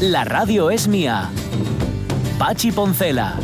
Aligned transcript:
La 0.00 0.24
radio 0.24 0.70
es 0.70 0.88
mía. 0.88 1.30
Pachi 2.38 2.72
Poncela. 2.72 3.36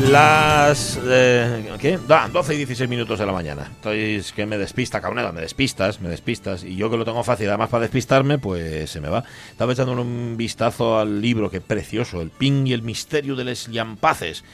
Las. 0.00 0.98
Eh, 1.04 1.69
¿Qué? 1.80 1.98
Da, 2.06 2.28
12 2.28 2.54
y 2.54 2.56
16 2.58 2.90
minutos 2.90 3.18
de 3.18 3.24
la 3.24 3.32
mañana. 3.32 3.62
Estoy 3.62 4.22
que 4.36 4.44
me 4.44 4.58
despista, 4.58 5.00
cabrón, 5.00 5.34
me 5.34 5.40
despistas, 5.40 5.98
me 6.02 6.10
despistas. 6.10 6.62
Y 6.62 6.76
yo 6.76 6.90
que 6.90 6.98
lo 6.98 7.06
tengo 7.06 7.24
fácil, 7.24 7.48
además 7.48 7.70
para 7.70 7.82
despistarme, 7.82 8.36
pues 8.36 8.90
se 8.90 9.00
me 9.00 9.08
va. 9.08 9.24
Estaba 9.50 9.72
echando 9.72 9.92
un 9.92 10.34
vistazo 10.36 10.98
al 10.98 11.22
libro, 11.22 11.50
que 11.50 11.62
precioso, 11.62 12.20
El 12.20 12.28
Ping 12.30 12.66
y 12.66 12.74
el 12.74 12.82
misterio 12.82 13.34
de 13.34 13.44
les 13.44 13.66
Llampaces 13.68 14.44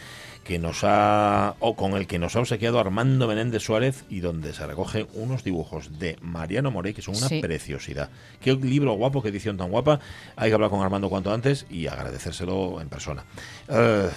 que 0.45 0.61
nos 0.61 0.85
ha 0.85 1.57
o 1.59 1.75
con 1.75 1.95
el 1.95 2.07
que 2.07 2.21
nos 2.21 2.37
ha 2.37 2.39
obsequiado 2.39 2.79
Armando 2.79 3.27
Menéndez 3.27 3.65
Suárez 3.65 4.05
y 4.09 4.21
donde 4.21 4.53
se 4.55 4.65
recogen 4.65 5.09
unos 5.15 5.43
dibujos 5.43 5.99
de 5.99 6.17
Mariano 6.21 6.71
Morey 6.71 6.95
que 6.95 7.03
son 7.03 7.17
una 7.17 7.27
Sí. 7.27 7.41
preciosidad. 7.41 8.11
Qué 8.41 8.55
libro 8.55 8.93
guapo, 8.93 9.21
qué 9.21 9.31
edición 9.31 9.57
tan 9.57 9.73
guapa. 9.73 9.99
Hay 10.37 10.51
que 10.51 10.55
hablar 10.55 10.71
con 10.71 10.81
Armando 10.83 11.09
cuanto 11.09 11.33
antes 11.35 11.67
y 11.69 11.89
agradecérselo 11.89 12.81
en 12.81 12.89
persona. 12.89 13.25
Eh, 13.67 14.09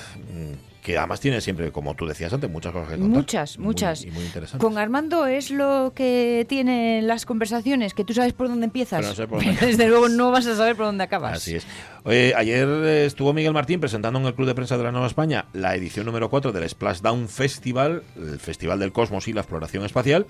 que 0.83 0.97
además 0.97 1.19
tiene 1.19 1.41
siempre, 1.41 1.71
como 1.71 1.93
tú 1.95 2.05
decías 2.07 2.31
antes, 2.31 2.49
muchas 2.49 2.71
cosas 2.71 2.89
que 2.89 2.97
contar. 2.97 3.17
Muchas, 3.17 3.57
Muy- 3.57 3.65
muchas. 3.67 4.03
y 4.05 4.11
muy 4.11 4.23
interesantes. 4.23 4.65
Con 4.65 4.77
Armando 4.77 5.25
es 5.27 5.51
lo 5.51 5.91
que 5.95 6.45
tienen 6.47 7.05
las 7.07 7.25
conversaciones, 7.25 7.93
que 7.93 8.03
tú 8.05 8.13
sabes 8.13 8.33
por 8.33 8.47
dónde 8.47 8.65
empiezas. 8.65 8.99
Pero 8.99 9.09
no 9.09 9.15
sé 9.15 9.27
por 9.27 9.43
dónde 9.43 9.59
Desde 9.65 9.87
luego 9.87 10.07
no 10.09 10.31
vas 10.31 10.45
a 10.47 10.55
saber 10.55 10.75
por 10.75 10.85
dónde 10.85 11.03
acabas. 11.03 11.33
Así 11.37 11.55
es. 11.55 11.65
Ayer 12.05 12.67
estuvo 13.05 13.33
Miguel 13.33 13.51
Martín 13.53 13.81
presentando 13.81 14.19
en 14.19 14.25
el 14.25 14.33
Club 14.33 14.47
de 14.47 14.55
Prensa 14.55 14.77
de 14.77 14.83
la 14.83 14.91
Nueva 14.91 15.07
España 15.07 15.47
la 15.53 15.75
edición 15.75 16.05
número 16.05 16.29
4 16.29 16.53
del 16.53 16.69
Splashdown 16.69 17.27
Festival, 17.27 18.03
el 18.15 18.39
Festival 18.39 18.79
del 18.79 18.93
Cosmos 18.93 19.27
y 19.27 19.33
la 19.33 19.41
Exploración 19.41 19.83
Espacial. 19.83 20.25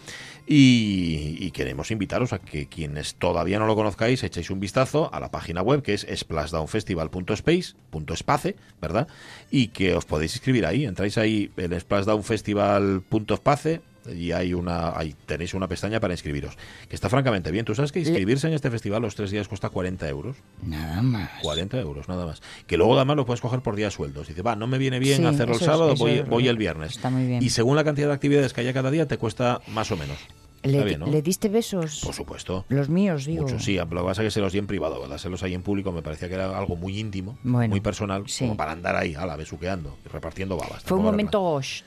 Y, 0.48 1.52
queremos 1.52 1.92
invitaros 1.92 2.34
a 2.34 2.39
que 2.39 2.66
quienes 2.67 3.14
todavía 3.16 3.59
no 3.59 3.67
lo 3.67 3.76
conozcáis 3.76 4.23
echéis 4.23 4.50
un 4.50 4.59
vistazo 4.59 5.14
a 5.14 5.20
la 5.20 5.30
página 5.30 5.61
web 5.61 5.84
que 5.84 5.94
es 5.94 6.08
splashdownfestival.space, 6.11 8.56
¿verdad? 8.81 9.08
Y 9.52 9.67
que 9.67 9.94
os 9.94 10.06
podéis 10.06 10.33
inscribir 10.36 10.66
ahí. 10.66 10.86
Entráis 10.86 11.17
ahí 11.17 11.52
en 11.58 11.80
splashdownfestival.space 11.80 13.82
y 14.15 14.32
hay 14.32 14.54
una 14.54 14.98
ahí 14.98 15.15
tenéis 15.26 15.54
una 15.54 15.67
pestaña 15.67 15.99
para 15.99 16.14
inscribiros 16.14 16.55
que 16.87 16.95
está 16.95 17.10
francamente 17.10 17.52
bien 17.52 17.65
tú 17.65 17.76
sabes 17.76 17.92
que 17.92 17.99
inscribirse 17.99 18.48
en 18.48 18.54
este 18.54 18.70
festival 18.71 19.02
los 19.02 19.15
tres 19.15 19.32
días 19.32 19.48
cuesta 19.48 19.70
40 19.70 20.08
euros 20.10 20.37
Nada 20.64 21.02
más. 21.02 21.30
40 21.42 21.80
euros, 21.80 22.08
nada 22.08 22.26
más. 22.26 22.42
Que 22.67 22.77
luego 22.77 22.95
además 22.95 23.15
lo 23.17 23.26
puedes 23.26 23.42
coger 23.42 23.61
por 23.61 23.76
días 23.76 23.93
sueldos. 23.93 24.27
Dice, 24.27 24.42
va, 24.42 24.55
no 24.55 24.67
me 24.67 24.77
viene 24.77 24.99
bien 24.99 25.17
Sí, 25.17 25.26
hacerlo 25.26 25.55
el 25.55 25.59
es- 25.59 25.65
sábado, 25.65 25.95
voy, 25.95 26.21
voy 26.21 26.48
el 26.48 26.58
viernes. 26.58 26.92
está 26.92 27.09
muy 27.09 27.26
bien. 27.26 27.42
Y 27.42 27.49
según 27.49 27.76
la 27.76 27.83
cantidad 27.83 28.08
de 28.08 28.14
actividades 28.14 28.54
que 28.54 28.61
haya 28.61 28.73
cada 28.73 28.92
día, 28.92 29.08
te 29.08 29.17
cuesta 29.17 29.61
más 29.67 29.92
o 29.92 29.98
menos. 29.98 30.17
¿Le, 30.64 30.73
Está 30.73 30.83
bien, 30.86 30.99
¿no? 30.99 31.08
le 31.08 31.21
diste 31.21 31.48
besos? 31.49 32.02
Por 32.04 32.14
supuesto. 32.14 32.65
Los 32.70 32.89
míos, 32.89 33.26
digo. 33.26 33.43
Mucho, 33.43 33.59
sí. 33.59 33.76
Lo 33.77 33.88
que 33.88 33.95
pasa 33.95 34.21
es 34.23 34.27
que 34.27 34.32
se 34.32 34.42
los 34.42 34.52
di 34.52 34.59
en 34.59 34.67
privado, 34.67 34.99
¿verdad? 35.02 35.17
Se 35.17 35.30
los 35.30 35.42
ahí 35.43 35.54
en 35.54 35.61
público 35.64 35.92
me 35.92 36.02
parecía 36.02 36.27
que 36.27 36.36
era 36.36 36.58
algo 36.58 36.76
muy 36.76 36.99
íntimo, 36.99 37.38
Bueno, 37.43 37.70
muy 37.70 37.80
personal, 37.80 38.23
sí. 38.27 38.43
como 38.45 38.58
para 38.58 38.73
andar 38.73 38.95
ahí, 38.95 39.15
a 39.15 39.26
la 39.26 39.38
besuqueando, 39.38 39.98
y 40.05 40.09
repartiendo 40.09 40.58
babas. 40.58 40.83
Fue 40.83 40.98
un 40.98 41.04
momento 41.05 41.39
gosh. 41.39 41.82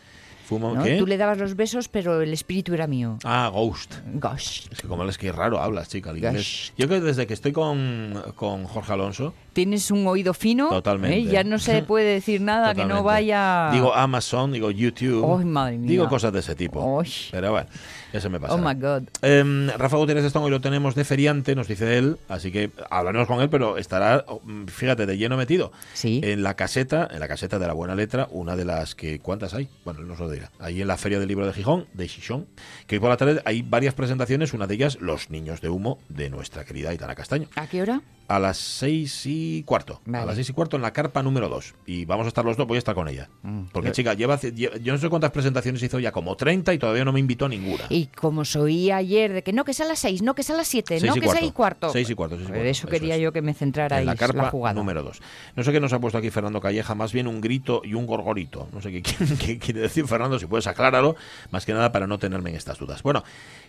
Mo- 0.58 0.74
¿no? 0.74 0.82
¿Qué? 0.84 0.96
Tú 0.98 1.06
le 1.06 1.16
dabas 1.16 1.38
los 1.38 1.56
besos, 1.56 1.88
pero 1.88 2.20
el 2.22 2.32
espíritu 2.32 2.74
era 2.74 2.86
mío. 2.86 3.18
Ah, 3.24 3.50
Ghost. 3.52 3.94
Gosh. 4.14 4.66
Es 4.70 4.80
que 4.80 4.88
como 4.88 5.04
es 5.04 5.18
que 5.18 5.32
raro 5.32 5.58
hablas, 5.60 5.88
chica, 5.88 6.10
el 6.10 6.18
inglés. 6.18 6.72
Yo 6.76 6.88
que 6.88 7.00
desde 7.00 7.26
que 7.26 7.34
estoy 7.34 7.52
con, 7.52 8.22
con 8.36 8.64
Jorge 8.64 8.92
Alonso, 8.92 9.34
Tienes 9.52 9.90
un 9.90 10.06
oído 10.06 10.34
fino. 10.34 10.68
Totalmente. 10.68 11.18
¿eh? 11.18 11.24
Ya 11.24 11.44
no 11.44 11.58
se 11.58 11.82
puede 11.86 12.14
decir 12.14 12.40
nada 12.40 12.74
que 12.74 12.82
no 12.82 12.96
Totalmente. 12.98 13.04
vaya. 13.06 13.70
Digo 13.72 13.94
Amazon, 13.94 14.52
digo 14.52 14.70
YouTube. 14.70 15.38
Ay, 15.38 15.44
madre 15.44 15.78
mía. 15.78 15.90
Digo 15.90 16.08
cosas 16.08 16.32
de 16.32 16.40
ese 16.40 16.54
tipo. 16.54 17.02
Pero 17.30 17.50
bueno, 17.52 17.68
ya 18.12 18.20
se 18.20 18.28
me 18.28 18.40
pasa. 18.40 18.54
Oh 18.54 18.58
my 18.58 18.74
God. 18.74 19.02
Em, 19.22 19.68
Rafa 19.76 19.96
Gutiérrez 19.96 20.24
Stone 20.24 20.44
hoy 20.46 20.50
lo 20.50 20.60
tenemos 20.60 20.94
de 20.94 21.04
feriante, 21.04 21.54
nos 21.54 21.68
dice 21.68 21.98
él, 21.98 22.16
así 22.28 22.50
que 22.50 22.70
hablaremos 22.90 23.28
con 23.28 23.40
él, 23.40 23.48
pero 23.50 23.76
estará, 23.78 24.24
oh, 24.28 24.40
fíjate, 24.66 25.06
de 25.06 25.16
lleno 25.16 25.36
metido. 25.36 25.72
Sí. 25.92 26.20
En 26.24 26.42
la 26.42 26.54
caseta, 26.54 27.08
en 27.10 27.20
la 27.20 27.28
caseta 27.28 27.58
de 27.58 27.66
la 27.66 27.72
buena 27.72 27.94
letra, 27.94 28.28
una 28.30 28.56
de 28.56 28.64
las 28.64 28.94
que, 28.94 29.18
¿cuántas 29.20 29.54
hay? 29.54 29.68
Bueno, 29.84 30.00
él 30.00 30.08
nos 30.08 30.18
lo 30.18 30.30
dirá. 30.30 30.50
Ahí 30.58 30.80
en 30.80 30.88
la 30.88 30.96
Feria 30.96 31.18
del 31.18 31.28
Libro 31.28 31.46
de 31.46 31.52
Gijón, 31.52 31.86
de 31.92 32.08
Gijón, 32.08 32.46
que 32.86 32.96
hoy 32.96 33.00
por 33.00 33.10
la 33.10 33.16
tarde 33.16 33.42
hay 33.44 33.62
varias 33.62 33.94
presentaciones, 33.94 34.52
una 34.54 34.66
de 34.66 34.74
ellas, 34.74 34.98
Los 35.00 35.30
Niños 35.30 35.60
de 35.60 35.68
Humo, 35.68 35.98
de 36.08 36.30
nuestra 36.30 36.64
querida 36.64 36.90
Aitana 36.90 37.14
Castaño. 37.14 37.48
¿A 37.56 37.66
qué 37.66 37.82
hora? 37.82 38.00
A 38.32 38.38
las 38.38 38.56
seis 38.56 39.26
y 39.26 39.62
cuarto. 39.64 40.00
Vale. 40.06 40.22
A 40.22 40.26
las 40.26 40.36
seis 40.36 40.48
y 40.48 40.52
cuarto 40.52 40.76
en 40.76 40.82
la 40.82 40.92
carpa 40.92 41.22
número 41.22 41.48
dos. 41.48 41.74
Y 41.86 42.04
vamos 42.06 42.24
a 42.24 42.28
estar 42.28 42.44
los 42.44 42.56
dos, 42.56 42.66
voy 42.66 42.76
a 42.76 42.78
estar 42.78 42.94
con 42.94 43.06
ella. 43.08 43.28
Mm. 43.42 43.64
Porque, 43.72 43.92
chica, 43.92 44.14
lleva, 44.14 44.38
lle- 44.40 44.80
yo 44.80 44.92
no 44.92 44.98
sé 44.98 45.08
cuántas 45.10 45.30
presentaciones 45.32 45.82
hizo 45.82 45.98
ya, 45.98 46.12
como 46.12 46.34
30 46.36 46.72
y 46.72 46.78
todavía 46.78 47.04
no 47.04 47.12
me 47.12 47.20
invitó 47.20 47.44
a 47.44 47.48
ninguna. 47.50 47.84
Y 47.90 48.06
como 48.06 48.42
oía 48.58 48.96
ayer 48.96 49.32
de 49.32 49.42
que 49.42 49.52
no, 49.52 49.64
que 49.64 49.72
es 49.72 49.80
a 49.80 49.84
las 49.84 49.98
seis, 49.98 50.22
no, 50.22 50.34
que 50.34 50.40
es 50.42 50.50
a 50.50 50.54
las 50.54 50.66
siete, 50.68 50.98
Seis 50.98 51.08
no, 51.08 51.14
que 51.14 51.20
es 51.20 51.24
cuarto. 51.26 51.44
ahí 51.44 51.50
cuarto. 51.52 51.90
Seis 51.90 52.08
y 52.10 52.14
cuarto, 52.14 52.36
seis 52.36 52.48
y 52.48 52.52
cuarto, 52.52 52.64
eso 52.66 52.80
eso 52.86 52.88
quería 52.88 53.16
es. 53.16 53.20
yo 53.20 53.32
que 53.32 53.42
me 53.42 53.52
centrara 53.54 54.00
en 54.00 54.06
la 54.06 54.16
carpa 54.16 54.50
jugada. 54.50 54.74
número 54.74 55.02
2. 55.02 55.20
No 55.56 55.62
sé 55.62 55.70
qué 55.72 55.80
nos 55.80 55.92
ha 55.92 56.00
puesto 56.00 56.16
aquí 56.18 56.30
Fernando 56.30 56.60
Calleja, 56.60 56.94
más 56.94 57.12
bien 57.12 57.26
un 57.26 57.40
grito 57.42 57.82
y 57.84 57.92
un 57.94 58.06
gorgorito. 58.06 58.66
No 58.72 58.80
sé 58.80 58.90
qué, 58.92 59.02
quiere- 59.02 59.36
qué 59.36 59.58
quiere 59.58 59.80
decir 59.80 60.06
Fernando, 60.06 60.38
si 60.38 60.46
puedes 60.46 60.66
acláralo, 60.66 61.16
más 61.50 61.66
que 61.66 61.74
nada 61.74 61.92
para 61.92 62.06
no 62.06 62.18
tenerme 62.18 62.48
en 62.48 62.56
estas 62.56 62.78
dudas. 62.78 63.02
Bueno, 63.02 63.22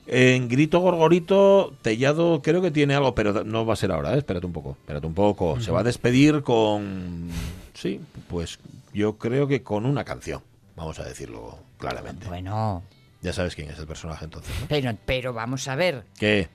en 0.08 0.48
grito, 0.48 0.80
gorgorito, 0.80 1.74
Tellado 1.82 2.42
creo 2.42 2.62
que 2.62 2.72
tiene 2.72 2.96
algo, 2.96 3.14
pero 3.16 3.44
no 3.44 3.66
va 3.66 3.74
a 3.74 3.78
ser 3.78 3.92
ahora, 3.92 4.14
¿eh? 4.16 4.20
espérate 4.20 4.46
un 4.46 4.53
poco, 4.54 4.78
espérate 4.80 5.06
un 5.08 5.14
poco. 5.14 5.60
Se 5.60 5.72
va 5.72 5.82
a 5.82 5.84
despedir 5.84 6.44
con, 6.44 7.30
sí, 7.74 8.00
pues 8.30 8.60
yo 8.94 9.18
creo 9.18 9.48
que 9.48 9.64
con 9.64 9.86
una 9.86 10.04
canción, 10.06 10.42
vamos 10.76 11.00
a 11.00 11.04
decirlo 11.04 11.58
claramente. 11.78 12.28
Bueno, 12.28 12.84
Ya 13.22 13.34
sabes 13.34 13.56
quién 13.56 13.70
es 13.70 13.80
el 13.80 13.88
personaje 13.88 14.26
entonces, 14.26 14.54
¿no? 14.62 14.68
pero, 14.68 14.96
pero 15.06 15.34
vamos 15.34 15.68
a 15.68 15.76
ver, 15.76 16.04
¿Qué? 16.18 16.48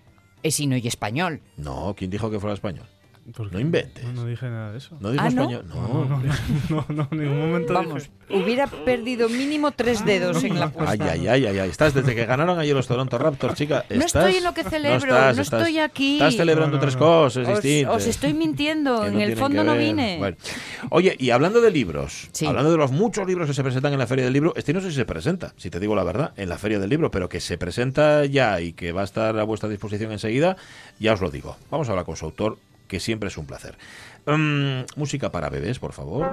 es 0.42 0.60
y 0.60 0.86
español. 0.86 1.41
No, 1.56 1.94
¿quién 1.97 2.10
dijo 2.10 2.31
que 2.31 2.38
fuera 2.41 2.54
español? 2.54 2.86
¿Por 3.37 3.53
No 3.53 3.61
inventes. 3.61 4.05
No, 4.05 4.12
no 4.12 4.25
dije 4.27 4.47
nada 4.47 4.72
de 4.72 4.78
eso. 4.78 4.97
¿No 5.00 5.11
dijo 5.11 5.22
Ah, 5.25 5.31
¿no? 5.31 5.43
español? 5.43 5.65
No, 5.69 6.05
no, 6.05 6.22
no, 6.71 6.87
no, 6.89 7.09
en 7.12 7.19
ningún 7.19 7.39
momento 7.50 7.75
Vamos, 7.75 8.09
dije. 8.28 8.43
hubiera 8.43 8.66
perdido 8.66 9.28
mínimo 9.28 9.71
tres 9.72 10.05
dedos 10.05 10.43
en 10.44 10.59
la 10.59 10.66
apuesta. 10.66 10.93
Ay, 10.93 11.00
ay, 11.21 11.28
ay, 11.28 11.47
ay, 11.47 11.59
ay. 11.59 11.69
Estás 11.71 11.93
desde 11.94 12.15
que 12.15 12.25
ganaron 12.25 12.59
ayer 12.59 12.75
los 12.75 12.87
Toronto 12.87 13.19
Raptors, 13.19 13.55
chica. 13.55 13.84
No 13.91 14.05
estoy 14.05 14.37
en 14.37 14.44
lo 14.44 14.55
que 14.55 14.65
celebro, 14.65 14.97
estás, 15.15 15.37
no 15.37 15.43
estás- 15.43 15.61
estoy 15.61 15.78
aquí. 15.78 16.15
Estás 16.15 16.37
celebrando 16.37 16.77
No, 16.77 16.81
no, 16.81 16.81
tres 16.81 16.94
no. 16.94 17.00
cosas 17.00 17.49
Os, 17.49 17.62
distintas. 17.62 17.97
os 17.97 18.06
estoy 18.06 18.33
mintiendo, 18.34 19.05
en 19.06 19.21
el 19.21 19.36
fondo 19.36 19.63
no 19.63 19.77
vine. 19.77 20.16
Bueno. 20.19 20.36
Oye, 20.91 21.15
y 21.19 21.30
hablando 21.30 21.60
de 21.60 21.71
libros, 21.71 22.28
Sí. 22.33 22.47
hablando 22.47 22.71
de 22.71 22.78
los 22.78 22.92
muchos 22.92 23.27
libros 23.27 23.47
que 23.47 23.54
se 23.54 23.63
presentan 23.63 23.92
en 23.92 23.98
la 23.98 24.07
Feria 24.07 24.25
del 24.25 24.33
Libro, 24.33 24.53
este 24.57 24.72
no 24.72 24.80
sé 24.80 24.91
si 24.91 24.97
se 24.97 25.04
presenta, 25.04 25.53
si 25.57 25.69
te 25.71 25.78
digo 25.80 25.95
la 25.95 26.04
verdad, 26.04 26.33
en 26.36 26.48
la 26.48 26.57
Feria 26.57 26.78
del 26.78 26.89
Libro, 26.89 27.10
pero 27.10 27.28
que 27.28 27.41
se 27.41 27.59
presenta 27.59 28.25
ya 28.25 28.60
y 28.60 28.72
que 28.72 28.92
va 28.92 29.03
a 29.03 29.04
estar 29.04 29.39
a 29.39 29.45
vuestra 29.45 29.69
disposición 29.69 30.13
enseguida, 30.13 30.57
ya 30.98 31.13
os 31.13 31.21
lo 31.21 31.30
digo. 31.30 31.57
Vamos 31.71 31.89
a 31.89 31.92
hablar 31.92 32.07
con 32.07 32.16
su 32.16 32.25
autor, 32.25 32.59
que 32.89 33.01
siempre 33.01 33.29
es 33.29 33.39
un 33.39 33.47
placer. 33.47 33.77
Mm, 34.27 34.85
música 34.97 35.31
para 35.31 35.51
bebés, 35.51 35.79
por 35.79 35.93
favor. 35.93 36.27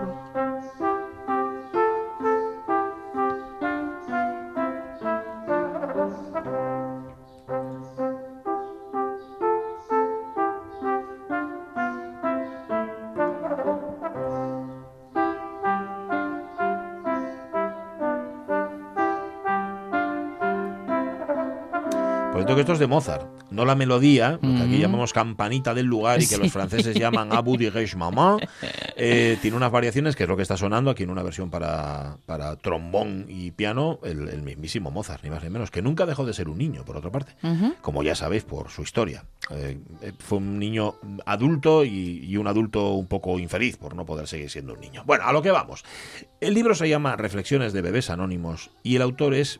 Esto 22.65 22.73
es 22.73 22.79
de 22.79 22.87
Mozart, 22.87 23.27
no 23.51 23.65
la 23.65 23.75
melodía, 23.75 24.39
lo 24.41 24.55
que 24.55 24.63
aquí 24.63 24.77
llamamos 24.79 25.13
campanita 25.13 25.73
del 25.73 25.85
lugar 25.85 26.21
y 26.21 26.27
que 26.27 26.37
los 26.37 26.51
franceses 26.51 26.95
llaman 26.95 27.31
Abu 27.31 27.57
Dirige 27.57 27.95
Maman. 27.95 28.39
Eh, 28.95 29.37
tiene 29.41 29.57
unas 29.57 29.71
variaciones, 29.71 30.15
que 30.15 30.23
es 30.23 30.29
lo 30.29 30.35
que 30.35 30.41
está 30.41 30.57
sonando 30.57 30.91
aquí 30.91 31.03
en 31.03 31.09
una 31.09 31.23
versión 31.23 31.49
para, 31.49 32.17
para 32.25 32.55
trombón 32.55 33.25
y 33.29 33.51
piano, 33.51 33.99
el, 34.03 34.27
el 34.29 34.41
mismísimo 34.41 34.91
Mozart, 34.91 35.23
ni 35.23 35.29
más 35.29 35.43
ni 35.43 35.49
menos, 35.49 35.71
que 35.71 35.81
nunca 35.81 36.05
dejó 36.05 36.25
de 36.25 36.33
ser 36.33 36.49
un 36.49 36.57
niño, 36.57 36.83
por 36.85 36.97
otra 36.97 37.11
parte, 37.11 37.35
como 37.81 38.03
ya 38.03 38.15
sabéis 38.15 38.43
por 38.43 38.69
su 38.69 38.81
historia. 38.81 39.25
Eh, 39.51 39.77
eh, 40.01 40.11
fue 40.19 40.39
un 40.39 40.57
niño 40.57 40.95
adulto 41.25 41.85
y, 41.85 42.25
y 42.25 42.37
un 42.37 42.47
adulto 42.47 42.93
un 42.93 43.07
poco 43.07 43.37
infeliz 43.37 43.77
por 43.77 43.95
no 43.95 44.05
poder 44.05 44.27
seguir 44.27 44.49
siendo 44.49 44.73
un 44.73 44.79
niño. 44.79 45.03
Bueno, 45.05 45.25
a 45.25 45.31
lo 45.31 45.41
que 45.41 45.51
vamos. 45.51 45.85
El 46.41 46.53
libro 46.53 46.73
se 46.75 46.89
llama 46.89 47.15
Reflexiones 47.15 47.73
de 47.73 47.81
bebés 47.81 48.09
anónimos 48.09 48.71
y 48.83 48.95
el 48.95 49.01
autor 49.01 49.33
es... 49.33 49.59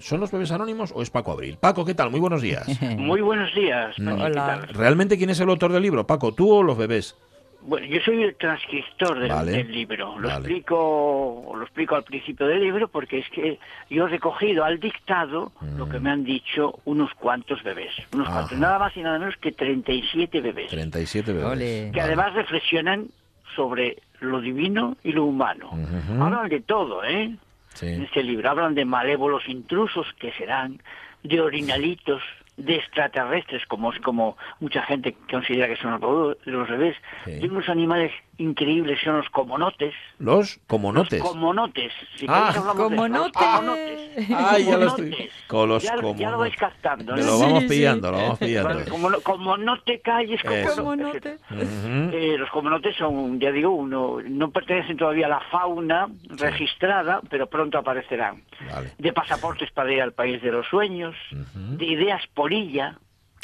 ¿Son 0.00 0.20
los 0.20 0.30
bebés 0.30 0.50
anónimos 0.50 0.92
o 0.94 1.02
es 1.02 1.10
Paco 1.10 1.32
Abril? 1.32 1.56
Paco, 1.60 1.84
¿qué 1.84 1.94
tal? 1.94 2.10
Muy 2.10 2.20
buenos 2.20 2.42
días. 2.42 2.66
Muy 2.96 3.20
buenos 3.20 3.54
días. 3.54 3.98
Mm. 3.98 4.04
Pachi, 4.06 4.16
¿qué 4.18 4.24
Hola. 4.24 4.66
¿Realmente 4.72 5.16
quién 5.18 5.30
es 5.30 5.40
el 5.40 5.48
autor 5.48 5.72
del 5.72 5.82
libro? 5.82 6.06
Paco, 6.06 6.32
¿tú 6.32 6.50
o 6.52 6.62
los 6.62 6.76
bebés? 6.76 7.16
Bueno, 7.62 7.86
yo 7.88 8.00
soy 8.00 8.22
el 8.22 8.34
transcriptor 8.36 9.18
del, 9.18 9.28
Vale. 9.28 9.52
del 9.52 9.70
libro. 9.70 10.18
Lo 10.18 10.28
Vale. 10.28 10.38
explico, 10.40 11.52
lo 11.54 11.62
explico 11.62 11.94
al 11.94 12.04
principio 12.04 12.46
del 12.46 12.60
libro 12.60 12.88
porque 12.88 13.18
es 13.18 13.28
que 13.28 13.58
yo 13.90 14.06
he 14.06 14.08
recogido 14.08 14.64
al 14.64 14.80
dictado 14.80 15.52
lo 15.76 15.86
que 15.86 15.98
me 16.00 16.08
han 16.10 16.24
dicho 16.24 16.78
unos 16.86 17.12
cuantos 17.14 17.62
bebés, 17.62 17.92
unos 18.14 18.26
Mm. 18.26 18.30
Ajá. 18.30 18.38
cuantos, 18.40 18.58
nada 18.58 18.78
más 18.78 18.96
y 18.96 19.02
nada 19.02 19.18
menos 19.18 19.36
que 19.36 19.52
37 19.52 20.40
bebés, 20.40 20.68
37 20.70 21.32
bebés. 21.34 21.44
Que 21.44 21.98
Vale. 21.98 22.00
además 22.00 22.32
reflexionan 22.32 23.08
sobre 23.54 23.98
lo 24.20 24.40
divino 24.40 24.96
y 25.04 25.12
lo 25.12 25.24
humano. 25.26 25.68
Ujú. 25.72 26.22
Hablan 26.22 26.48
de 26.48 26.60
todo, 26.60 27.04
¿eh? 27.04 27.36
En 27.82 27.96
Sí. 27.98 28.02
este 28.04 28.22
libro 28.22 28.50
hablan 28.50 28.74
de 28.74 28.84
malévolos 28.84 29.48
intrusos 29.48 30.06
que 30.18 30.32
serán, 30.32 30.82
de 31.22 31.40
orinalitos, 31.40 32.22
de 32.56 32.76
extraterrestres, 32.76 33.64
como 33.66 33.92
es 33.92 34.00
como 34.00 34.36
mucha 34.58 34.82
gente 34.82 35.16
considera 35.30 35.66
que 35.68 35.76
son 35.76 35.98
los, 36.44 36.68
bebés, 36.68 36.96
Sí. 37.24 37.38
de 37.38 37.48
unos 37.48 37.68
animales 37.68 38.12
increíbles, 38.40 38.98
son 39.04 39.18
los 39.18 39.28
comonotes. 39.30 39.94
Los 40.18 40.58
comonotes. 40.66 41.20
Los 41.20 41.28
comonotes. 41.30 41.92
Si 42.16 42.26
Ah, 42.28 42.48
hablamos 42.48 42.76
de 42.76 42.82
los 42.82 42.90
comonotes. 42.90 43.32
comonotes. 43.32 44.30
Ay, 44.36 44.64
ya 44.64 44.76
lo 44.78 44.86
estoy- 44.88 45.10
Comonotes. 45.10 45.32
con 45.46 45.68
los 45.68 45.82
ya, 45.82 45.88
ya 45.90 45.96
lo 45.96 46.02
comonotes. 46.02 46.38
vais 46.38 46.56
captando. 46.56 47.16
¿no? 47.16 47.22
lo 47.22 47.38
vamos 47.38 47.62
Sí, 47.62 47.68
pillando, 47.68 48.10
lo 48.10 48.16
vamos 48.16 48.38
pillando. 48.38 48.68
Bueno, 48.74 48.90
como, 48.90 49.10
no- 49.10 49.20
como 49.20 49.56
no 49.56 49.80
te 49.82 50.00
calles, 50.00 50.40
como 50.42 50.54
Eso. 50.54 50.96
no-. 50.96 51.08
Ujú. 51.10 52.10
eh, 52.12 52.36
los 52.38 52.50
comonotes 52.50 52.96
son, 52.96 53.38
ya 53.38 53.52
digo, 53.52 53.70
uno, 53.70 54.18
no 54.24 54.50
pertenecen 54.50 54.96
todavía 54.96 55.26
a 55.26 55.30
la 55.30 55.40
fauna 55.50 56.08
registrada, 56.50 57.20
pero 57.28 57.48
pronto 57.48 57.78
aparecerán. 57.78 58.42
Vale. 58.72 58.92
De 58.98 59.12
pasaportes 59.12 59.70
para 59.72 59.92
ir 59.92 60.02
al 60.02 60.12
país 60.12 60.42
de 60.42 60.50
los 60.52 60.66
sueños, 60.66 61.14
Ujú. 61.32 61.76
de 61.76 61.84
ideas 61.86 62.22
polilla, 62.34 62.96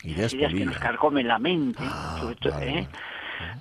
Ideas 0.02 0.32
ideas 0.34 0.50
que 0.52 0.58
polilla. 0.58 0.64
nos 0.66 0.78
carcomen 0.78 1.26
la 1.28 1.38
mente, 1.38 1.82
Ah, 1.82 2.16
sobre 2.20 2.34
todo, 2.36 2.52
vale, 2.54 2.78
¿eh? 2.80 2.88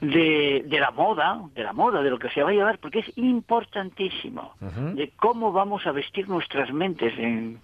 De, 0.02 0.64
de 0.66 0.80
la 0.80 0.92
moda, 0.92 1.42
de 1.54 1.64
la 1.64 1.74
moda, 1.74 2.02
de 2.02 2.10
lo 2.10 2.20
que 2.20 2.30
se 2.30 2.44
va 2.44 2.50
a 2.50 2.54
llevar, 2.54 2.78
porque 2.80 3.00
es 3.00 3.18
importantísimo, 3.18 4.54
de 4.94 5.12
cómo 5.18 5.52
vamos 5.52 5.86
a 5.88 5.92
vestir 5.92 6.28
nuestras 6.30 6.72
mentes 6.74 7.14
en, 7.18 7.60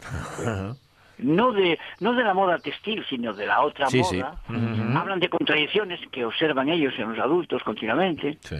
no 1.20 1.52
de 1.52 1.78
no 2.00 2.14
de 2.14 2.24
la 2.24 2.34
moda 2.34 2.58
textil, 2.60 3.06
sino 3.10 3.34
de 3.34 3.46
la 3.46 3.62
otra 3.62 3.88
Sí, 3.88 4.04
sí. 4.04 4.18
moda. 4.18 4.36
Hablan 5.00 5.20
de 5.20 5.30
contradicciones 5.30 6.00
que 6.12 6.26
observan 6.26 6.70
ellos 6.70 6.94
en 6.98 7.10
los 7.10 7.20
adultos 7.20 7.62
continuamente, 7.64 8.38
Sí. 8.42 8.56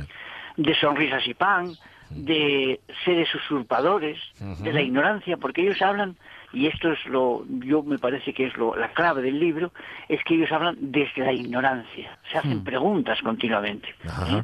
de 0.58 0.76
sonrisas 0.76 1.26
y 1.28 1.34
pan, 1.34 1.72
de 2.12 2.80
seres 3.06 3.34
usurpadores, 3.34 4.20
de 4.60 4.74
la 4.74 4.82
ignorancia, 4.82 5.38
porque 5.38 5.62
ellos 5.62 5.82
hablan, 5.82 6.16
y 6.54 6.68
esto 6.68 6.92
es 6.92 7.06
lo, 7.06 7.46
yo 7.48 7.84
me 7.84 7.98
parece 7.98 8.34
que 8.34 8.48
es 8.48 8.58
lo, 8.58 8.76
la 8.76 8.90
clave 8.90 9.22
del 9.22 9.40
libro, 9.40 9.72
es 10.08 10.24
que 10.24 10.36
ellos 10.36 10.52
hablan 10.52 10.76
desde 10.80 11.24
la 11.24 11.34
ignorancia, 11.34 12.18
se 12.32 12.38
hacen 12.38 12.64
preguntas 12.64 13.22
continuamente. 13.22 13.96
Ajá. 14.08 14.40
¿eh? 14.40 14.44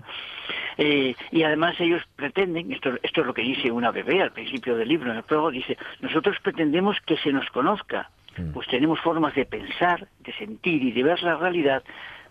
Eh, 0.77 1.15
y 1.31 1.44
además 1.44 1.75
ellos 1.80 2.04
pretenden, 2.15 2.71
esto, 2.71 2.92
esto 3.01 3.21
es 3.21 3.27
lo 3.27 3.33
que 3.33 3.42
dice 3.42 3.71
una 3.71 3.92
bebé 3.92 4.21
al 4.21 4.31
principio 4.31 4.77
del 4.77 4.88
libro, 4.88 5.12
en 5.12 5.18
el 5.18 5.24
prólogo, 5.24 5.51
dice, 5.51 5.77
nosotros 6.01 6.38
pretendemos 6.42 6.98
que 7.06 7.18
se 7.18 7.31
nos 7.31 7.50
conozca, 7.50 8.09
pues 8.54 8.68
tenemos 8.68 9.00
formas 9.00 9.33
de 9.33 9.45
pensar, 9.45 10.07
de 10.19 10.31
sentir 10.33 10.83
y 10.83 10.92
de 10.92 11.01
ver 11.01 11.24
la 11.24 11.38
realidad 11.38 11.83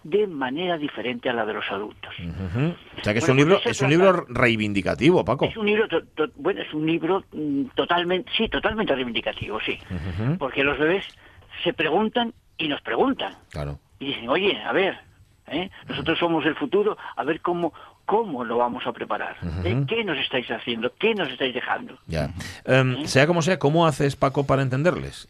de 0.05 0.27
manera 0.27 0.77
diferente 0.79 1.29
a 1.29 1.33
la 1.33 1.45
de 1.47 1.53
los 1.55 1.65
adultos. 1.71 2.15
O 2.19 3.03
sea 3.03 3.13
que 3.13 3.19
es 3.19 3.27
Bueno, 3.27 3.33
un 3.33 3.37
libro, 3.39 3.55
pues 3.63 3.67
eso 3.67 3.71
es 3.71 3.83
un 3.83 3.91
libro 3.91 4.27
reivindicativo, 4.29 5.25
Paco. 5.25 5.45
Es 5.47 5.57
un 5.57 5.67
libro, 5.67 5.89
to- 5.89 6.05
to- 6.15 6.31
bueno, 6.37 6.63
es 6.63 6.73
un 6.73 6.87
libro 6.87 7.25
mm, 7.33 7.65
totalmente, 7.75 8.31
sí, 8.37 8.49
totalmente 8.49 8.95
reivindicativo, 8.95 9.61
sí. 9.61 9.79
Porque 10.39 10.63
los 10.65 10.79
bebés 10.79 11.05
se 11.65 11.73
preguntan 11.73 12.33
y 12.59 12.69
nos 12.69 12.81
preguntan. 12.83 13.35
Claro. 13.51 13.79
Y 13.99 14.07
dicen, 14.07 14.29
oye, 14.29 14.61
a 14.63 14.73
ver, 14.73 14.99
¿eh? 15.49 15.71
nosotros 15.89 16.19
somos 16.19 16.45
el 16.47 16.55
futuro, 16.55 16.97
a 17.17 17.25
ver 17.25 17.41
cómo, 17.41 17.73
cómo 18.07 18.45
lo 18.45 18.57
vamos 18.59 18.87
a 18.87 18.93
preparar. 18.93 19.37
¿Eh? 19.65 19.85
¿Qué 19.87 20.03
nos 20.05 20.17
estáis 20.19 20.51
haciendo? 20.51 20.91
¿Qué 20.99 21.15
nos 21.15 21.29
estáis 21.29 21.53
dejando? 21.53 21.99
Ya. 22.07 22.31
Em, 22.65 23.05
sea 23.05 23.27
como 23.27 23.43
sea, 23.43 23.59
¿cómo 23.59 23.87
haces, 23.87 24.17
Paco, 24.17 24.47
para 24.47 24.63
entenderles? 24.63 25.29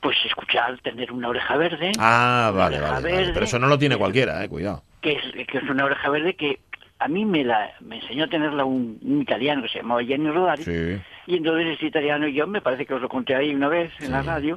Pues 0.00 0.16
escuchar, 0.24 0.78
tener 0.78 1.12
una 1.12 1.28
oreja 1.28 1.56
verde, 1.56 1.92
Ah, 1.98 2.50
vale, 2.54 2.80
vale, 2.80 2.92
vale. 2.94 3.12
verde. 3.12 3.30
Pero 3.34 3.44
eso 3.44 3.58
no 3.58 3.66
lo 3.66 3.78
tiene 3.78 3.96
cualquiera, 3.96 4.42
eh, 4.42 4.48
cuidado. 4.48 4.82
que 5.02 5.12
es, 5.12 5.46
que 5.46 5.58
es 5.58 5.64
una 5.68 5.84
oreja 5.84 6.08
verde 6.08 6.34
que 6.34 6.60
a 7.00 7.08
mí 7.08 7.24
me 7.26 7.44
la 7.44 7.72
me 7.80 7.96
enseñó 7.96 8.24
a 8.24 8.28
tenerla 8.28 8.64
un, 8.64 8.98
un 9.02 9.20
italiano 9.20 9.62
que 9.62 9.68
se 9.68 9.78
llamaba 9.78 10.02
Gianni 10.02 10.30
Rodari. 10.30 10.62
Sí. 10.62 10.98
Y 11.26 11.36
entonces 11.36 11.66
este 11.72 11.86
italiano 11.86 12.26
y 12.28 12.32
yo, 12.34 12.46
me 12.46 12.60
parece 12.62 12.86
que 12.86 12.94
os 12.94 13.02
lo 13.02 13.08
conté 13.08 13.34
ahí 13.34 13.54
una 13.54 13.68
vez 13.68 13.90
en 14.00 14.12
la 14.12 14.22
radio, 14.22 14.56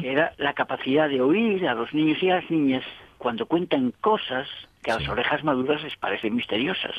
que 0.00 0.12
era 0.12 0.32
la 0.36 0.52
capacidad 0.52 1.08
de 1.08 1.20
oír 1.20 1.66
a 1.66 1.74
los 1.74 1.92
niños 1.94 2.22
y 2.22 2.30
a 2.30 2.36
las 2.36 2.50
niñas 2.50 2.84
cuando 3.18 3.46
cuentan 3.46 3.92
cosas 4.00 4.46
que 4.82 4.90
a 4.92 4.98
las 5.00 5.08
orejas 5.08 5.42
maduras 5.44 5.82
les 5.82 5.96
parecen 5.96 6.34
misteriosas. 6.36 6.94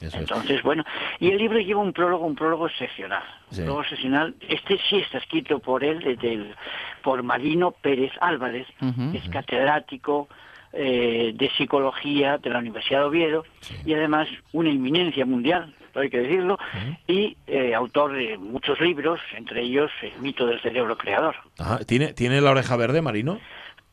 Es. 0.00 0.14
Entonces, 0.14 0.62
bueno, 0.62 0.84
y 1.20 1.30
el 1.30 1.38
libro 1.38 1.58
lleva 1.58 1.80
un 1.80 1.92
prólogo, 1.92 2.24
un 2.26 2.34
prólogo 2.34 2.66
excepcional. 2.68 3.22
Sí. 3.50 3.60
Un 3.60 3.66
prólogo 3.66 3.82
excepcional. 3.82 4.34
Este 4.48 4.78
sí 4.88 4.96
está 4.98 5.18
escrito 5.18 5.58
por 5.58 5.82
él, 5.84 6.00
desde 6.00 6.32
el- 6.34 6.54
por 7.02 7.22
Marino 7.22 7.72
Pérez 7.72 8.12
Álvarez, 8.20 8.66
que 9.12 9.18
es 9.18 9.28
catedrático 9.28 10.28
eh, 10.76 11.30
de 11.36 11.50
psicología 11.56 12.38
de 12.38 12.50
la 12.50 12.58
Universidad 12.58 13.00
de 13.00 13.04
Oviedo 13.06 13.44
y 13.84 13.94
además 13.94 14.26
una 14.52 14.70
inminencia 14.70 15.24
mundial, 15.24 15.72
hay 15.94 16.10
que 16.10 16.18
decirlo, 16.18 16.58
y 17.06 17.36
eh, 17.46 17.72
autor 17.76 18.12
de 18.14 18.36
muchos 18.38 18.80
libros, 18.80 19.20
entre 19.36 19.62
ellos 19.62 19.88
El 20.02 20.20
mito 20.20 20.44
del 20.46 20.60
cerebro 20.62 20.98
creador. 20.98 21.36
Ajá. 21.60 21.78
¿Tiene, 21.84 22.12
¿Tiene 22.12 22.40
la 22.40 22.50
oreja 22.50 22.76
verde, 22.76 23.02
Marino? 23.02 23.38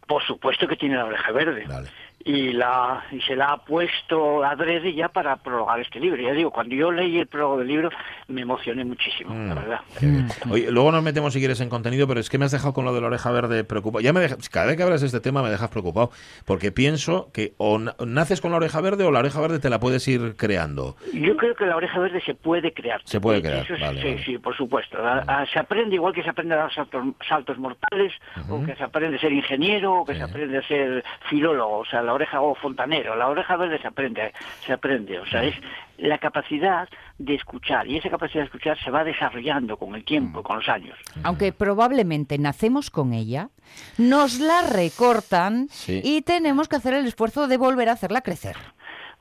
Por 0.08 0.24
supuesto 0.24 0.68
que 0.68 0.76
tiene 0.76 0.96
la 0.96 1.06
oreja 1.06 1.32
verde. 1.32 1.66
Vale. 1.68 1.90
Y, 2.24 2.54
la, 2.54 3.04
y 3.12 3.20
se 3.22 3.36
la 3.36 3.54
ha 3.54 3.58
puesto 3.66 4.44
adrede 4.44 4.94
ya 4.94 5.10
para 5.10 5.36
prologar 5.38 5.80
este 5.80 6.00
libro. 6.00 6.22
Ya 6.22 6.34
digo, 6.34 6.52
cuando 6.52 6.76
yo 6.76 6.92
leí 6.92 7.20
el 7.20 7.28
prólogo 7.28 7.58
del 7.60 7.68
libro 7.68 7.90
me 8.28 8.42
emocioné 8.42 8.86
muchísimo, 8.86 9.34
Mm. 9.34 9.48
la 9.50 9.56
verdad. 9.56 9.80
Qué 10.00 10.06
bien. 10.06 10.28
Oye, 10.50 10.72
luego 10.72 10.92
nos 10.92 11.04
metemos 11.04 11.34
si 11.34 11.40
quieres 11.40 11.60
en 11.62 11.70
contenido, 11.70 12.08
pero 12.08 12.20
es 12.20 12.30
que 12.30 12.38
me 12.38 12.46
has 12.46 12.52
dejado 12.52 12.74
con 12.74 12.86
lo 12.86 12.94
de 12.94 13.02
la 13.02 13.08
oreja 13.08 13.32
verde 13.32 13.64
preocupado. 13.64 14.02
Ya 14.02 14.14
me 14.14 14.20
deja- 14.20 14.38
cada 14.52 14.68
vez 14.68 14.78
que 14.78 14.84
hablas 14.84 15.02
de 15.02 15.08
este 15.08 15.20
tema 15.20 15.42
me 15.42 15.50
dejas 15.50 15.70
preocupado, 15.70 16.12
porque 16.46 16.72
pienso 16.72 17.30
que 17.34 17.54
o 17.58 17.80
na- 17.80 17.96
naces 18.06 18.42
con 18.42 18.52
la 18.52 18.58
oreja 18.58 18.82
verde 18.82 19.04
o 19.04 19.12
la 19.12 19.20
oreja 19.20 19.40
verde 19.42 19.60
te 19.60 19.70
la 19.70 19.80
puedes 19.80 20.08
ir 20.08 20.36
creando. 20.38 20.96
Yo 21.14 21.36
creo 21.38 21.56
que 21.56 21.66
la 21.66 21.76
oreja 21.76 22.00
verde 22.00 22.22
se 22.26 22.36
puede 22.36 22.74
crear. 22.74 23.02
Se 23.06 23.20
puede 23.20 23.42
crear, 23.42 23.66
eso 23.66 23.76
sí, 23.76 23.82
vale, 23.82 24.02
sí, 24.02 24.08
vale. 24.10 24.24
sí, 24.26 24.38
por 24.38 24.56
supuesto. 24.56 24.98
A- 25.06 25.20
a- 25.28 25.46
se 25.48 25.60
aprende 25.60 25.96
igual 25.96 26.14
que 26.14 26.24
se 26.24 26.30
aprende 26.30 26.54
a 26.56 26.58
dar 26.58 26.74
saltos, 26.74 27.04
saltos 27.28 27.58
mortales, 27.58 28.14
o 28.50 28.64
que 28.64 28.76
se 28.76 28.84
aprende 28.84 29.18
a 29.18 29.20
ser 29.22 29.32
ingeniero, 29.34 30.02
o 30.02 30.06
que 30.06 30.16
se 30.16 30.24
aprende 30.24 30.58
a 30.58 30.68
ser 30.68 31.04
filólogo, 31.30 31.80
o 31.80 31.86
sea, 31.86 32.02
la 32.02 32.11
oreja 32.14 32.42
o 32.42 32.56
fontanero. 32.56 33.16
La 33.16 33.28
oreja 33.28 33.56
verde 33.58 33.80
se 33.80 33.88
aprende, 33.88 34.34
se 34.66 34.74
aprende, 34.74 35.20
o 35.20 35.26
sea, 35.26 35.44
es 35.44 35.56
la 35.98 36.18
capacidad 36.18 36.90
de 37.18 37.36
escuchar, 37.36 37.88
y 37.88 37.98
esa 37.98 38.10
capacidad 38.10 38.42
de 38.42 38.46
escuchar 38.46 38.78
se 38.84 38.90
va 38.92 39.04
desarrollando 39.04 39.78
con 39.78 39.96
el 39.96 40.04
tiempo, 40.04 40.42
con 40.44 40.58
los 40.58 40.68
años. 40.70 40.98
Aunque 41.24 41.52
probablemente 41.54 42.38
nacemos 42.38 42.90
con 42.90 43.14
ella, 43.14 43.50
nos 43.98 44.40
la 44.40 44.62
recortan 44.64 45.68
Sí. 45.70 46.02
y 46.04 46.22
tenemos 46.24 46.68
que 46.68 46.76
hacer 46.78 46.94
el 46.94 47.06
esfuerzo 47.06 47.48
de 47.48 47.58
volver 47.58 47.90
a 47.90 47.94
hacerla 47.94 48.22
crecer. 48.22 48.56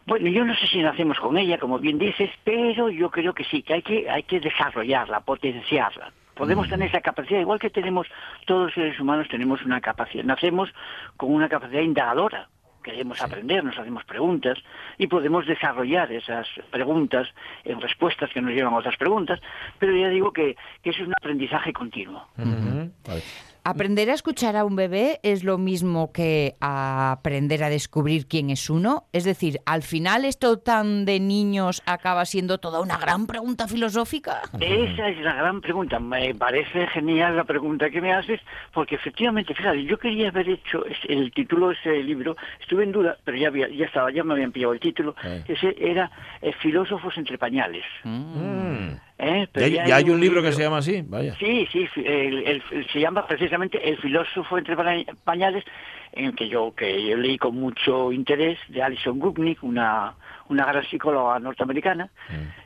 Bueno, 0.06 0.28
yo 0.28 0.44
no 0.44 0.54
sé 0.56 0.66
si 0.66 0.82
nacemos 0.82 1.18
con 1.20 1.36
ella, 1.36 1.58
como 1.58 1.78
bien 1.78 1.98
dices, 1.98 2.30
pero 2.42 2.88
yo 2.88 3.10
creo 3.10 3.34
que 3.34 3.44
sí, 3.44 3.62
que 3.62 3.74
hay 3.74 3.82
que, 3.82 4.10
hay 4.10 4.22
que 4.22 4.40
desarrollarla, 4.40 5.20
potenciarla. 5.20 6.12
Podemos 6.34 6.68
tener 6.70 6.88
esa 6.88 7.02
capacidad, 7.02 7.38
igual 7.38 7.58
que 7.58 7.68
tenemos, 7.68 8.06
todos 8.46 8.64
los 8.66 8.74
seres 8.74 8.98
humanos 8.98 9.28
tenemos 9.28 9.62
una 9.62 9.80
capacidad, 9.82 10.24
nacemos 10.24 10.70
con 11.18 11.34
una 11.34 11.50
capacidad 11.50 11.82
indagadora, 11.82 12.48
queremos 12.82 13.20
aprender, 13.20 13.64
nos 13.64 13.78
hacemos 13.78 14.04
preguntas 14.04 14.58
y 14.98 15.06
podemos 15.06 15.46
desarrollar 15.46 16.10
esas 16.12 16.46
preguntas 16.70 17.28
en 17.64 17.80
respuestas 17.80 18.30
que 18.30 18.40
nos 18.40 18.52
llevan 18.52 18.74
a 18.74 18.78
otras 18.78 18.96
preguntas, 18.96 19.40
pero 19.78 19.96
ya 19.96 20.08
digo 20.08 20.32
que, 20.32 20.56
que 20.82 20.90
eso 20.90 21.02
es 21.02 21.08
un 21.08 21.14
aprendizaje 21.16 21.72
continuo. 21.72 22.26
Vale. 22.36 23.22
¿Aprender 23.70 24.10
a 24.10 24.14
escuchar 24.14 24.56
a 24.56 24.64
un 24.64 24.74
bebé 24.74 25.20
es 25.22 25.44
lo 25.44 25.56
mismo 25.56 26.10
que 26.12 26.56
a 26.60 27.12
aprender 27.12 27.62
a 27.62 27.70
descubrir 27.70 28.26
quién 28.26 28.50
es 28.50 28.68
uno? 28.68 29.04
Es 29.12 29.22
decir, 29.22 29.60
al 29.64 29.84
final 29.84 30.24
esto 30.24 30.58
tan 30.58 31.04
de 31.04 31.20
niños 31.20 31.80
acaba 31.86 32.24
siendo 32.24 32.58
toda 32.58 32.80
una 32.80 32.98
gran 32.98 33.28
pregunta 33.28 33.68
filosófica. 33.68 34.42
Esa 34.58 35.08
es 35.10 35.20
la 35.20 35.34
gran 35.34 35.60
pregunta. 35.60 36.00
Me 36.00 36.34
parece 36.34 36.88
genial 36.88 37.36
la 37.36 37.44
pregunta 37.44 37.90
que 37.90 38.00
me 38.00 38.12
haces, 38.12 38.40
porque 38.74 38.96
efectivamente, 38.96 39.54
fíjate, 39.54 39.84
yo 39.84 40.00
quería 40.00 40.30
haber 40.30 40.48
hecho 40.48 40.84
el 41.08 41.30
título 41.30 41.68
de 41.68 41.74
ese 41.74 42.02
libro, 42.02 42.36
estuve 42.60 42.82
en 42.82 42.90
duda, 42.90 43.18
pero 43.22 43.38
ya, 43.38 43.46
había, 43.46 43.68
ya 43.68 43.86
estaba, 43.86 44.10
ya 44.10 44.24
me 44.24 44.34
habían 44.34 44.50
pillado 44.50 44.72
el 44.72 44.80
título. 44.80 45.14
Eh. 45.22 45.44
Ese 45.46 45.76
era 45.78 46.10
eh, 46.42 46.52
Filósofos 46.60 47.16
entre 47.16 47.38
pañales. 47.38 47.84
Mm. 48.02 48.94
¿Eh? 49.20 49.46
Pero 49.52 49.66
Ya, 49.68 49.86
ya 49.86 49.96
hay 49.96 50.10
un 50.10 50.20
libro 50.20 50.42
que 50.42 50.52
se 50.52 50.62
llama 50.62 50.78
así, 50.78 51.02
vaya. 51.06 51.34
Sí, 51.36 51.66
sí, 51.70 51.86
el- 51.96 52.46
el- 52.46 52.62
el- 52.72 52.86
se 52.92 53.00
llama 53.00 53.26
precisamente 53.26 53.88
El 53.88 53.96
filósofo 53.98 54.58
entre 54.58 54.76
pa- 54.76 54.96
pañales, 55.24 55.64
en 56.12 56.32
que 56.32 56.48
yo, 56.48 56.74
que 56.74 57.06
yo 57.08 57.16
leí 57.16 57.38
con 57.38 57.54
mucho 57.54 58.10
interés, 58.10 58.58
de 58.68 58.82
Alison 58.82 59.18
Gupnik, 59.20 59.62
una, 59.62 60.14
una 60.48 60.64
gran 60.66 60.84
psicóloga 60.84 61.38
norteamericana, 61.38 62.08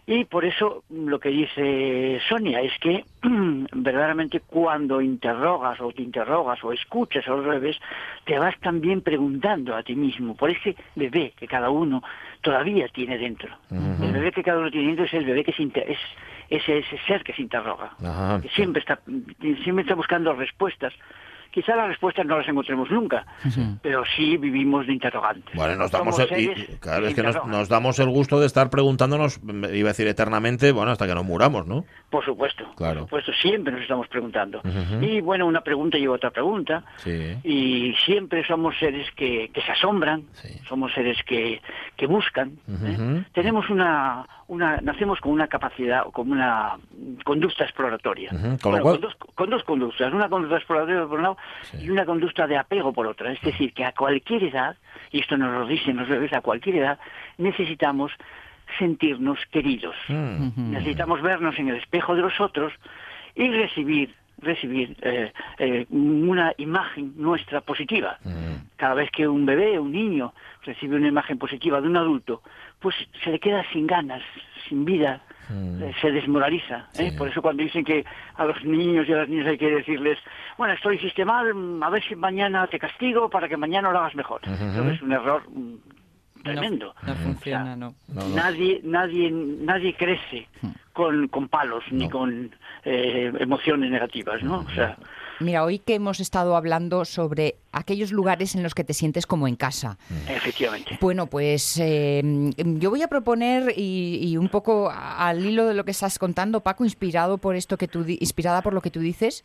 y 0.07 0.25
por 0.25 0.47
eso 0.47 0.83
lo 0.89 1.19
que 1.21 1.29
dice 1.29 2.21
Sonia 2.27 2.63
es 2.63 2.73
que 2.81 3.05
verdaderamente 3.73 4.41
cuando 4.41 5.01
interrogas 5.01 5.79
o 5.81 5.93
te 5.93 6.03
interrogas 6.03 6.63
o 6.65 6.73
escuchas 6.73 7.27
los 7.27 7.45
bebés, 7.45 7.77
te 8.25 8.39
vas 8.39 8.59
también 8.61 9.03
preguntando 9.03 9.77
a 9.77 9.83
ti 9.83 9.95
mismo 9.95 10.35
por 10.37 10.51
ese 10.51 10.75
bebé 10.95 11.33
que 11.39 11.47
cada 11.47 11.69
uno 11.71 12.03
todavía 12.41 12.89
tiene 12.89 13.19
dentro. 13.19 13.55
El 13.71 14.13
bebé 14.13 14.33
que 14.33 14.43
cada 14.43 14.59
uno 14.59 14.71
tiene 14.71 14.87
dentro 14.89 15.05
es 15.05 15.15
el 15.15 15.25
bebé 15.27 15.45
que 15.45 15.53
se 15.53 15.63
inter- 15.63 15.91
es 15.91 15.99
ese, 16.49 16.79
ese 16.79 16.99
ser 17.07 17.23
que 17.25 17.33
se 17.33 17.43
interroga 17.43 17.93
Ajá. 18.05 18.41
que 18.41 18.49
siempre 18.51 18.81
está 18.81 19.01
siempre 19.63 19.83
está 19.83 19.95
buscando 19.95 20.35
respuestas 20.35 20.93
quizá 21.55 21.77
las 21.77 21.87
respuestas 21.87 22.27
no 22.27 22.37
las 22.37 22.49
encontremos 22.49 22.91
nunca 22.91 23.25
pero 23.81 24.03
sí 24.17 24.37
vivimos 24.37 24.87
de 24.89 24.93
interrogantes 24.93 25.55
Bueno, 25.55 25.77
nos 25.77 25.91
damos 25.93 26.19
el, 26.19 26.27
y- 26.27 26.47
seres 26.47 26.79
claro, 26.81 27.07
es 27.07 27.15
que 27.15 27.23
nos, 27.23 27.69
damos 27.69 27.99
el 28.01 28.09
gusto 28.11 28.41
de 28.41 28.47
estar 28.47 28.69
preguntándonos, 28.71 29.41
iba 29.73 29.89
a 29.89 29.93
decir 29.93 30.09
eternamente, 30.09 30.73
bueno, 30.73 30.91
hasta 30.91 31.07
que 31.07 31.15
nos 31.15 31.25
muramos, 31.25 31.67
¿no? 31.67 31.85
por 32.11 32.25
supuesto 32.25 32.65
Claro. 32.77 33.01
por 33.07 33.23
supuesto 33.23 33.33
siempre 33.41 33.73
nos 33.73 33.83
estamos 33.83 34.09
preguntando 34.09 34.61
y 35.01 35.21
bueno 35.21 35.47
una 35.47 35.61
pregunta 35.61 35.97
lleva 35.97 36.15
a 36.15 36.17
otra 36.17 36.31
pregunta 36.31 36.85
Sí. 36.97 37.37
y 37.45 37.95
siempre 38.05 38.45
somos 38.47 38.77
seres 38.79 39.07
que, 39.15 39.51
que 39.55 39.61
se 39.63 39.71
asombran, 39.73 40.25
Sí. 40.33 40.49
somos 40.69 40.93
seres 40.93 41.19
que, 41.27 41.61
que 41.97 42.07
buscan. 42.07 42.53
¿eh? 42.85 43.23
Tenemos 43.33 43.69
una, 43.71 44.27
una, 44.49 44.79
nacemos 44.81 45.21
con 45.21 45.33
una 45.33 45.47
capacidad, 45.47 46.05
con 46.13 46.31
una 46.33 46.77
conducta 47.25 47.65
exploratoria. 47.65 48.31
Ujú, 48.33 48.59
con 48.63 48.73
lo 48.73 48.83
Bueno, 48.83 48.83
cual- 48.83 48.93
con, 48.95 49.01
dos, 49.03 49.17
con 49.35 49.51
dos 49.51 49.65
conductas, 49.65 50.13
una 50.13 50.29
conducta 50.29 50.57
exploratoria 50.57 51.07
por 51.07 51.17
un 51.19 51.23
lado 51.23 51.37
y 51.81 51.91
una 51.91 52.05
conducta 52.05 52.47
de 52.47 52.57
apego 52.57 52.93
por 52.93 53.07
otra. 53.07 53.33
Es 53.33 53.41
decir, 53.41 53.73
que 53.73 53.85
a 53.85 53.93
cualquier 53.93 54.45
edad, 54.45 54.77
y 55.11 55.21
esto 55.21 55.37
nos 55.37 55.53
lo 55.53 55.67
dicen 55.67 55.97
los 55.97 56.09
bebés, 56.09 56.33
a 56.33 56.41
cualquier 56.41 56.77
edad 56.77 56.99
necesitamos 57.39 58.13
sentirnos 58.79 59.39
queridos. 59.51 59.97
Mm. 60.09 60.73
Necesitamos 60.73 61.23
vernos 61.23 61.59
en 61.59 61.69
el 61.69 61.77
espejo 61.77 62.15
de 62.15 62.23
los 62.23 62.41
otros 62.41 62.73
y 63.35 63.49
recibir 63.51 64.15
recibir 64.39 64.97
eh, 65.01 65.33
eh, 65.59 65.87
una 65.91 66.53
imagen 66.59 67.15
nuestra 67.17 67.61
positiva. 67.61 68.19
Mm. 68.25 68.77
Cada 68.77 68.95
vez 68.95 69.11
que 69.11 69.27
un 69.27 69.47
bebé, 69.47 69.79
un 69.79 69.93
niño, 69.93 70.35
recibe 70.63 70.97
una 70.97 71.09
imagen 71.09 71.39
positiva 71.39 71.81
de 71.81 71.89
un 71.89 71.97
adulto, 71.97 72.43
pues 72.81 72.95
se 73.23 73.31
le 73.31 73.39
queda 73.39 73.65
sin 73.73 73.87
ganas, 73.87 74.23
sin 74.69 74.85
vida, 74.85 75.23
eh, 75.51 75.93
se 76.01 76.11
desmoraliza. 76.11 76.89
¿eh? 76.95 77.11
Sí. 77.11 77.17
Por 77.17 77.29
eso 77.29 77.43
cuando 77.43 77.63
dicen 77.63 77.85
que 77.85 78.05
a 78.37 78.45
los 78.45 78.65
niños 78.65 79.09
y 79.09 79.13
a 79.13 79.17
las 79.17 79.29
niñas 79.29 79.49
hay 79.49 79.59
que 79.59 79.71
decirles, 79.71 80.19
bueno, 80.57 80.75
esto 80.75 80.89
lo 80.89 80.95
hiciste 80.95 81.25
mal, 81.25 81.55
mm, 81.55 81.83
a 81.83 81.91
ver 81.91 82.03
si 82.05 82.15
mañana 82.15 82.67
te 82.67 82.79
castigo 82.79 83.29
para 83.29 83.49
que 83.49 83.57
mañana 83.57 83.91
lo 83.91 83.99
hagas 83.99 84.15
mejor. 84.15 84.41
Es 84.45 85.03
un 85.03 85.13
error 85.13 85.43
mm, 85.49 86.43
tremendo. 86.43 86.95
No 87.07 87.15
funciona, 87.15 87.77
no. 87.77 87.95
Nadie, 88.35 88.81
nadie, 88.85 89.31
nadie 89.31 89.95
crece 89.95 90.49
con, 90.93 91.29
con 91.29 91.49
palos 91.49 91.85
ni 91.91 92.09
con 92.09 92.51
eh, 92.85 93.33
emociones 93.39 93.91
negativas, 93.91 94.43
¿no? 94.43 94.61
O 94.61 94.71
sea, 94.71 94.97
Mira, 95.41 95.65
hoy 95.65 95.81
que 95.81 95.95
hemos 95.97 96.21
estado 96.21 96.57
hablando 96.57 97.05
sobre 97.05 97.57
aquellos 97.75 98.13
lugares 98.13 98.55
en 98.55 98.63
los 98.63 98.75
que 98.75 98.85
te 98.85 98.95
sientes 98.95 99.27
como 99.27 99.47
en 99.49 99.57
casa. 99.57 99.99
efectivamente. 100.29 100.99
Bueno, 101.01 101.27
pues 101.27 101.79
eh, 101.81 102.23
yo 102.57 102.91
voy 102.91 103.03
a 103.03 103.09
proponer 103.09 103.73
y, 103.77 104.19
y 104.23 104.37
un 104.37 104.49
poco 104.49 104.91
al 104.91 105.45
hilo 105.45 105.67
de 105.67 105.75
lo 105.75 105.85
que 105.85 105.91
estás 105.91 106.19
contando, 106.19 106.61
Paco, 106.61 106.85
inspirado 106.85 107.39
por 107.39 107.57
esto 107.57 107.77
que 107.77 107.89
tú 107.89 108.05
di- 108.05 108.19
inspirada 108.21 108.63
por 108.63 108.73
lo 108.75 108.81
que 108.81 108.91
tú 108.91 109.01
dices, 109.01 109.43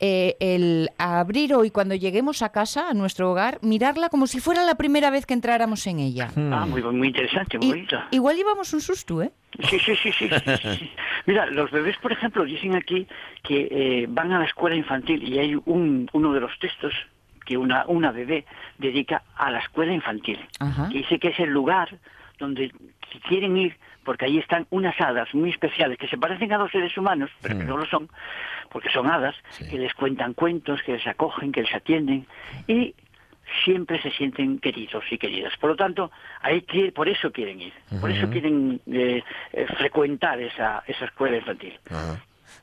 eh, 0.00 0.36
el 0.40 0.90
abrir 0.98 1.54
hoy 1.54 1.70
cuando 1.70 1.94
lleguemos 1.94 2.42
a 2.42 2.50
casa, 2.50 2.88
a 2.90 2.94
nuestro 2.94 3.30
hogar, 3.32 3.58
mirarla 3.62 4.08
como 4.08 4.26
si 4.26 4.40
fuera 4.40 4.64
la 4.64 4.74
primera 4.76 5.10
vez 5.10 5.26
que 5.26 5.34
entráramos 5.34 5.86
en 5.86 5.98
ella. 6.00 6.30
Ah, 6.36 6.66
muy, 6.66 6.82
muy 6.82 7.08
interesante, 7.08 7.58
muy 7.58 7.66
Y- 7.66 7.70
bonito. 7.70 7.96
igual 8.10 8.36
llevamos 8.36 8.72
un 8.72 8.80
susto, 8.80 9.22
¿eh? 9.22 9.30
Sí, 9.68 9.78
sí, 9.80 9.94
sí, 10.00 10.12
sí, 10.12 10.28
sí, 10.28 10.56
sí, 10.62 10.76
sí. 10.78 10.90
Mira, 11.26 11.46
los 11.46 11.70
bebés, 11.72 11.96
por 11.98 12.12
ejemplo, 12.12 12.44
dicen 12.44 12.76
aquí 12.76 13.06
que 13.42 13.68
eh, 13.70 14.06
van 14.08 14.30
a 14.32 14.38
la 14.38 14.44
escuela 14.44 14.76
infantil 14.76 15.22
y 15.28 15.38
hay 15.38 15.54
un, 15.64 16.08
uno 16.12 16.32
de 16.32 16.40
los 16.40 16.52
textos 16.60 16.92
que 17.44 17.56
una, 17.56 17.84
una 17.86 18.12
bebé 18.12 18.44
dedica 18.78 19.22
a 19.36 19.50
la 19.50 19.58
escuela 19.58 19.92
infantil. 19.92 20.38
Ajá. 20.58 20.88
Que 20.88 20.98
dice 20.98 21.18
que 21.18 21.28
es 21.28 21.40
el 21.40 21.50
lugar 21.50 21.88
donde 22.38 22.72
quieren 23.28 23.56
ir, 23.56 23.76
porque 24.04 24.24
ahí 24.24 24.38
están 24.38 24.66
unas 24.70 24.98
hadas 25.00 25.32
muy 25.34 25.50
especiales 25.50 25.98
que 25.98 26.08
se 26.08 26.16
parecen 26.16 26.52
a 26.52 26.58
los 26.58 26.70
seres 26.70 26.96
humanos, 26.96 27.30
pero 27.42 27.58
que 27.58 27.64
no 27.64 27.76
lo 27.76 27.86
son, 27.86 28.08
porque 28.70 28.90
son 28.90 29.10
hadas, 29.10 29.34
que 29.58 29.78
les 29.78 29.92
cuentan 29.94 30.34
cuentos, 30.34 30.82
que 30.82 30.92
les 30.92 31.06
acogen, 31.06 31.52
que 31.52 31.62
les 31.62 31.74
atienden 31.74 32.26
y 32.66 32.94
siempre 33.64 34.00
se 34.00 34.10
sienten 34.10 34.58
queridos 34.58 35.04
y 35.10 35.18
queridas. 35.18 35.56
Por 35.58 35.70
lo 35.70 35.76
tanto, 35.76 36.10
ahí 36.40 36.64
por 36.94 37.08
eso 37.08 37.30
quieren 37.32 37.60
ir, 37.60 37.72
por 38.00 38.10
eso 38.10 38.28
quieren 38.30 38.80
eh, 38.86 39.22
eh, 39.52 39.66
frecuentar 39.76 40.40
esa, 40.40 40.82
esa 40.86 41.04
escuela 41.04 41.36
infantil. 41.36 41.78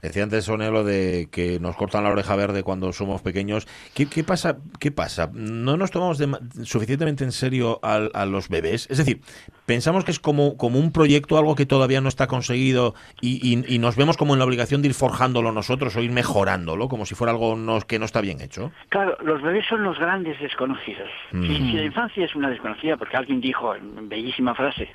Decía 0.01 0.23
antes 0.23 0.45
Sonia 0.45 0.69
lo 0.71 0.83
de 0.83 1.27
que 1.31 1.59
nos 1.59 1.75
cortan 1.75 2.03
la 2.03 2.09
oreja 2.11 2.35
verde 2.35 2.63
cuando 2.63 2.91
somos 2.93 3.21
pequeños. 3.21 3.67
¿Qué, 3.93 4.05
qué 4.07 4.23
pasa? 4.23 4.57
¿Qué 4.79 4.91
pasa? 4.91 5.29
¿No 5.33 5.77
nos 5.77 5.91
tomamos 5.91 6.19
dema- 6.19 6.39
suficientemente 6.63 7.23
en 7.23 7.31
serio 7.31 7.79
al- 7.83 8.11
a, 8.13 8.25
los 8.25 8.49
bebés? 8.49 8.87
Es 8.89 8.97
decir, 8.99 9.21
pensamos 9.65 10.03
que 10.05 10.11
es 10.11 10.19
como, 10.19 10.57
como 10.57 10.79
un 10.79 10.91
proyecto, 10.91 11.37
algo 11.37 11.55
que 11.55 11.65
todavía 11.65 12.01
no 12.01 12.09
está 12.09 12.27
conseguido 12.27 12.95
y, 13.21 13.39
y- 13.47 13.65
y 13.75 13.79
nos 13.79 13.95
vemos 13.95 14.17
como 14.17 14.33
en 14.33 14.39
la 14.39 14.45
obligación 14.45 14.81
de 14.81 14.89
ir 14.89 14.93
forjándolo 14.93 15.51
nosotros 15.51 15.95
o 15.95 16.01
ir 16.01 16.11
mejorándolo, 16.11 16.87
como 16.87 17.05
si 17.05 17.15
fuera 17.15 17.31
algo 17.31 17.55
no- 17.55 17.79
que 17.81 17.99
no 17.99 18.05
está 18.05 18.21
bien 18.21 18.41
hecho. 18.41 18.71
Claro, 18.89 19.17
los 19.23 19.41
bebés 19.41 19.65
son 19.67 19.83
los 19.83 19.97
grandes 19.99 20.39
desconocidos. 20.39 21.09
Si, 21.31 21.47
si 21.47 21.71
la 21.73 21.83
infancia 21.83 22.25
es 22.25 22.35
una 22.35 22.49
desconocida, 22.49 22.97
porque 22.97 23.17
alguien 23.17 23.41
dijo, 23.41 23.73
bellísima 24.03 24.53
frase, 24.55 24.89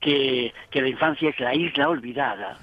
que, 0.00 0.52
que 0.70 0.80
la 0.80 0.88
infancia 0.88 1.30
es 1.30 1.40
la 1.40 1.54
isla 1.54 1.88
olvidada, 1.88 2.56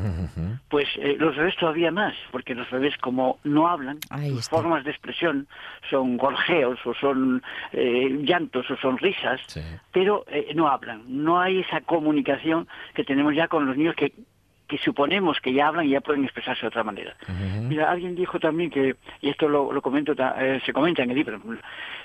pues 0.70 0.88
eh, 0.98 1.16
los 1.20 1.36
bebés 1.36 1.56
todavía 1.58 1.92
más, 1.92 2.14
porque 2.32 2.56
los 2.56 2.70
bebés 2.72 2.98
como 2.98 3.40
no 3.44 3.68
hablan, 3.68 4.00
sus 4.30 4.48
formas 4.50 4.84
de 4.86 4.92
expresión 4.92 5.48
son 5.90 6.18
gorjeos 6.18 6.80
o 6.86 6.94
son 6.94 7.44
eh, 7.74 8.10
llantos 8.24 8.70
o 8.72 8.78
son 8.78 8.98
risas, 8.98 9.42
Sí. 9.48 9.62
pero 9.92 10.24
eh, 10.30 10.54
no 10.56 10.68
hablan. 10.68 11.04
No 11.08 11.40
hay 11.42 11.60
esa 11.60 11.82
comunicación 11.82 12.68
que 12.94 13.04
tenemos 13.04 13.36
ya 13.36 13.48
con 13.48 13.66
los 13.66 13.76
niños 13.78 13.96
que, 13.96 14.14
que 14.68 14.78
suponemos 14.80 15.40
que 15.42 15.54
ya 15.54 15.68
hablan 15.68 15.86
y 15.86 15.90
ya 15.90 16.02
pueden 16.02 16.24
expresarse 16.24 16.62
de 16.62 16.68
otra 16.68 16.84
manera. 16.84 17.16
Mira, 17.62 17.92
alguien 17.92 18.16
dijo 18.16 18.40
también 18.40 18.70
que, 18.72 18.96
y 19.22 19.30
esto 19.30 19.48
lo, 19.48 19.72
lo 19.72 19.82
comento, 19.82 20.14
eh, 20.38 20.62
se 20.66 20.74
comenta 20.74 21.04
en 21.04 21.12
el 21.12 21.16
libro, 21.18 21.40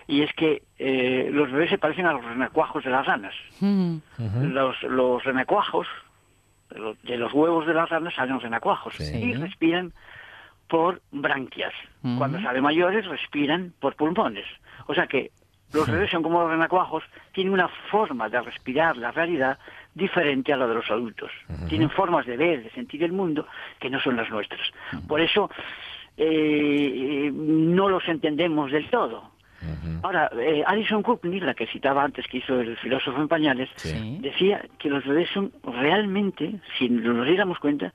y 0.07 0.23
es 0.23 0.33
que 0.35 0.63
eh, 0.79 1.31
los 1.33 1.51
bebés 1.51 1.71
se 1.71 1.79
parecen 1.79 2.07
a 2.07 2.13
los 2.13 2.25
renacuajos 2.25 2.85
de 2.85 2.91
las 2.91 3.07
ranas. 3.07 3.35
Los, 4.53 4.83
los 4.83 5.25
renacuajos, 5.25 5.87
de 7.03 7.17
los, 7.17 7.33
huevos 7.33 7.67
de 7.67 7.75
las 7.75 7.89
ranas 7.89 8.15
salen 8.15 8.41
renacuajos 8.41 8.95
Sí. 8.95 9.17
y 9.17 9.35
respiran 9.35 9.93
por 10.69 11.01
branquias. 11.11 11.73
Cuando 12.19 12.41
salen 12.41 12.63
mayores 12.63 13.07
respiran 13.07 13.73
por 13.81 13.97
pulmones. 13.97 14.47
O 14.87 14.95
sea 14.95 15.07
que 15.07 15.31
los 15.73 15.89
bebés 15.89 16.11
son 16.11 16.23
como 16.23 16.41
los 16.43 16.51
renacuajos, 16.51 17.05
tienen 17.33 17.53
una 17.53 17.69
forma 17.91 18.29
de 18.29 18.41
respirar 18.41 18.97
la 18.97 19.11
realidad 19.13 19.59
diferente 19.95 20.53
a 20.53 20.57
la 20.57 20.67
de 20.67 20.75
los 20.75 20.91
adultos. 20.91 21.31
Tienen 21.69 21.91
formas 21.91 22.27
de 22.27 22.37
ver, 22.37 22.63
de 22.63 22.71
sentir 22.71 23.03
el 23.05 23.13
mundo 23.13 23.47
que 23.79 23.91
no 23.91 24.01
son 24.01 24.17
las 24.17 24.31
nuestras. 24.31 24.61
Por 25.09 25.21
eso 25.21 25.51
eh, 26.17 27.31
no 27.33 27.89
los 27.89 28.07
entendemos 28.09 28.71
del 28.71 28.89
todo. 28.91 29.31
Ahora, 30.03 30.31
eh, 30.39 30.63
Alison 30.67 31.03
Kupnik, 31.03 31.43
la 31.43 31.53
que 31.53 31.67
citaba 31.67 32.03
antes, 32.03 32.27
que 32.29 32.39
hizo 32.39 32.59
el 32.59 32.79
filósofo 32.79 33.21
en 33.21 33.29
pañales, 33.29 33.69
Sí. 33.77 34.17
decía 34.23 34.65
que 34.79 34.89
los 34.89 35.05
bebés 35.05 35.29
son 35.35 35.53
realmente, 35.63 36.55
si 36.79 36.89
nos 36.89 37.27
diéramos 37.27 37.59
cuenta, 37.59 37.93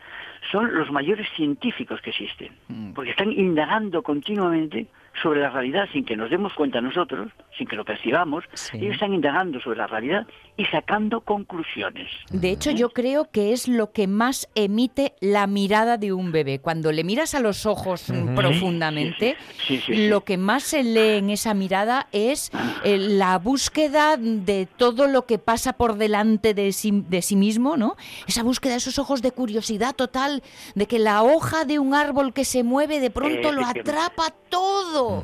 son 0.52 0.74
los 0.76 0.92
mayores 0.92 1.28
científicos 1.36 2.02
que 2.02 2.10
existen, 2.12 2.52
porque 2.94 3.12
están 3.12 3.32
indagando 3.32 4.04
continuamente 4.04 4.88
sobre 5.22 5.40
la 5.40 5.50
realidad 5.50 5.88
sin 5.94 6.04
que 6.04 6.18
nos 6.18 6.30
demos 6.30 6.54
cuenta 6.54 6.82
nosotros, 6.82 7.32
sin 7.58 7.68
que 7.68 7.78
lo 7.78 7.86
percibamos, 7.86 8.44
Sí. 8.54 8.78
ellos 8.80 8.96
están 8.96 9.14
indagando 9.14 9.62
sobre 9.62 9.78
la 9.78 9.88
realidad 9.88 10.28
y 10.58 10.66
sacando 10.66 11.22
conclusiones. 11.22 12.10
De 12.32 12.50
hecho, 12.52 12.72
yo 12.72 12.90
creo 12.90 13.32
que 13.32 13.54
es 13.54 13.70
lo 13.70 13.94
que 13.94 14.08
más 14.08 14.50
emite 14.56 15.14
la 15.22 15.48
mirada 15.48 15.98
de 15.98 16.12
un 16.12 16.34
bebé. 16.34 16.60
Cuando 16.60 16.92
le 16.92 17.06
miras 17.06 17.34
a 17.34 17.40
los 17.40 17.66
ojos 17.66 18.10
mm, 18.10 18.36
profundamente, 18.36 19.38
Sí, 19.66 19.78
sí, 19.78 19.94
sí. 19.96 20.08
lo 20.10 20.26
que 20.26 20.38
más 20.38 20.64
se 20.64 20.84
lee 20.84 21.18
en 21.20 21.30
esa 21.30 21.54
mirada 21.54 22.08
es 22.12 22.52
eh, 22.84 22.98
la 22.98 23.38
búsqueda 23.38 24.18
de 24.18 24.68
todo 24.78 25.08
lo 25.08 25.26
que 25.26 25.38
pasa 25.40 25.74
por 25.74 25.96
delante 25.96 26.54
de 26.54 26.74
sí, 26.74 26.92
de 27.08 27.22
sí 27.22 27.38
mismo, 27.38 27.78
¿no? 27.78 27.96
Esa 28.28 28.44
búsqueda, 28.44 28.76
esos 28.76 29.00
ojos 29.00 29.22
de 29.22 29.32
curiosidad 29.32 29.96
total, 29.96 30.35
de 30.76 30.86
que 30.88 31.00
la 31.00 31.24
hoja 31.24 31.66
de 31.66 31.80
un 31.80 31.94
árbol 31.94 32.34
que 32.34 32.46
se 32.46 32.64
mueve 32.64 33.00
de 33.00 33.10
pronto 33.12 33.52
lo 33.52 33.62
Efectivamente. 33.62 33.80
atrapa 33.92 34.34
todo. 34.50 35.24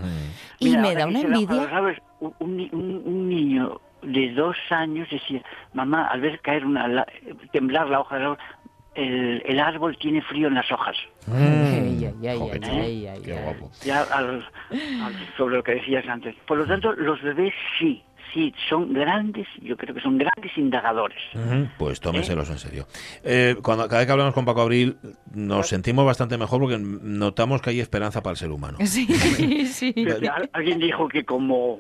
Y 0.60 0.70
Mira, 0.70 0.82
me 0.82 0.96
da 0.96 1.08
una 1.08 1.22
envidia. 1.22 1.70
¿sabes? 1.70 1.98
Un, 2.20 2.34
un 2.40 2.58
ni- 2.58 2.70
un- 2.72 3.30
niño 3.30 3.82
de 4.04 4.32
dos 4.34 4.56
años 4.70 5.08
decía, 5.12 5.42
mamá, 5.74 6.08
al 6.08 6.22
ver 6.22 6.40
caer 6.42 6.66
una, 6.66 6.88
la- 6.88 7.08
temblar 7.52 7.88
la 7.90 8.00
hoja 8.02 8.16
del 8.16 8.26
árbol, 8.26 8.38
el, 8.96 9.42
el 9.46 9.60
árbol 9.60 9.98
tiene 9.98 10.22
frío 10.22 10.48
en 10.50 10.56
las 10.56 10.72
hojas. 10.72 10.96
Sobre 15.38 15.56
lo 15.58 15.64
que 15.64 15.76
decías 15.76 16.06
antes. 16.08 16.36
Por 16.48 16.58
lo 16.58 16.66
tanto, 16.66 16.94
los 16.94 17.22
bebés 17.22 17.54
sí, 17.80 18.04
sí, 18.34 18.54
son 18.70 18.94
grandes, 18.94 19.48
yo 19.62 19.76
creo 19.78 19.94
que 19.96 20.02
son 20.02 20.18
grandes 20.18 20.58
indagadores. 20.58 21.18
Pues 21.78 22.00
tómenselos 22.00 22.50
en 22.50 22.58
serio. 22.58 22.88
Eh, 23.24 23.56
cuando, 23.62 23.88
cada 23.88 24.00
vez 24.00 24.06
que 24.08 24.12
hablamos 24.12 24.34
con 24.34 24.46
Paco 24.46 24.62
Abril 24.62 24.98
nos 25.34 25.68
sentimos 25.68 26.06
bastante 26.06 26.38
mejor 26.38 26.60
porque 26.62 26.78
notamos 26.80 27.62
que 27.62 27.72
hay 27.72 27.80
esperanza 27.80 28.22
para 28.22 28.32
el 28.32 28.38
ser 28.38 28.52
humano. 28.52 28.78
Sí, 28.86 29.66
sí. 29.66 29.94
Alguien 30.54 30.80
dijo 30.80 31.08
que 31.08 31.24
como 31.24 31.80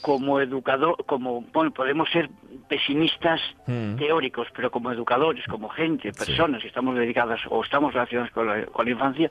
como 0.00 0.40
educador, 0.40 1.04
como 1.06 1.42
bueno, 1.52 1.72
podemos 1.72 2.08
ser 2.10 2.30
pesimistas 2.68 3.40
Mm. 3.66 3.96
teóricos, 3.96 4.46
pero 4.56 4.70
como 4.70 4.90
educadores, 4.90 5.44
como 5.46 5.68
gente, 5.68 6.10
personas 6.12 6.62
que 6.62 6.68
estamos 6.68 6.94
dedicadas 6.96 7.40
o 7.50 7.62
estamos 7.62 7.92
relacionadas 7.92 8.30
con 8.32 8.46
la, 8.46 8.64
con 8.66 8.86
la 8.86 8.92
infancia, 8.92 9.30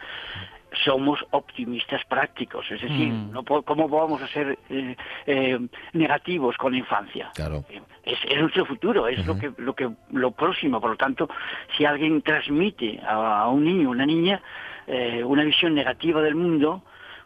somos 0.83 1.19
optimistas 1.31 2.01
prácticos. 2.05 2.65
Es 2.71 2.81
decir, 2.81 3.09
Mm. 3.09 3.31
no 3.31 3.43
¿cómo 3.43 3.87
vamos 3.87 4.21
a 4.21 4.27
ser 4.27 4.57
eh, 4.69 4.95
eh, 5.25 5.59
negativos 5.93 6.55
con 6.57 6.73
la 6.73 6.79
infancia? 6.79 7.31
Claro. 7.35 7.63
Es, 8.03 8.17
es 8.29 8.39
nuestro 8.39 8.65
futuro, 8.65 9.07
es 9.07 9.25
lo 9.25 9.37
que 9.37 9.51
lo 9.57 9.73
que 9.75 9.89
lo 10.11 10.31
próximo. 10.31 10.79
Por 10.79 10.91
lo 10.91 10.97
tanto, 10.97 11.29
si 11.77 11.85
alguien 11.85 12.21
transmite 12.21 12.99
a, 13.01 13.41
a 13.41 13.47
un 13.49 13.63
niño, 13.63 13.89
una 13.89 14.05
niña, 14.05 14.41
eh, 14.87 15.23
una 15.23 15.43
visión 15.43 15.73
negativa 15.75 16.21
del 16.21 16.35
mundo, 16.35 16.83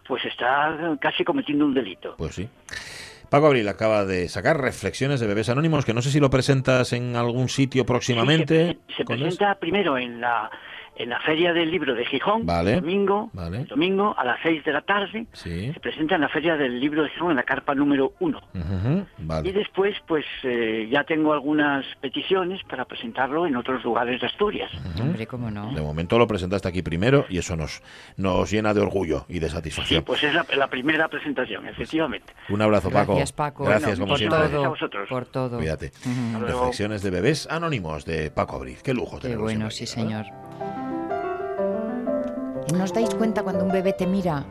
pues 0.08 0.26
está 0.26 0.98
casi 1.00 1.24
cometiendo 1.24 1.66
un 1.66 1.74
delito. 1.74 2.16
Pues 2.18 2.36
sí. 2.36 2.50
Paco 3.30 3.48
Abril 3.48 3.68
acaba 3.70 4.04
de 4.04 4.28
sacar 4.28 4.60
reflexiones 4.60 5.22
de 5.22 5.28
bebés 5.28 5.48
anónimos, 5.48 5.86
que 5.86 5.94
no 5.94 6.02
sé 6.02 6.12
si 6.12 6.20
lo 6.20 6.30
presentas 6.30 6.92
en 6.92 7.16
algún 7.16 7.48
sitio 7.48 7.86
próximamente. 7.86 8.74
Sí, 8.74 8.80
se, 8.90 8.96
se 8.98 9.06
¿Con 9.06 9.20
presenta 9.20 9.56
primero 9.56 9.98
en 9.98 10.20
la 10.20 10.52
en 10.96 11.10
la 11.10 11.20
feria 11.22 11.54
del 11.54 11.72
libro 11.72 11.96
de 11.96 12.06
Gijón, 12.06 12.46
Vale, 12.46 12.76
domingo, 12.76 13.30
vale. 13.34 13.64
domingo 13.66 14.14
a 14.18 14.24
las 14.24 14.40
6 14.44 14.64
de 14.64 14.72
la 14.74 14.82
tarde. 14.82 15.26
Sí. 15.34 15.72
Se 15.74 15.80
presenta 15.80 16.16
en 16.16 16.22
la 16.22 16.30
feria 16.30 16.56
del 16.58 16.80
libro 16.80 17.04
de 17.04 17.10
Gijón 17.10 17.32
en 17.32 17.38
la 17.38 17.44
carpa 17.44 17.74
número 17.74 18.14
1. 18.20 18.38
Ujú, 18.54 19.06
Y 19.18 19.26
Vale. 19.26 19.52
después, 19.54 19.96
pues 20.08 20.26
eh, 20.44 20.88
ya 20.92 21.04
tengo 21.04 21.34
algunas 21.34 21.86
peticiones 22.02 22.62
para 22.70 22.86
presentarlo 22.86 23.48
en 23.48 23.56
otros 23.56 23.84
lugares 23.84 24.22
de 24.22 24.28
Asturias. 24.28 24.70
Hombre, 25.00 25.26
cómo 25.28 25.50
no. 25.50 25.74
De 25.74 25.82
momento 25.82 26.20
lo 26.20 26.28
presentaste 26.28 26.68
aquí 26.68 26.82
primero 26.82 27.26
y 27.30 27.38
eso 27.40 27.56
nos, 27.56 27.82
nos 28.18 28.52
llena 28.52 28.74
de 28.74 28.82
orgullo 28.82 29.26
y 29.28 29.40
de 29.40 29.48
Sí, 29.50 29.56
satisfacción. 29.56 30.04
pues 30.04 30.24
es 30.24 30.34
la, 30.34 30.46
la 30.56 30.68
primera 30.68 31.08
presentación, 31.08 31.68
efectivamente. 31.68 32.34
Un 32.50 32.62
abrazo, 32.62 32.90
Paco. 32.92 33.14
Gracias, 33.14 33.32
Paco. 33.32 33.64
Gracias, 33.64 33.98
Bueno, 33.98 34.00
como 34.00 34.10
por 34.10 34.18
siempre. 34.20 34.38
Gracias 34.40 34.54
a 34.60 34.62
todo. 34.62 34.70
vosotros. 34.70 35.10
Por 35.10 35.26
todo. 35.26 35.58
Cuídate. 35.58 35.92
Ujú. 36.06 36.40
luego. 36.42 36.60
Reflexiones 36.60 37.02
de 37.02 37.10
bebés 37.10 37.48
anónimos 37.50 38.06
de 38.06 38.30
Paco 38.30 38.58
Abril. 38.58 38.78
Qué 38.84 38.94
lujo 38.94 39.20
Qué 39.20 39.36
bueno, 39.36 39.70
siempre 39.72 39.76
sí, 39.76 39.88
señor. 39.88 40.26
¿No 42.74 42.84
os 42.86 42.94
dais 42.94 43.10
cuenta 43.16 43.44
cuando 43.44 43.64
un 43.66 43.72
bebé 43.72 43.94
te 43.94 44.08
mira? 44.08 44.46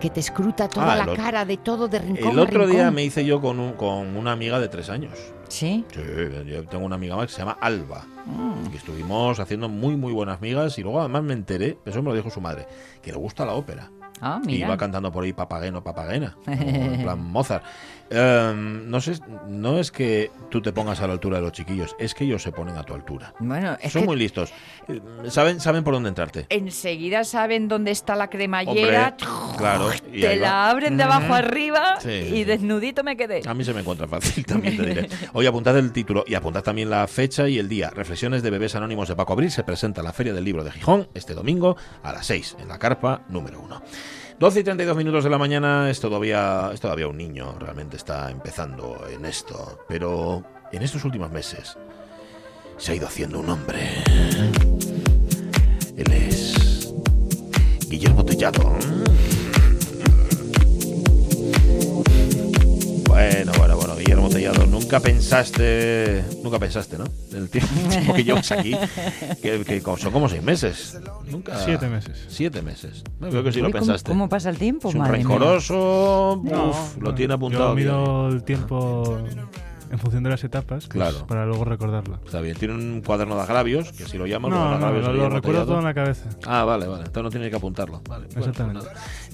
Que 0.00 0.10
te 0.10 0.20
escruta 0.20 0.68
toda 0.68 0.92
Ah, 0.92 0.96
la 1.06 1.14
cara 1.14 1.44
de 1.44 1.56
todo, 1.56 1.88
de 1.88 1.98
rincón 1.98 2.32
El 2.32 2.38
a 2.38 2.42
otro 2.42 2.66
día 2.66 2.90
me 2.90 3.02
hice 3.04 3.24
yo 3.24 3.40
con, 3.40 3.58
un- 3.60 3.72
con 3.74 4.16
una 4.16 4.32
amiga 4.32 4.58
de 4.60 4.68
tres 4.68 4.88
años. 4.90 5.12
¿Sí? 5.48 5.84
Sí, 5.92 6.00
yo 6.46 6.64
tengo 6.64 6.84
una 6.86 6.94
amiga 6.94 7.16
más 7.16 7.26
que 7.26 7.32
se 7.32 7.38
llama 7.40 7.58
Alba. 7.60 8.04
Mm. 8.26 8.72
Y 8.72 8.76
estuvimos 8.76 9.40
haciendo 9.40 9.68
muy, 9.68 9.96
muy 9.96 10.12
buenas 10.12 10.40
migas. 10.40 10.78
Y 10.78 10.82
luego 10.82 11.00
además 11.00 11.22
me 11.24 11.32
enteré, 11.32 11.78
eso 11.84 12.02
me 12.02 12.10
lo 12.10 12.14
dijo 12.16 12.30
su 12.30 12.40
madre, 12.40 12.66
que 13.02 13.10
le 13.10 13.18
gusta 13.18 13.44
la 13.44 13.54
ópera. 13.54 13.90
Ah, 14.20 14.40
Y 14.46 14.56
iba 14.56 14.76
cantando 14.76 15.10
por 15.10 15.24
ahí 15.24 15.32
papageno, 15.32 15.82
papagena. 15.82 16.36
en 16.46 17.02
plan 17.02 17.18
Mozart. 17.22 17.64
Em, 18.12 18.90
no 18.90 19.00
sé, 19.00 19.20
no 19.46 19.78
es 19.78 19.92
que 19.92 20.32
tú 20.50 20.60
te 20.60 20.72
pongas 20.72 21.00
a 21.00 21.06
la 21.06 21.12
altura 21.12 21.36
de 21.36 21.42
los 21.44 21.52
chiquillos, 21.52 21.94
es 21.98 22.12
que 22.12 22.24
ellos 22.24 22.42
se 22.42 22.50
ponen 22.50 22.76
a 22.76 22.82
tu 22.82 22.92
altura. 22.92 23.32
Bueno, 23.38 23.76
es 23.80 23.92
Son 23.92 24.02
que 24.02 24.06
muy 24.08 24.16
listos. 24.16 24.52
Saben, 25.28 25.60
saben 25.60 25.84
por 25.84 25.94
dónde 25.94 26.08
entrarte. 26.08 26.46
enseguida 26.48 27.22
saben 27.22 27.68
dónde 27.68 27.92
está 27.92 28.16
la 28.16 28.28
cremallera. 28.28 29.14
Hombre, 29.20 29.56
claro, 29.58 29.90
y 30.12 30.20
te 30.22 30.28
va. 30.30 30.42
la 30.42 30.70
abren 30.70 30.96
de 30.96 31.04
abajo 31.04 31.34
arriba 31.34 32.00
Sí, 32.00 32.08
y 32.10 32.30
sí. 32.30 32.44
desnudito 32.44 33.04
me 33.04 33.16
quedé. 33.16 33.42
A 33.46 33.54
mí 33.54 33.62
se 33.62 33.72
me 33.72 33.80
encuentra 33.80 34.08
fácil, 34.08 34.44
también 34.46 34.76
te 34.76 34.86
diré. 34.86 35.08
Oye, 35.32 35.46
apuntad 35.46 35.78
el 35.78 35.92
título 35.92 36.24
y 36.26 36.34
apuntad 36.34 36.62
también 36.64 36.90
la 36.90 37.06
fecha 37.06 37.48
y 37.48 37.58
el 37.58 37.68
día. 37.68 37.90
Reflexiones 37.90 38.42
de 38.42 38.50
bebés 38.50 38.74
anónimos 38.74 39.08
de 39.08 39.14
Paco 39.14 39.34
Abril 39.34 39.52
se 39.52 39.62
presenta 39.62 40.00
en 40.00 40.06
la 40.06 40.12
Feria 40.12 40.34
del 40.34 40.42
Libro 40.44 40.64
de 40.64 40.72
Gijón 40.72 41.08
este 41.14 41.32
domingo 41.34 41.76
a 42.02 42.12
las 42.12 42.26
6 42.26 42.56
en 42.60 42.66
la 42.68 42.78
carpa 42.80 43.22
número 43.28 43.60
1. 43.60 43.82
12 44.40 44.60
y 44.60 44.64
32 44.64 44.96
minutos 44.96 45.22
de 45.22 45.28
la 45.28 45.36
mañana 45.36 45.90
es 45.90 46.00
todavía, 46.00 46.70
es 46.72 46.80
todavía 46.80 47.06
un 47.06 47.18
niño, 47.18 47.56
realmente 47.58 47.98
está 47.98 48.30
empezando 48.30 49.06
en 49.06 49.26
esto, 49.26 49.84
pero 49.86 50.42
en 50.72 50.82
estos 50.82 51.04
últimos 51.04 51.30
meses 51.30 51.76
se 52.78 52.92
ha 52.92 52.94
ido 52.94 53.06
haciendo 53.06 53.38
un 53.40 53.50
hombre. 53.50 54.02
Él 55.94 56.10
es 56.10 56.90
Guillermo 57.86 58.24
Tellado. 58.24 58.78
Bueno, 63.10 63.50
bueno, 63.58 63.76
bueno, 63.76 63.96
Guillermo 63.96 64.28
Tellado, 64.28 64.66
nunca 64.66 65.00
pensaste, 65.00 66.24
nunca 66.44 66.60
pensaste, 66.60 66.96
¿no? 66.96 67.04
El 67.32 67.50
tiempo, 67.50 67.68
el 67.82 67.88
tiempo 67.90 68.14
que 68.14 68.22
llevas 68.24 68.52
aquí, 68.52 68.70
que, 69.42 69.82
son 69.98 70.12
como 70.12 70.28
seis 70.28 70.42
meses. 70.44 70.96
Nunca. 71.28 71.58
Siete 71.64 71.88
meses. 71.88 72.24
Siete 72.28 72.62
meses. 72.62 73.02
No, 73.18 73.28
creo 73.30 73.42
que 73.42 73.50
sí 73.50 73.58
lo 73.58 73.66
¿cómo- 73.66 73.80
pensaste. 73.80 74.08
¿Cómo 74.08 74.28
pasa 74.28 74.48
el 74.50 74.58
tiempo, 74.58 74.90
es 74.90 74.94
un 74.94 75.00
madre 75.00 75.24
No, 75.24 76.70
uf, 76.70 76.96
lo 77.00 77.12
tiene 77.12 77.34
apuntado. 77.34 77.64
Yo 77.64 77.72
aquí. 77.72 77.80
mido 77.82 78.28
el 78.28 78.44
tiempo 78.44 79.18
en 79.90 79.98
función 79.98 80.22
de 80.22 80.30
las 80.30 80.42
etapas, 80.44 80.86
pues, 80.86 80.88
Claro. 80.88 81.26
para 81.26 81.44
luego 81.46 81.64
recordarlo. 81.64 82.18
Está 82.24 82.40
bien, 82.40 82.56
tiene 82.56 82.74
un 82.74 83.02
cuaderno 83.04 83.34
de 83.36 83.42
agravios, 83.42 83.92
que 83.92 84.04
si 84.04 84.16
lo 84.18 84.26
llaman, 84.26 84.50
No, 84.52 84.78
lo, 84.78 85.28
recuerdo 85.28 85.66
todo 85.66 85.78
en 85.78 85.84
la 85.84 85.94
cabeza. 85.94 86.28
Ah, 86.46 86.64
vale, 86.64 86.86
vale. 86.86 87.00
Entonces 87.06 87.22
no 87.24 87.30
tiene 87.30 87.50
que 87.50 87.56
apuntarlo. 87.56 88.00
Vale, 88.08 88.26
bueno, 88.26 88.34
pues 88.34 88.46
Exactamente. 88.46 88.88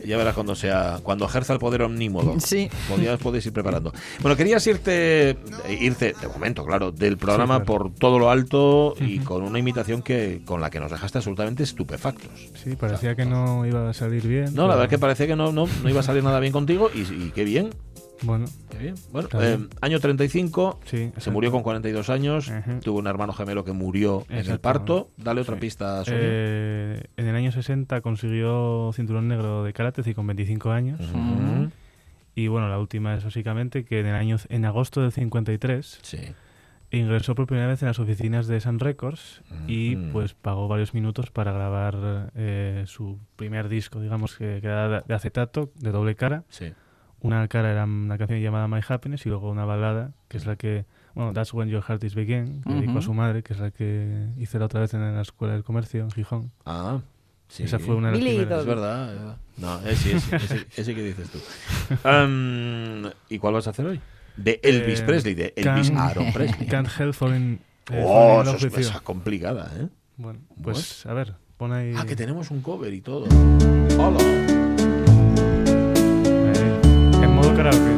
ya 0.04 0.16
verás 0.16 0.34
cuando 0.34 0.54
sea, 0.54 0.98
cuando 1.02 1.26
ejerza 1.26 1.52
el 1.52 1.58
poder 1.58 1.82
omnímodo. 1.82 2.34
Sí. 2.46 2.70
Podías, 2.88 3.18
podéis 3.18 3.44
ir 3.46 3.52
preparando. 3.52 3.92
Bueno, 4.20 4.36
querías 4.36 4.64
irte, 4.66 5.36
irte, 5.80 6.14
de 6.20 6.28
momento, 6.28 6.64
claro, 6.64 6.92
del 6.92 7.18
programa 7.18 7.56
Sí, 7.58 7.64
claro. 7.64 7.78
por 7.84 7.94
todo 7.94 8.18
lo 8.18 8.30
alto 8.30 8.94
y 9.00 9.18
con 9.18 9.42
una 9.42 9.58
imitación 9.58 10.02
que 10.02 10.42
con 10.44 10.60
la 10.60 10.70
que 10.70 10.78
nos 10.80 10.90
dejaste 10.90 11.18
absolutamente 11.18 11.62
estupefactos. 11.64 12.30
Sí, 12.54 12.76
parecía 12.76 13.14
que 13.16 13.24
no 13.26 13.66
iba 13.66 13.90
a 13.90 13.92
salir 13.92 14.26
bien. 14.26 14.54
No, 14.54 14.62
la 14.62 14.68
verdad 14.74 14.84
es 14.84 14.90
que 14.90 14.98
parecía 14.98 15.26
que 15.26 15.36
no, 15.36 15.52
no, 15.52 15.66
no 15.82 15.90
iba 15.90 16.00
a 16.00 16.02
salir 16.04 16.22
nada 16.24 16.40
bien 16.40 16.52
contigo 16.52 16.88
y, 16.94 17.00
y 17.00 17.32
qué 17.34 17.44
bien, 17.44 17.70
Bueno, 18.22 18.46
qué 18.70 18.78
bien. 18.78 18.94
Bueno, 19.12 19.28
eh, 19.40 19.58
año 19.80 20.00
35, 20.00 20.80
sí. 20.84 21.12
se 21.16 21.30
murió 21.30 21.50
con 21.52 21.62
42 21.62 22.08
años, 22.10 22.50
tuvo 22.82 22.98
un 22.98 23.06
hermano 23.06 23.32
gemelo 23.32 23.64
que 23.64 23.72
murió 23.72 24.24
en 24.30 24.50
el 24.50 24.58
parto. 24.58 25.10
Dale 25.16 25.42
otra 25.42 25.54
Sí. 25.56 25.60
pista. 25.60 26.02
Eh, 26.06 27.02
en 27.16 27.26
el 27.26 27.34
año 27.36 27.52
60 27.52 28.00
consiguió 28.00 28.90
cinturón 28.94 29.28
negro 29.28 29.64
de 29.64 29.72
karate 29.72 30.02
y 30.08 30.14
con 30.14 30.26
25 30.26 30.70
años. 30.70 31.00
Y 32.34 32.48
bueno, 32.48 32.68
la 32.68 32.78
última 32.78 33.14
es 33.14 33.24
básicamente 33.24 33.84
que 33.84 34.00
en 34.00 34.06
el 34.06 34.14
año 34.14 34.36
en 34.48 34.64
agosto 34.66 35.00
del 35.02 35.12
53 35.12 35.98
Sí. 36.02 36.18
ingresó 36.90 37.34
por 37.34 37.46
primera 37.46 37.66
vez 37.66 37.80
en 37.82 37.88
las 37.88 37.98
oficinas 37.98 38.46
de 38.46 38.60
Sun 38.60 38.78
Records 38.78 39.42
y 39.66 39.96
pues 39.96 40.34
pagó 40.34 40.68
varios 40.68 40.92
minutos 40.94 41.30
para 41.30 41.52
grabar 41.52 42.30
eh, 42.34 42.84
su 42.86 43.18
primer 43.36 43.68
disco, 43.68 44.00
digamos 44.00 44.36
que, 44.36 44.58
que 44.60 44.66
era 44.66 44.88
de- 44.88 45.02
de 45.06 45.14
acetato, 45.14 45.70
de 45.76 45.90
doble 45.92 46.14
cara. 46.14 46.44
Sí. 46.48 46.72
Una 47.26 47.48
cara 47.48 47.70
era 47.72 47.84
una 47.84 48.16
canción 48.18 48.40
llamada 48.40 48.68
My 48.68 48.80
Happiness 48.86 49.26
y 49.26 49.28
luego 49.28 49.50
una 49.50 49.64
balada, 49.64 50.12
que 50.28 50.36
es 50.36 50.46
la 50.46 50.56
que, 50.56 50.84
bueno, 51.14 51.32
That's 51.32 51.52
When 51.54 51.68
Your 51.68 51.82
Heart 51.82 52.04
Is 52.04 52.14
Begin, 52.14 52.62
que 52.62 52.72
dedicó 52.74 52.98
a 52.98 53.02
su 53.02 53.14
madre, 53.14 53.42
que 53.42 53.52
es 53.52 53.58
la 53.58 53.70
que 53.70 54.28
hice 54.38 54.58
la 54.58 54.66
otra 54.66 54.80
vez 54.80 54.94
en 54.94 55.14
la 55.14 55.20
Escuela 55.22 55.54
del 55.54 55.64
Comercio 55.64 56.02
en 56.02 56.10
Gijón. 56.10 56.52
Ah, 56.64 57.00
sí. 57.48 57.62
Esa 57.64 57.78
fue 57.78 57.94
una 57.94 58.08
de 58.10 58.18
las 58.18 58.24
Billy 58.24 58.36
primeras. 58.38 58.60
Es 58.60 58.66
verdad, 58.66 59.12
es 59.12 59.18
verdad. 59.18 59.36
No, 59.56 59.80
ese, 59.88 60.16
ese, 60.16 60.36
ese, 60.36 60.66
ese 60.76 60.94
que 60.94 61.02
dices 61.02 61.30
tú. 61.30 61.38
Am, 62.08 63.10
¿Y 63.28 63.38
cuál 63.38 63.54
vas 63.54 63.66
a 63.66 63.70
hacer 63.70 63.86
hoy? 63.86 64.00
De 64.36 64.60
Elvis 64.62 65.00
Eh, 65.00 65.04
Presley, 65.04 65.34
de 65.34 65.52
Elvis 65.56 65.90
Can't- 65.92 65.96
Aaron 66.10 66.32
Presley. 66.32 66.66
Can't 66.66 66.88
Help 67.00 67.14
Falling, 67.14 67.58
eh, 67.90 68.04
Oh, 68.06 68.42
eso 68.42 68.66
es 68.78 68.90
complicada, 69.02 69.72
¿eh? 69.80 69.88
Bueno, 70.18 70.40
pues 70.62 71.06
a 71.06 71.14
ver, 71.14 71.34
pon 71.56 71.72
ahí... 71.72 71.94
Ah, 71.96 72.04
que 72.06 72.16
tenemos 72.16 72.50
un 72.50 72.60
cover 72.60 72.92
y 72.92 73.00
todo. 73.00 73.26
Hola. 73.98 74.55
Karaoke. 77.56 77.94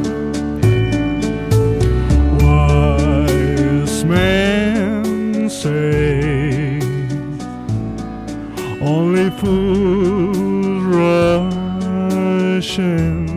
Wise 2.41 3.99
men 4.05 5.49
say 5.49 6.79
only 8.81 9.29
fools 9.39 10.83
rush 10.95 12.79
in, 12.79 13.28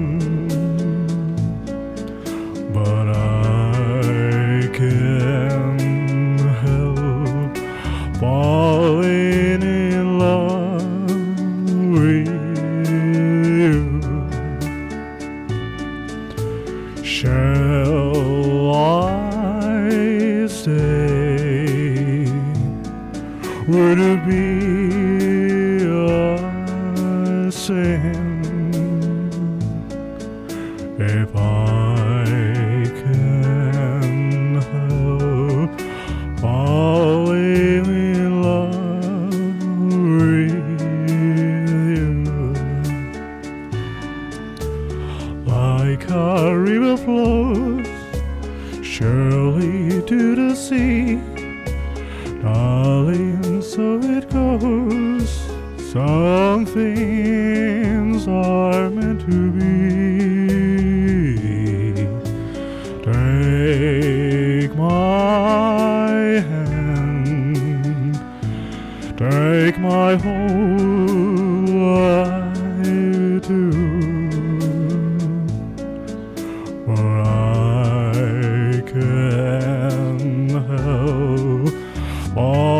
falling 82.34 82.71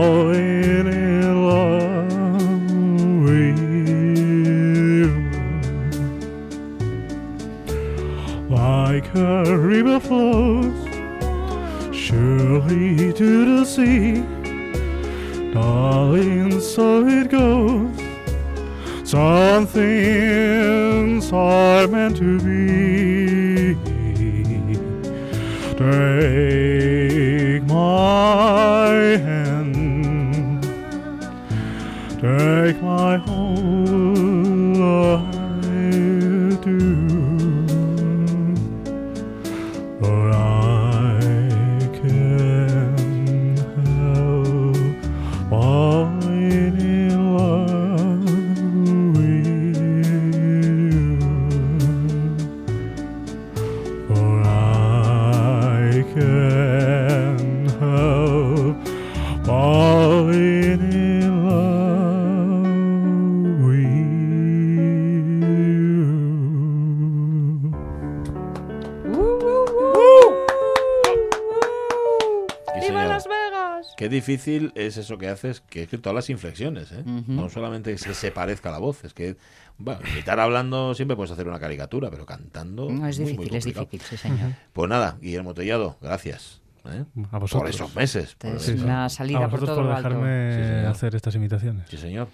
difícil 74.44 74.72
es 74.74 74.96
eso 74.96 75.18
que 75.18 75.28
haces, 75.28 75.60
que 75.60 75.82
es 75.84 75.88
que 75.88 75.98
todas 75.98 76.14
las 76.14 76.30
inflexiones, 76.30 76.92
¿eh? 76.92 77.02
No 77.04 77.48
solamente 77.48 77.92
es 77.92 78.02
que 78.04 78.14
se 78.14 78.30
parezca 78.30 78.70
la 78.70 78.78
voz, 78.78 79.04
es 79.04 79.14
que, 79.14 79.36
bueno, 79.78 80.00
imitar 80.12 80.38
hablando 80.40 80.94
siempre 80.94 81.16
puedes 81.16 81.30
hacer 81.30 81.46
una 81.48 81.58
caricatura, 81.60 82.10
pero 82.10 82.26
cantando. 82.26 82.90
No, 82.90 83.06
es 83.06 83.18
muy, 83.20 83.34
muy 83.34 83.44
difícil, 83.46 83.56
es 83.56 83.64
complicado. 83.76 83.88
difícil, 83.90 84.18
sí, 84.18 84.28
señor. 84.28 84.52
Pues 84.72 84.88
nada, 84.90 85.16
Guillermo 85.20 85.54
Tellado, 85.54 85.96
gracias. 86.00 86.60
¿eh? 86.86 87.04
A 87.26 87.30
Por 87.30 87.40
vosotros. 87.40 87.70
esos 87.74 87.94
meses. 87.94 88.34
por 88.34 88.56
Es 88.56 88.68
eso. 88.68 88.82
una 88.84 89.04
A 89.04 89.08
salida 89.08 89.40
por 89.48 89.60
vosotros 89.60 89.68
todo 89.70 89.76
por 89.76 89.84
lo 89.86 89.94
alto. 89.96 90.08
dejarme 90.08 90.82
Sí, 90.82 90.86
hacer 90.86 91.14
estas 91.14 91.34
imitaciones. 91.36 91.88
Sí, 91.88 91.96
señor. 91.96 92.28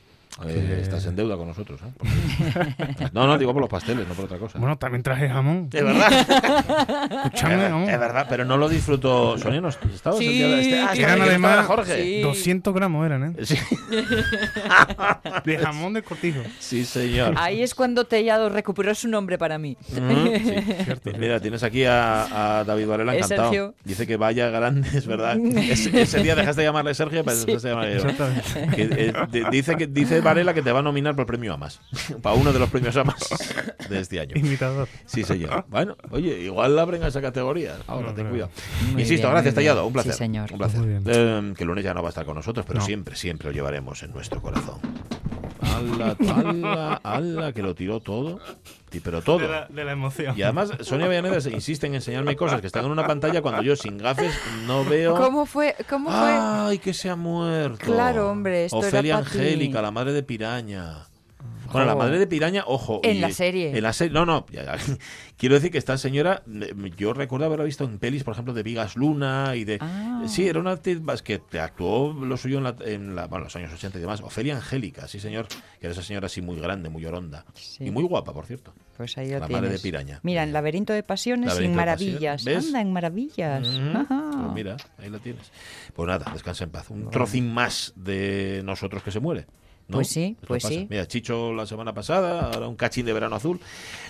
Eh, 0.47 0.79
Estás 0.83 1.05
en 1.07 1.17
deuda 1.17 1.37
con 1.37 1.49
nosotros. 1.49 1.81
¿eh? 1.83 1.93
Porque- 1.97 3.11
No, 3.13 3.27
no, 3.27 3.37
digo 3.39 3.53
por 3.53 3.61
los 3.61 3.69
pasteles, 3.71 4.07
no 4.07 4.15
por 4.15 4.27
otra 4.27 4.39
cosa. 4.39 4.59
Bueno, 4.59 4.79
también 4.79 5.03
traje 5.03 5.29
jamón. 5.29 5.69
es 5.73 5.83
verdad. 5.85 6.13
Escúchame, 7.25 7.55
es, 7.65 7.71
jamón. 7.71 7.89
es 7.91 7.99
verdad, 8.01 8.27
pero 8.29 8.45
no 8.45 8.57
lo 8.57 8.69
disfruto. 8.69 9.37
Sonia, 9.39 9.61
¿no 9.61 9.69
estabas 9.69 10.19
Sí, 10.19 10.27
el 10.27 10.33
día 10.33 10.49
de 10.49 10.61
este? 10.61 10.81
Ah, 10.81 10.89
que 10.91 10.97
sí, 10.97 11.03
eran 11.03 11.17
que 11.19 11.25
estaba 11.35 11.49
además- 11.53 11.67
Jorge. 11.67 12.03
Sí. 12.05 12.21
200 12.23 12.75
gramos 12.75 13.07
eran, 13.07 13.25
¿eh? 13.25 13.45
Sí, 13.45 13.57
De 15.45 15.59
jamón 15.59 15.95
de 15.95 16.03
cortijo. 16.03 16.41
sí, 16.59 16.85
señor. 16.85 17.35
Ahí 17.37 17.63
es 17.63 17.75
cuando 17.75 18.05
Tellado 18.05 18.49
recuperó 18.49 18.95
su 18.95 19.09
nombre 19.09 19.39
para 19.39 19.59
mí. 19.59 19.77
Ujú, 19.91 20.33
sí. 20.37 20.55
Cierto, 20.85 21.11
Mira, 21.19 21.41
tienes 21.41 21.63
aquí 21.63 21.85
a, 21.85 22.59
a 22.61 22.65
David 22.65 22.87
Varela 22.87 23.15
encantado. 23.17 23.43
Sergio. 23.51 23.75
Dice 23.85 24.07
que 24.07 24.17
vaya 24.17 24.49
grande, 24.51 24.89
es 24.95 25.07
verdad. 25.07 25.37
Ese, 25.39 26.03
ese 26.03 26.23
día 26.23 26.35
dejaste 26.35 26.63
de 26.63 26.69
llamarle 26.69 26.95
Sergio, 26.95 27.25
pero 27.25 27.37
Sí. 27.37 27.47
dejaste 27.47 27.69
de 27.69 27.75
llamarle 27.75 27.95
yo. 27.99 28.09
Exactamente. 28.09 28.77
Que, 28.77 29.39
eh, 29.41 29.45
dice 29.51 29.77
que 29.77 29.87
dice 29.87 30.21
Varela 30.29 30.55
que 30.55 30.63
te 30.63 30.73
va 30.73 30.79
a 30.81 30.83
nominar 30.83 31.15
por 31.15 31.23
el 31.23 31.27
premio 31.27 31.53
AMAS. 31.55 31.81
para 32.23 32.35
uno 32.37 32.53
de 32.53 32.59
los 32.59 32.71
premios 32.71 32.97
AMAS 32.97 33.29
de 33.89 34.01
este 34.01 34.21
año. 34.21 34.35
Imitador. 34.37 34.89
Sí, 35.07 35.25
señor. 35.25 35.65
Bueno, 35.69 35.97
oye, 36.11 36.41
igual 36.41 36.79
abren 36.79 37.03
a 37.03 37.09
esa 37.09 37.21
categoría. 37.21 37.77
Ahora, 37.87 38.09
No, 38.09 38.15
ten 38.15 38.29
cuidado. 38.29 38.51
Muy 38.93 39.03
Insisto, 39.03 39.27
bien, 39.27 39.33
gracias. 39.35 39.55
Tallado. 39.55 39.87
Un 39.87 39.93
placer. 39.93 40.13
Sí, 40.13 40.19
señor. 40.19 40.53
Un 40.53 40.59
placer. 40.59 40.81
Muy 40.81 40.89
bien. 40.89 41.03
Eh, 41.07 41.55
que 41.57 41.65
el 41.65 41.69
lunes 41.69 41.85
ya 41.85 41.95
no 41.95 42.03
va 42.03 42.09
a 42.09 42.11
estar 42.11 42.25
con 42.25 42.35
nosotros, 42.37 42.65
pero 42.67 42.81
No. 42.81 42.85
siempre, 42.87 43.17
siempre 43.17 43.49
lo 43.49 43.53
llevaremos 43.55 44.03
en 44.03 44.13
nuestro 44.13 44.41
corazón. 44.43 44.79
Ala, 45.61 46.17
ala, 46.35 47.01
ala, 47.03 47.53
que 47.53 47.63
lo 47.63 47.75
tiró 47.75 48.01
todo. 48.01 48.39
Pero 49.03 49.23
todo. 49.23 49.39
De 49.39 49.49
la, 49.49 49.67
de 49.67 49.85
la 49.85 49.93
emoción. 49.93 50.39
Y 50.39 50.43
además, 50.43 50.71
Sonia 50.81 51.09
Villaneda 51.09 51.41
se 51.41 51.51
insiste 51.51 51.87
en 51.87 51.95
enseñarme 51.95 52.37
cosas 52.37 52.61
que 52.61 52.67
están 52.67 52.85
en 52.87 52.91
una 52.91 53.07
pantalla 53.07 53.43
cuando 53.43 53.63
yo 53.63 53.77
sin 53.77 53.99
gafes 53.99 54.35
no 54.67 54.85
veo. 54.85 55.15
¿Cómo 55.15 55.45
fue? 55.47 55.75
¿Cómo 55.89 56.11
fue? 56.11 56.19
¡Ay, 56.19 56.79
que 56.79 56.95
se 56.95 57.11
ha 57.11 57.17
muerto! 57.17 57.85
Claro, 57.85 58.31
hombre, 58.31 58.65
esto 58.65 58.79
era 58.79 58.89
Ofelia 58.89 59.17
ti. 59.17 59.27
Angélica, 59.27 59.83
la 59.83 59.91
madre 59.91 60.13
de 60.13 60.23
Piraña. 60.23 61.08
Bueno, 61.71 61.87
la 61.87 61.95
madre 61.97 62.19
de 62.19 62.27
Piraña, 62.27 62.65
ojo. 62.67 63.01
En 63.05 63.17
y- 63.17 63.21
la 63.21 63.31
serie. 63.31 63.77
En 63.77 63.83
la 63.83 63.93
serie. 63.93 64.13
No, 64.15 64.25
no. 64.25 64.47
ya, 64.51 64.65
ya. 64.65 64.77
Quiero 65.37 65.55
decir 65.55 65.71
que 65.71 65.77
esta 65.79 65.99
señora, 65.99 66.43
yo 66.97 67.13
recuerdo 67.13 67.45
haberla 67.45 67.65
visto 67.65 67.85
en 67.85 67.99
pelis, 67.99 68.25
por 68.25 68.33
ejemplo, 68.33 68.55
de 68.55 68.63
Vigas 68.63 68.97
Luna 68.97 69.53
y 69.55 69.65
de. 69.65 69.77
Ah. 69.81 70.23
Sí, 70.27 70.49
era 70.49 70.59
una 70.61 70.73
actriz 70.73 71.01
que 71.23 71.43
actuó 71.61 72.13
lo 72.15 72.37
suyo 72.39 72.57
en, 72.59 72.65
la, 72.65 72.75
en 72.81 73.15
la- 73.15 73.27
bueno, 73.27 73.45
los 73.45 73.55
años 73.57 73.71
80 73.73 73.99
y 73.99 74.01
demás. 74.01 74.23
Ofelia 74.23 74.57
Angélica, 74.57 75.07
sí, 75.09 75.21
señor. 75.21 75.47
Que 75.79 75.87
era 75.87 75.93
esa 75.93 76.03
señora 76.03 76.27
así 76.27 76.41
muy 76.41 76.57
grande, 76.59 76.89
muy 76.89 77.05
oronda. 77.05 77.45
Sí. 77.55 77.85
Y 77.85 77.91
muy 77.91 78.03
guapa, 78.05 78.33
por 78.33 78.47
cierto. 78.47 78.73
Pues 78.97 79.17
ahí 79.19 79.31
lo 79.31 79.39
La 79.41 79.47
tienes. 79.47 79.63
madre 79.63 79.75
de 79.77 79.79
Piraña. 79.81 80.21
Mira, 80.23 80.43
en 80.43 80.53
Laberinto 80.55 80.93
de 80.95 81.03
Pasiones 81.03 81.49
Laberinto 81.49 81.69
y 81.69 81.71
en 81.71 81.77
Maravillas. 81.77 82.47
Anda, 82.47 82.81
en 82.81 82.93
Maravillas. 82.93 83.69
Ajá. 83.95 84.31
Pues 84.33 84.53
mira, 84.55 84.77
ahí 84.99 85.11
la 85.11 85.19
tienes. 85.19 85.53
Pues 85.95 86.09
nada, 86.09 86.31
descansa 86.33 86.65
en 86.65 86.71
paz. 86.71 86.89
Un 86.91 87.11
trocín 87.11 87.53
más 87.53 87.93
de 87.95 88.63
nosotros 88.65 89.03
que 89.03 89.11
se 89.13 89.21
muere. 89.21 89.47
¿No? 89.89 89.97
Pues 89.97 90.09
sí, 90.09 90.37
pues 90.47 90.63
pasa. 90.63 90.75
sí. 90.75 90.87
Mira, 90.91 91.07
Chicho 91.07 91.53
la 91.55 91.65
semana 91.67 91.95
pasada, 91.95 92.51
ahora 92.53 92.69
un 92.69 92.77
cachín 92.77 93.07
de 93.07 93.13
verano 93.15 93.37
azul. 93.37 93.59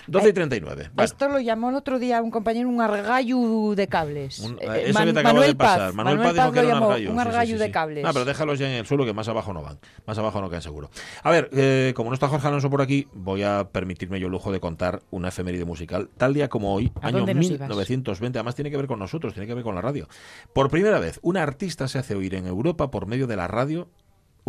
12 0.07 0.29
y 0.29 0.33
39. 0.33 0.85
A 0.85 0.89
Bueno, 0.93 1.05
Esto 1.05 1.29
lo 1.29 1.39
llamó 1.39 1.69
el 1.69 1.75
otro 1.75 1.99
día 1.99 2.21
un 2.21 2.31
compañero 2.31 2.67
un 2.67 2.81
argallo 2.81 3.75
de 3.75 3.87
cables. 3.87 4.39
un- 4.39 4.57
Eh, 4.59 4.83
eso 4.85 4.93
Man- 4.93 5.07
que 5.07 5.13
te 5.13 5.19
acaba 5.19 5.33
Manuel 5.33 5.51
de 5.51 5.55
pasar. 5.55 5.79
Paz, 5.79 5.93
Manuel, 5.95 6.17
Paz 6.17 6.33
dijo 6.33 6.45
Paz 6.45 6.51
que 6.53 6.55
lo 6.61 6.61
era 6.67 6.67
un 6.67 6.73
llamó 6.81 6.85
argallo. 6.91 7.09
un 7.11 7.15
Sí, 7.17 7.21
sí, 7.23 7.27
argallo 7.29 7.53
sí, 7.55 7.59
de 7.63 7.71
cables. 7.71 8.05
Ah, 8.05 8.09
pero 8.13 8.25
déjalos 8.25 8.59
ya 8.59 8.67
en 8.69 8.75
el 8.75 8.85
suelo 8.85 9.05
que 9.05 9.13
más 9.13 9.27
abajo 9.29 9.53
no 9.53 9.61
van. 9.61 9.79
Más 10.05 10.17
abajo 10.17 10.41
no 10.41 10.49
caen 10.49 10.61
seguro. 10.61 10.89
A 11.23 11.31
ver, 11.31 11.49
eh, 11.53 11.93
como 11.95 12.09
no 12.09 12.13
está 12.13 12.27
Jorge 12.27 12.47
Alonso 12.47 12.69
por 12.69 12.81
aquí, 12.81 13.07
voy 13.13 13.43
a 13.43 13.69
permitirme 13.71 14.19
yo 14.19 14.25
el 14.27 14.31
lujo 14.33 14.51
de 14.51 14.59
contar 14.59 15.01
una 15.11 15.29
efeméride 15.29 15.63
musical. 15.65 16.09
Tal 16.17 16.33
día 16.33 16.49
como 16.49 16.73
hoy, 16.73 16.91
¿A 17.01 17.07
año 17.07 17.19
dónde 17.19 17.35
nos 17.35 17.45
ibas? 17.45 17.69
1920, 17.69 18.37
además 18.39 18.55
tiene 18.55 18.69
que 18.71 18.77
ver 18.77 18.87
con 18.87 18.99
nosotros, 18.99 19.33
tiene 19.33 19.47
que 19.47 19.53
ver 19.53 19.63
con 19.63 19.75
la 19.75 19.81
radio. 19.81 20.07
Por 20.53 20.69
primera 20.69 20.99
vez, 20.99 21.19
una 21.21 21.41
artista 21.43 21.87
se 21.87 21.99
hace 21.99 22.15
oír 22.15 22.35
en 22.35 22.47
Europa 22.47 22.91
por 22.91 23.05
medio 23.05 23.27
de 23.27 23.35
la 23.37 23.47
radio. 23.47 23.87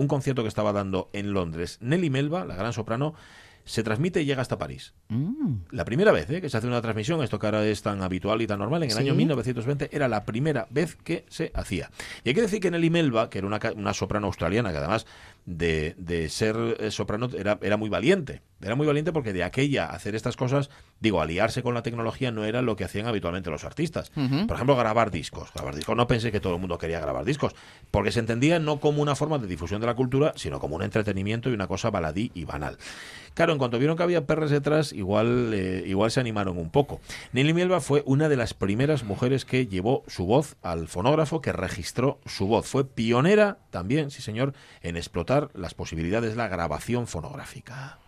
Un 0.01 0.09
concierto 0.09 0.43
que 0.43 0.49
estaba 0.49 0.73
dando 0.73 1.11
en 1.13 1.33
Londres. 1.33 1.79
Nelly 1.81 2.09
Melba, 2.11 2.45
la 2.47 2.57
gran 2.57 2.73
soprano, 2.73 3.15
se 3.65 3.83
transmite 3.83 4.23
y 4.23 4.25
llega 4.25 4.41
hasta 4.41 4.57
París. 4.59 4.95
Mm. 5.09 5.57
La 5.71 5.85
primera 5.85 6.11
vez 6.11 6.29
¿eh? 6.31 6.41
que 6.41 6.49
se 6.49 6.57
hace 6.57 6.67
una 6.67 6.81
transmisión, 6.81 7.23
esto 7.23 7.39
que 7.39 7.47
ahora 7.47 7.65
es 7.67 7.83
tan 7.83 8.03
habitual 8.03 8.41
y 8.41 8.47
tan 8.47 8.59
normal, 8.59 8.83
en 8.83 8.89
el 8.91 8.97
Sí. 8.97 9.03
año 9.03 9.15
1920 9.15 9.91
era 9.93 10.09
la 10.09 10.25
primera 10.25 10.67
vez 10.71 10.97
que 10.97 11.27
se 11.29 11.53
hacía. 11.55 11.91
Y 12.25 12.31
hay 12.31 12.35
que 12.35 12.41
decir 12.41 12.61
que 12.61 12.71
Nelly 12.71 12.89
Melba, 12.89 13.29
que 13.29 13.39
era 13.39 13.47
una 13.47 13.93
soprano 13.95 14.27
australiana, 14.29 14.71
que 14.73 14.79
además 14.79 15.07
de, 15.47 15.95
de 15.99 16.29
ser 16.29 16.57
eh, 16.79 16.91
soprano 16.91 17.29
era, 17.37 17.59
era 17.63 17.77
muy 17.77 17.89
valiente. 17.89 18.43
Era 18.63 18.75
muy 18.75 18.87
valiente 18.87 19.13
porque 19.13 19.33
de 19.33 19.43
aquella 19.43 19.87
hacer 19.87 20.15
estas 20.15 20.37
cosas, 20.37 20.69
digo, 21.01 21.23
aliarse 21.23 21.63
con 21.63 21.73
la 21.73 21.83
tecnología 21.83 22.31
no 22.31 22.45
era 22.45 22.61
lo 22.61 22.77
que 22.77 22.85
hacían 22.85 23.07
habitualmente 23.07 23.49
los 23.49 23.65
artistas. 23.65 24.11
Por 24.11 24.55
ejemplo, 24.55 24.77
grabar 24.77 25.11
discos. 25.11 25.51
Grabar 25.55 25.75
discos. 25.75 25.97
No 25.97 26.07
pensé 26.07 26.31
que 26.31 26.41
todo 26.41 26.55
el 26.55 26.61
mundo 26.61 26.77
quería 26.77 27.01
grabar 27.01 27.25
discos, 27.25 27.55
porque 27.91 28.13
se 28.13 28.21
entendía 28.21 28.59
no 28.59 28.79
como 28.79 29.01
una 29.01 29.15
forma 29.15 29.39
de 29.39 29.47
difusión 29.47 29.81
de 29.81 29.87
la 29.87 29.95
cultura, 29.95 30.35
sino 30.37 30.61
como 30.61 30.77
un 30.77 30.83
entretenimiento 30.83 31.49
y 31.49 31.55
una 31.55 31.69
cosa 31.69 31.91
baladí 31.91 32.33
y 32.35 32.45
banal. 32.45 32.77
Claro, 33.33 33.53
en 33.53 33.59
cuanto 33.59 33.79
vieron 33.79 33.97
que 33.97 34.03
había 34.03 34.27
perres 34.27 34.51
detrás, 34.51 34.93
igual, 34.93 35.53
eh, 35.55 35.85
igual 35.87 36.11
se 36.11 36.21
animaron 36.21 36.59
un 36.59 36.69
poco. 36.69 37.01
Nelly 37.33 37.55
Melba 37.55 37.81
fue 37.81 38.03
una 38.05 38.29
de 38.29 38.37
las 38.37 38.53
primeras 38.53 39.05
mujeres 39.05 39.47
que 39.47 39.69
llevó 39.69 40.03
su 40.07 40.27
voz 40.27 40.57
al 40.63 40.89
fonógrafo, 40.89 41.41
que 41.41 41.53
registró 41.53 42.19
su 42.27 42.47
voz. 42.47 42.67
Fue 42.67 42.85
pionera 42.85 43.59
también, 43.71 44.11
sí 44.11 44.23
señor, 44.23 44.55
en 44.83 44.97
explotar 44.97 45.51
las 45.55 45.75
posibilidades 45.75 46.31
de 46.31 46.37
la 46.37 46.49
grabación 46.49 47.07
fonográfica. 47.07 47.99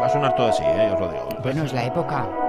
Va 0.00 0.06
a 0.06 0.10
sonar 0.10 0.34
todo 0.34 0.48
así, 0.48 0.64
¿eh? 0.64 0.90
os 0.92 1.00
lo 1.00 1.12
digo. 1.12 1.28
Bueno, 1.42 1.64
es 1.64 1.72
la 1.72 1.84
época. 1.84 2.41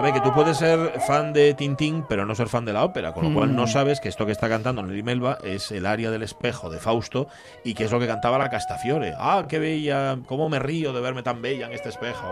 A 0.00 0.02
ver, 0.02 0.14
que 0.14 0.20
tú 0.22 0.32
puedes 0.32 0.56
ser 0.56 0.98
fan 1.06 1.34
de 1.34 1.52
Tintín, 1.52 2.06
pero 2.08 2.24
no 2.24 2.34
ser 2.34 2.48
fan 2.48 2.64
de 2.64 2.72
la 2.72 2.84
ópera, 2.84 3.12
con 3.12 3.22
lo 3.28 3.34
cual 3.38 3.50
Mm. 3.50 3.54
no 3.56 3.66
sabes 3.66 4.00
que 4.00 4.08
esto 4.08 4.24
que 4.24 4.32
está 4.32 4.48
cantando 4.48 4.82
Nelly 4.82 5.02
Melba 5.02 5.36
es 5.44 5.70
el 5.72 5.84
aria 5.84 6.10
del 6.10 6.22
espejo 6.22 6.70
de 6.70 6.78
Fausto 6.78 7.28
y 7.64 7.74
que 7.74 7.84
es 7.84 7.92
lo 7.92 8.00
que 8.00 8.06
cantaba 8.06 8.38
la 8.38 8.48
Castafiore. 8.48 9.12
Ah, 9.18 9.44
qué 9.46 9.58
bella, 9.58 10.18
cómo 10.24 10.48
me 10.48 10.58
río 10.58 10.94
de 10.94 11.02
verme 11.02 11.22
tan 11.22 11.42
bella 11.42 11.66
en 11.66 11.72
este 11.74 11.90
espejo. 11.90 12.24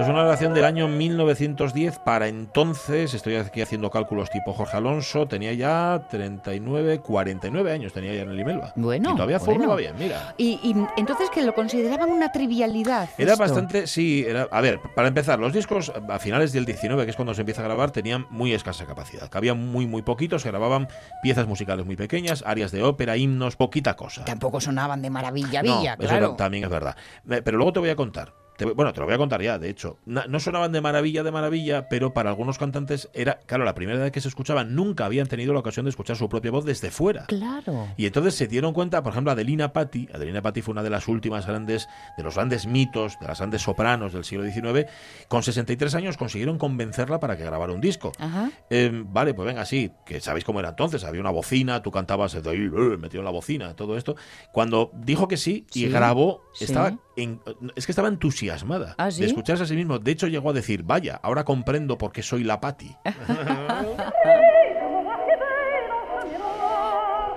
Esto 0.00 0.12
es 0.12 0.14
una 0.14 0.22
grabación 0.22 0.54
del 0.54 0.64
año 0.64 0.88
1910. 0.88 1.98
Para 1.98 2.26
entonces, 2.28 3.12
estoy 3.12 3.36
aquí 3.36 3.60
haciendo 3.60 3.90
cálculos 3.90 4.30
tipo 4.30 4.54
Jorge 4.54 4.78
Alonso, 4.78 5.28
tenía 5.28 5.52
ya 5.52 6.06
39, 6.08 7.00
49 7.00 7.70
años, 7.70 7.92
tenía 7.92 8.14
ya 8.14 8.24
Nelly 8.24 8.42
Melba. 8.44 8.72
Bueno, 8.76 9.10
Y 9.10 9.14
todavía 9.14 9.36
bueno. 9.38 9.52
formaba 9.52 9.76
bien, 9.76 9.94
mira. 9.98 10.34
Y, 10.38 10.58
y 10.62 10.74
entonces 10.96 11.28
que 11.28 11.42
lo 11.42 11.52
consideraban 11.54 12.10
una 12.10 12.32
trivialidad. 12.32 13.10
Era 13.18 13.32
esto. 13.32 13.42
bastante, 13.44 13.86
sí, 13.86 14.24
era, 14.26 14.48
a 14.50 14.60
ver, 14.62 14.80
para 14.96 15.08
empezar, 15.08 15.38
los 15.38 15.52
discos 15.52 15.92
a 16.08 16.18
finales 16.18 16.52
del 16.52 16.64
19, 16.64 17.04
que 17.04 17.10
es 17.10 17.16
cuando 17.16 17.34
se 17.34 17.42
empieza 17.42 17.60
a 17.60 17.64
grabar, 17.66 17.90
tenían 17.90 18.26
muy 18.30 18.54
escasa 18.54 18.86
capacidad. 18.86 19.28
Cabían 19.28 19.70
muy, 19.70 19.86
muy 19.86 20.00
poquitos, 20.00 20.40
se 20.40 20.48
grababan 20.48 20.88
piezas 21.22 21.46
musicales 21.46 21.84
muy 21.84 21.96
pequeñas, 21.96 22.42
áreas 22.46 22.72
de 22.72 22.82
ópera, 22.82 23.18
himnos, 23.18 23.56
poquita 23.56 23.96
cosa. 23.96 24.24
Tampoco 24.24 24.62
sonaban 24.62 25.02
de 25.02 25.10
maravilla, 25.10 25.60
villa, 25.60 25.96
eso 25.98 26.08
claro. 26.08 26.30
ta- 26.30 26.36
también 26.44 26.64
es 26.64 26.70
verdad. 26.70 26.96
Eh, 27.28 27.42
Pero 27.44 27.58
luego 27.58 27.74
te 27.74 27.80
voy 27.80 27.90
a 27.90 27.96
contar. 27.96 28.32
Te 28.60 28.66
bueno, 28.66 28.92
te 28.92 29.00
lo 29.00 29.06
voy 29.06 29.14
a 29.14 29.18
contar 29.18 29.40
ya, 29.40 29.58
de 29.58 29.70
hecho. 29.70 29.96
No 30.04 30.38
sonaban 30.38 30.70
de 30.70 30.82
maravilla, 30.82 31.22
de 31.22 31.30
maravilla, 31.32 31.88
pero 31.88 32.12
para 32.12 32.28
algunos 32.28 32.58
cantantes 32.58 33.08
era, 33.14 33.38
claro, 33.46 33.64
la 33.64 33.74
primera 33.74 33.98
vez 33.98 34.12
que 34.12 34.20
se 34.20 34.28
escuchaban, 34.28 34.74
nunca 34.74 35.06
habían 35.06 35.26
tenido 35.28 35.54
la 35.54 35.60
ocasión 35.60 35.86
de 35.86 35.88
escuchar 35.90 36.16
su 36.16 36.28
propia 36.28 36.50
voz 36.50 36.66
desde 36.66 36.90
fuera. 36.90 37.24
Claro. 37.24 37.88
Y 37.96 38.04
entonces 38.04 38.34
se 38.34 38.48
dieron 38.48 38.74
cuenta, 38.74 39.02
por 39.02 39.12
ejemplo, 39.12 39.32
Adelina 39.32 39.72
Patti. 39.72 40.10
Adelina 40.12 40.42
Patti 40.42 40.60
fue 40.60 40.72
una 40.72 40.82
de 40.82 40.90
las 40.90 41.08
últimas 41.08 41.46
grandes, 41.46 41.88
de 42.18 42.22
los 42.22 42.34
grandes 42.34 42.66
mitos, 42.66 43.18
de 43.18 43.28
las 43.28 43.38
grandes 43.38 43.62
sopranos 43.62 44.12
del 44.12 44.24
siglo 44.24 44.44
XIX. 44.44 44.86
Con 45.28 45.42
63 45.42 45.94
años 45.94 46.18
consiguieron 46.18 46.58
convencerla 46.58 47.18
para 47.18 47.38
que 47.38 47.44
grabara 47.46 47.72
un 47.72 47.80
disco. 47.80 48.12
Ajá. 48.18 48.50
Eh, 48.68 48.90
vale, 49.06 49.32
pues 49.32 49.46
venga, 49.46 49.64
sí, 49.64 49.90
que 50.04 50.20
sabéis 50.20 50.44
cómo 50.44 50.60
era 50.60 50.68
entonces. 50.68 51.02
Había 51.04 51.22
una 51.22 51.30
bocina, 51.30 51.80
tú 51.82 51.90
cantabas 51.90 52.34
eh, 52.34 52.42
ahí, 52.44 52.58
eh, 52.58 52.96
metido 52.98 53.22
en 53.22 53.24
la 53.24 53.30
bocina, 53.30 53.74
todo 53.74 53.96
esto. 53.96 54.16
Cuando 54.52 54.90
dijo 54.94 55.28
que 55.28 55.38
sí 55.38 55.64
y 55.72 55.80
Sí, 55.84 55.88
grabó, 55.88 56.42
sí. 56.52 56.64
estaba 56.64 56.98
en- 57.16 57.40
es 57.76 57.86
que 57.86 57.92
estaba 57.92 58.08
entusiasmada 58.50 58.94
¿Ah, 58.98 59.10
de 59.10 59.26
escucharse 59.26 59.64
a 59.64 59.66
sí 59.66 59.76
mismo. 59.76 59.98
De 59.98 60.10
hecho, 60.10 60.26
llegó 60.26 60.50
a 60.50 60.52
decir, 60.52 60.82
vaya, 60.82 61.18
ahora 61.22 61.44
comprendo 61.44 61.98
por 61.98 62.12
qué 62.12 62.22
soy 62.22 62.44
la 62.44 62.60
Patti. 62.60 62.96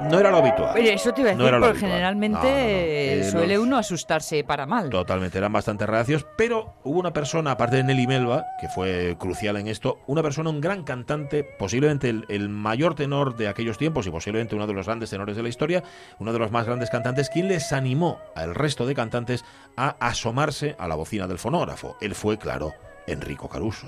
no 0.02 0.20
era 0.20 0.32
lo 0.32 0.38
habitual. 0.38 0.72
Pero 0.74 0.90
eso 0.90 1.14
te 1.14 1.22
iba 1.22 1.32
a 1.32 1.34
No 1.34 1.44
decir, 1.46 1.54
lo 1.54 1.60
porque 1.60 1.72
habitual. 1.72 1.92
generalmente 1.92 2.38
No, 2.38 2.44
no, 2.44 2.50
no. 2.50 2.54
eh, 2.58 3.28
suele 3.32 3.56
los- 3.56 3.64
uno 3.64 3.78
asustarse 3.78 4.44
para 4.44 4.66
mal. 4.66 4.90
Totalmente, 4.90 5.38
eran 5.38 5.54
bastante 5.54 5.86
reacios, 5.86 6.26
pero 6.38 6.74
hubo 6.84 7.00
una 7.00 7.14
persona, 7.14 7.52
aparte 7.52 7.78
de 7.78 7.84
Nelly 7.84 8.08
Melba, 8.08 8.46
que 8.60 8.68
fue 8.68 9.16
crucial 9.20 9.58
en 9.58 9.68
esto, 9.68 10.00
una 10.08 10.22
persona, 10.24 10.50
un 10.50 10.62
gran 10.62 10.84
cantante, 10.84 11.44
posiblemente 11.44 12.10
el, 12.10 12.26
el 12.30 12.50
mayor 12.50 12.96
tenor 12.96 13.36
de 13.36 13.48
aquellos 13.48 13.78
tiempos 13.78 14.06
y 14.08 14.12
posiblemente 14.12 14.56
uno 14.56 14.68
de 14.68 14.74
los 14.74 14.86
grandes 14.86 15.10
tenores 15.10 15.36
de 15.36 15.44
la 15.44 15.50
historia, 15.50 15.84
uno 16.20 16.34
de 16.34 16.40
los 16.40 16.52
más 16.52 16.66
grandes 16.66 16.90
cantantes, 16.90 17.30
quien 17.30 17.48
les 17.48 17.72
animó 17.74 18.20
al 18.36 18.56
resto 18.56 18.86
de 18.86 18.96
cantantes 18.96 19.46
a 19.78 19.96
asomarse 20.00 20.76
a 20.80 20.88
la 20.88 20.96
bocina 20.96 21.28
del 21.28 21.40
fonógrafo. 21.40 21.96
Él 22.02 22.16
fue, 22.16 22.38
claro, 22.38 22.74
Enrico 23.08 23.48
Caruso. 23.50 23.88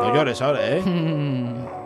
No 0.00 0.14
llores 0.14 0.40
ahora, 0.42 0.60
¿eh? 0.62 0.82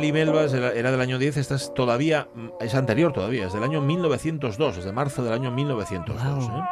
de 0.00 0.60
la- 0.60 0.72
era 0.72 0.90
del 0.90 1.00
año 1.00 1.18
10, 1.18 1.36
esta 1.36 1.54
es 1.54 1.72
todavía, 1.74 2.28
es 2.60 2.74
anterior 2.74 3.12
todavía, 3.12 3.46
es 3.46 3.52
del 3.52 3.62
año 3.62 3.80
1902, 3.80 4.78
es 4.78 4.84
de 4.84 4.92
marzo 4.92 5.22
del 5.22 5.32
año 5.32 5.50
1902. 5.50 6.44
¿eh? 6.44 6.62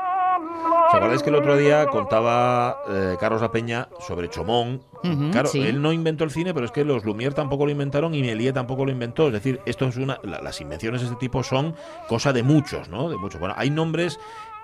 ¿Os 0.89 0.95
acordáis 0.95 1.23
que 1.23 1.29
el 1.29 1.37
otro 1.37 1.57
día 1.59 1.87
contaba 1.87 2.79
eh, 2.89 3.17
Carlos 3.21 3.43
La 3.43 3.51
Peña 3.53 3.89
sobre 4.01 4.31
Chomón? 4.31 4.83
Ujú, 5.05 5.31
claro, 5.31 5.49
sí. 5.49 5.61
él 5.61 5.83
no 5.83 5.93
inventó 5.93 6.25
el 6.25 6.31
cine, 6.31 6.55
pero 6.55 6.65
es 6.65 6.73
que 6.73 6.83
los 6.85 7.05
Lumière 7.05 7.35
tampoco 7.35 7.67
lo 7.67 7.71
inventaron 7.73 8.15
y 8.15 8.23
Méliès 8.23 8.55
tampoco 8.55 8.87
lo 8.87 8.91
inventó. 8.91 9.27
Es 9.27 9.35
decir, 9.35 9.61
esto 9.67 9.85
es 9.87 9.97
una, 9.99 10.19
la- 10.25 10.41
las 10.41 10.61
invenciones 10.63 11.03
de 11.03 11.09
este 11.09 11.19
tipo 11.19 11.43
son 11.43 11.75
cosa 12.09 12.33
de 12.33 12.43
muchos, 12.43 12.89
¿no? 12.89 13.11
De 13.11 13.17
muchos. 13.19 13.39
Bueno, 13.39 13.55
hay 13.59 13.69
nombres 13.69 14.19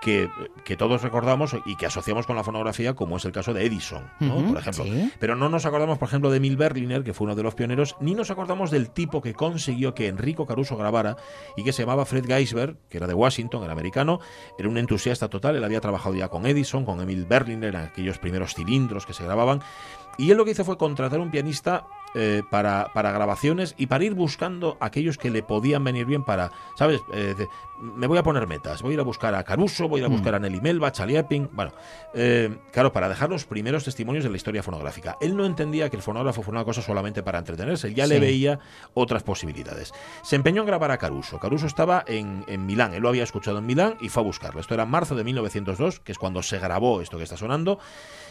que, 0.04 0.28
que 0.64 0.76
todos 0.76 1.00
recordamos 1.00 1.56
y 1.64 1.76
que 1.76 1.86
asociamos 1.86 2.26
con 2.26 2.36
la 2.36 2.44
fonografía, 2.44 2.92
como 2.92 3.16
es 3.16 3.24
el 3.24 3.32
caso 3.32 3.54
de 3.54 3.64
Edison, 3.64 4.04
¿no? 4.20 4.34
Por 4.46 4.58
ejemplo. 4.58 4.84
sí. 4.84 5.10
Pero 5.18 5.34
no 5.34 5.48
nos 5.48 5.64
acordamos, 5.64 5.96
por 5.96 6.08
ejemplo, 6.08 6.30
de 6.30 6.36
Emil 6.36 6.58
Berliner, 6.58 7.02
que 7.02 7.14
fue 7.14 7.24
uno 7.24 7.34
de 7.34 7.42
los 7.42 7.54
pioneros, 7.54 7.96
ni 8.00 8.14
nos 8.14 8.30
acordamos 8.30 8.70
del 8.70 8.90
tipo 8.90 9.22
que 9.22 9.32
consiguió 9.32 9.94
que 9.94 10.08
Enrico 10.08 10.46
Caruso 10.46 10.76
grabara 10.76 11.16
y 11.56 11.64
que 11.64 11.72
se 11.72 11.82
llamaba 11.82 12.04
Fred 12.04 12.26
Geisberg, 12.26 12.76
que 12.90 12.98
era 12.98 13.06
de 13.06 13.14
Washington, 13.14 13.64
era 13.64 13.72
americano, 13.72 14.20
era 14.58 14.68
un 14.68 14.76
entusiasta 14.76 15.28
total, 15.28 15.56
él 15.56 15.64
había 15.64 15.80
trabajado 15.80 16.14
ya 16.14 16.28
con 16.28 16.44
Edison, 16.44 16.84
con 16.84 17.00
Emil 17.00 17.24
Berliner, 17.24 17.74
en 17.74 17.80
aquellos 17.80 18.18
primeros 18.18 18.54
cilindros 18.54 19.06
que 19.06 19.14
se 19.14 19.24
grababan, 19.24 19.62
y 20.18 20.30
él 20.30 20.36
lo 20.36 20.44
que 20.44 20.50
hizo 20.50 20.66
fue 20.66 20.76
contratar 20.76 21.18
un 21.18 21.30
pianista 21.30 21.86
eh, 22.14 22.42
para, 22.50 22.88
para 22.94 23.12
grabaciones 23.12 23.74
y 23.78 23.86
para 23.86 24.04
ir 24.04 24.14
buscando 24.14 24.76
aquellos 24.80 25.18
que 25.18 25.30
le 25.30 25.42
podían 25.42 25.82
venir 25.84 26.06
bien 26.06 26.24
para, 26.24 26.50
¿sabes? 26.76 27.00
Eh, 27.12 27.34
de- 27.36 27.48
me 27.80 28.06
voy 28.06 28.16
a 28.18 28.22
poner 28.22 28.46
metas, 28.46 28.82
voy 28.82 28.92
a 28.92 28.94
ir 28.94 29.00
a 29.00 29.02
buscar 29.02 29.34
a 29.34 29.42
Caruso, 29.42 29.88
voy 29.88 30.00
a 30.00 30.04
ir 30.04 30.06
a 30.06 30.08
buscar 30.08 30.34
a 30.36 30.38
Nelly 30.38 30.60
Melba, 30.60 30.92
Chaliapin, 30.92 31.50
bueno, 31.52 31.72
eh, 32.14 32.56
claro, 32.72 32.92
para 32.92 33.08
dejar 33.08 33.28
los 33.30 33.44
primeros 33.46 33.82
testimonios 33.84 34.22
de 34.22 34.30
la 34.30 34.36
historia 34.36 34.62
fonográfica. 34.62 35.16
Él 35.20 35.36
no 35.36 35.44
entendía 35.44 35.90
que 35.90 35.96
el 35.96 36.02
fonógrafo 36.02 36.42
fuera 36.42 36.60
una 36.60 36.64
cosa 36.64 36.82
solamente 36.82 37.24
para 37.24 37.38
entretenerse, 37.40 37.88
él 37.88 37.94
ya 37.96 38.06
le 38.06 38.14
veía 38.20 38.60
otras 38.94 39.24
posibilidades. 39.24 39.92
Se 40.22 40.36
empeñó 40.36 40.60
en 40.62 40.66
grabar 40.68 40.92
a 40.92 40.98
Caruso. 40.98 41.40
Caruso 41.40 41.66
estaba 41.66 42.04
en, 42.06 42.44
en 42.46 42.64
Milán, 42.64 42.94
él 42.94 43.02
lo 43.02 43.08
había 43.08 43.24
escuchado 43.24 43.58
en 43.58 43.66
Milán 43.66 43.96
y 44.00 44.08
fue 44.08 44.22
a 44.22 44.24
buscarlo. 44.24 44.60
Esto 44.60 44.74
era 44.74 44.84
en 44.84 44.90
marzo 44.90 45.16
de 45.16 45.24
1902, 45.24 45.98
que 46.00 46.12
es 46.12 46.18
cuando 46.18 46.42
se 46.44 46.60
grabó 46.60 47.00
esto 47.00 47.18
que 47.18 47.24
está 47.24 47.36
sonando. 47.36 47.80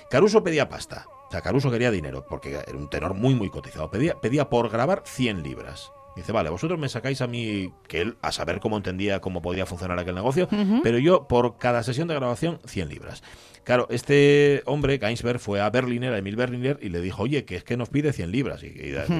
Caruso 0.10 0.44
pedía 0.44 0.70
pasta. 0.70 1.06
O 1.28 1.32
sea, 1.32 1.42
Caruso 1.42 1.72
quería 1.72 1.90
dinero, 1.92 2.26
porque 2.30 2.52
era 2.54 2.78
un 2.78 2.90
tenor 2.90 3.14
muy, 3.14 3.34
muy 3.36 3.50
cotizado. 3.50 3.90
Pedía, 3.90 4.16
pedía 4.22 4.50
por 4.50 4.70
grabar 4.70 5.04
100 5.06 5.42
libras. 5.44 5.92
Dice, 6.16 6.32
vale, 6.32 6.52
vosotros 6.52 6.78
me 6.78 6.90
sacáis 6.90 7.22
a 7.22 7.28
mí, 7.28 7.74
que 7.88 8.02
él 8.02 8.18
a 8.22 8.32
saber 8.32 8.60
cómo 8.60 8.78
entendía 8.78 9.20
cómo 9.20 9.42
podía 9.42 9.66
funcionar 9.66 9.98
aquel 9.98 10.14
negocio, 10.14 10.48
pero 10.84 11.00
yo 11.00 11.28
por 11.28 11.58
cada 11.58 11.82
sesión 11.82 12.08
de 12.08 12.14
grabación 12.14 12.60
100 12.68 12.88
libras. 12.90 13.24
Claro, 13.64 13.88
este 13.90 14.62
hombre, 14.68 15.00
Gainsberg, 15.00 15.40
fue 15.40 15.60
a 15.60 15.70
Berliner, 15.72 16.14
a 16.14 16.20
Emil 16.20 16.36
Berliner, 16.36 16.78
y 16.84 16.90
le 16.90 17.02
dijo, 17.02 17.24
oye, 17.24 17.46
que 17.46 17.56
es 17.56 17.64
que 17.64 17.78
nos 17.78 17.90
pide 17.90 18.14
100 18.14 18.32
libras. 18.32 18.62
Y, 18.62 18.68
y- 18.68 18.72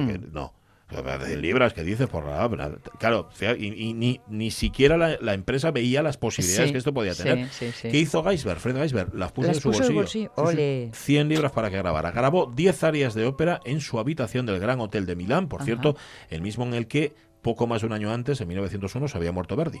que 0.06 0.20
no. 0.32 0.54
100 0.90 1.40
libras, 1.42 1.72
¿qué 1.72 1.82
dices? 1.82 2.06
Por 2.08 2.24
grabar? 2.24 2.78
Claro, 2.98 3.28
y, 3.58 3.88
y 3.88 3.94
ni, 3.94 4.20
ni 4.28 4.50
siquiera 4.50 4.96
la, 4.96 5.16
la 5.20 5.34
empresa 5.34 5.70
veía 5.70 6.02
las 6.02 6.16
posibilidades 6.16 6.68
Sí, 6.68 6.72
que 6.72 6.78
esto 6.78 6.92
podía 6.94 7.14
tener. 7.14 7.48
sí, 7.48 7.72
sí. 7.72 7.88
¿Qué 7.90 7.98
hizo 7.98 8.22
Geisberg? 8.22 8.60
Fred 8.60 8.76
Geisberg 8.76 9.14
las 9.14 9.32
puso 9.32 9.48
Las 9.48 9.56
en 9.56 9.62
su 9.62 9.70
puso 9.70 9.84
en 9.84 9.94
bolsillo. 9.94 10.30
bolsillo. 10.34 10.52
Sí, 10.52 10.52
sí. 10.56 10.60
Ole. 10.60 10.90
100 10.92 11.28
libras 11.28 11.52
para 11.52 11.70
que 11.70 11.78
grabara. 11.78 12.10
Grabó 12.12 12.52
10 12.54 12.84
áreas 12.84 13.14
de 13.14 13.24
ópera 13.26 13.60
en 13.64 13.80
su 13.80 13.98
habitación 13.98 14.46
del 14.46 14.60
Gran 14.60 14.80
Hotel 14.80 15.06
de 15.06 15.16
Milán, 15.16 15.48
por 15.48 15.62
cierto, 15.64 15.96
el 16.30 16.42
mismo 16.42 16.64
en 16.64 16.74
el 16.74 16.86
que 16.86 17.14
poco 17.42 17.66
más 17.66 17.82
de 17.82 17.86
un 17.88 17.92
año 17.92 18.12
antes, 18.12 18.40
en 18.40 18.48
1901, 18.48 19.08
se 19.08 19.16
había 19.18 19.30
muerto 19.32 19.54
Verdi, 19.56 19.80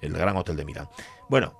el 0.00 0.12
Gran 0.12 0.36
Hotel 0.36 0.56
de 0.56 0.64
Milán. 0.64 0.88
Bueno, 1.28 1.56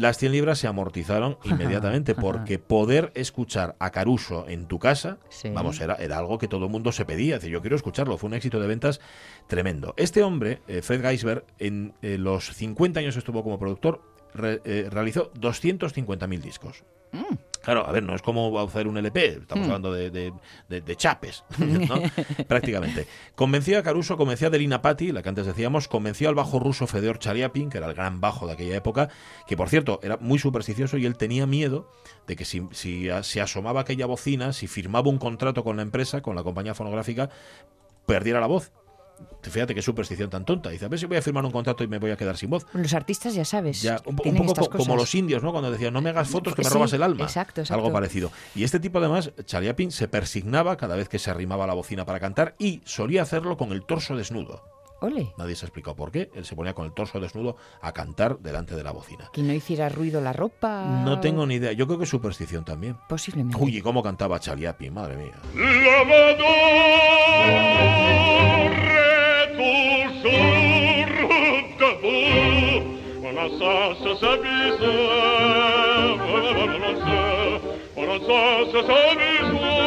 las 0.00 0.18
100 0.18 0.32
libras 0.32 0.58
se 0.58 0.66
amortizaron 0.66 1.38
inmediatamente 1.44 2.14
porque 2.14 2.58
poder 2.58 3.12
escuchar 3.14 3.76
a 3.78 3.90
Caruso 3.90 4.46
en 4.48 4.66
tu 4.66 4.78
casa, 4.78 5.18
Sí. 5.28 5.50
vamos, 5.50 5.80
era, 5.80 5.94
era 5.96 6.18
algo 6.18 6.38
que 6.38 6.48
todo 6.48 6.64
el 6.66 6.70
mundo 6.70 6.90
se 6.92 7.04
pedía. 7.04 7.36
Es 7.36 7.42
decir, 7.42 7.52
yo 7.52 7.60
quiero 7.60 7.76
escucharlo. 7.76 8.18
Fue 8.18 8.28
un 8.28 8.34
éxito 8.34 8.58
de 8.60 8.66
ventas 8.66 9.00
tremendo. 9.46 9.94
Este 9.96 10.22
hombre, 10.22 10.60
eh, 10.68 10.82
Fred 10.82 11.02
Geisberg, 11.02 11.44
en 11.58 11.94
eh, 12.02 12.18
los 12.18 12.46
50 12.54 13.00
años 13.00 13.14
que 13.14 13.18
estuvo 13.20 13.42
como 13.42 13.58
productor, 13.58 14.02
re- 14.34 14.60
eh, 14.64 14.88
realizó 14.90 15.32
250.000 15.34 16.40
discos. 16.40 16.84
Claro, 17.62 17.86
a 17.86 17.92
ver, 17.92 18.02
no 18.02 18.14
es 18.14 18.22
como 18.22 18.58
hacer 18.58 18.88
un 18.88 18.96
LP, 18.96 19.26
estamos 19.42 19.66
hablando 19.66 19.92
de, 19.92 20.10
de- 20.10 20.32
de- 20.68 20.80
de 20.80 20.96
chapes, 20.96 21.44
¿no? 21.58 22.00
prácticamente. 22.48 23.06
Convenció 23.34 23.78
a 23.78 23.82
Caruso, 23.82 24.16
convenció 24.16 24.46
a 24.46 24.50
Delina 24.50 24.80
Patti, 24.80 25.12
la 25.12 25.22
que 25.22 25.28
antes 25.28 25.44
decíamos, 25.46 25.86
convenció 25.86 26.28
al 26.30 26.34
bajo 26.34 26.58
ruso 26.58 26.86
Fedor 26.86 27.18
Chaliapin, 27.18 27.68
que 27.68 27.78
era 27.78 27.86
el 27.88 27.94
gran 27.94 28.20
bajo 28.20 28.46
de 28.46 28.54
aquella 28.54 28.76
época, 28.76 29.10
que 29.46 29.56
por 29.56 29.68
cierto 29.68 30.00
era 30.02 30.16
muy 30.16 30.38
supersticioso 30.38 30.96
y 30.96 31.04
él 31.06 31.16
tenía 31.16 31.46
miedo 31.46 31.90
de 32.26 32.36
que 32.36 32.44
si, 32.44 32.66
si 32.72 33.08
se 33.22 33.40
asomaba 33.40 33.82
aquella 33.82 34.06
bocina, 34.06 34.52
si 34.52 34.66
firmaba 34.66 35.10
un 35.10 35.18
contrato 35.18 35.62
con 35.62 35.76
la 35.76 35.82
empresa, 35.82 36.22
con 36.22 36.36
la 36.36 36.42
compañía 36.42 36.74
fonográfica, 36.74 37.28
perdiera 38.06 38.40
la 38.40 38.46
voz. 38.46 38.72
Fíjate 39.42 39.74
qué 39.74 39.82
superstición 39.82 40.30
tan 40.30 40.44
tonta. 40.44 40.70
Dice, 40.70 40.84
a 40.84 40.88
ver 40.88 40.98
si 40.98 41.06
voy 41.06 41.16
a 41.16 41.22
firmar 41.22 41.44
un 41.44 41.50
contrato 41.50 41.82
y 41.82 41.88
me 41.88 41.98
voy 41.98 42.10
a 42.10 42.16
quedar 42.16 42.36
sin 42.36 42.50
voz. 42.50 42.66
Los 42.72 42.92
artistas 42.94 43.34
ya 43.34 43.44
sabes. 43.44 43.82
Ya, 43.82 44.00
un, 44.04 44.16
poco 44.16 44.70
como 44.70 44.96
los 44.96 45.14
indios, 45.14 45.42
¿no? 45.42 45.52
Cuando 45.52 45.70
decían, 45.70 45.92
no 45.92 46.00
me 46.00 46.10
hagas 46.10 46.28
fotos 46.28 46.54
que 46.54 46.62
me 46.62 46.68
Sí, 46.68 46.74
robas 46.74 46.92
el 46.92 47.02
alma. 47.02 47.24
exacto, 47.24 47.60
exacto. 47.62 47.82
Algo 47.82 47.92
parecido. 47.92 48.30
Y 48.54 48.64
este 48.64 48.80
tipo, 48.80 48.98
además, 48.98 49.32
Chaliapin 49.44 49.90
se 49.90 50.08
persignaba 50.08 50.76
cada 50.76 50.96
vez 50.96 51.08
que 51.08 51.18
se 51.18 51.30
arrimaba 51.30 51.64
a 51.64 51.66
la 51.66 51.74
bocina 51.74 52.04
para 52.04 52.20
cantar 52.20 52.54
y 52.58 52.82
solía 52.84 53.22
hacerlo 53.22 53.56
con 53.56 53.72
el 53.72 53.82
torso 53.84 54.14
desnudo. 54.16 54.62
Ole. 55.02 55.32
Nadie 55.38 55.56
se 55.56 55.64
ha 55.64 55.68
explicado 55.68 55.96
por 55.96 56.10
qué. 56.12 56.30
Él 56.34 56.44
se 56.44 56.54
ponía 56.54 56.74
con 56.74 56.84
el 56.84 56.92
torso 56.92 57.18
desnudo 57.20 57.56
a 57.80 57.92
cantar 57.92 58.38
delante 58.40 58.76
de 58.76 58.84
la 58.84 58.90
bocina. 58.92 59.30
Que 59.32 59.42
no 59.42 59.54
hiciera 59.54 59.88
ruido 59.88 60.20
la 60.20 60.34
ropa. 60.34 60.84
No 61.04 61.20
tengo 61.20 61.46
ni 61.46 61.54
idea. 61.54 61.72
Yo 61.72 61.86
creo 61.86 61.96
que 61.98 62.04
es 62.04 62.10
superstición 62.10 62.66
también. 62.66 62.98
Posiblemente. 63.08 63.56
Uy, 63.58 63.78
¿y 63.78 63.80
cómo 63.80 64.02
cantaba 64.02 64.38
Chaliapin? 64.38 64.92
Madre 64.92 65.16
mía. 65.16 65.32
so 73.60 73.94
so 74.02 74.14
so 74.16 74.30
biso 74.42 74.92
so 78.26 78.38
so 78.72 78.80
so 78.88 78.98
biso 79.20 79.80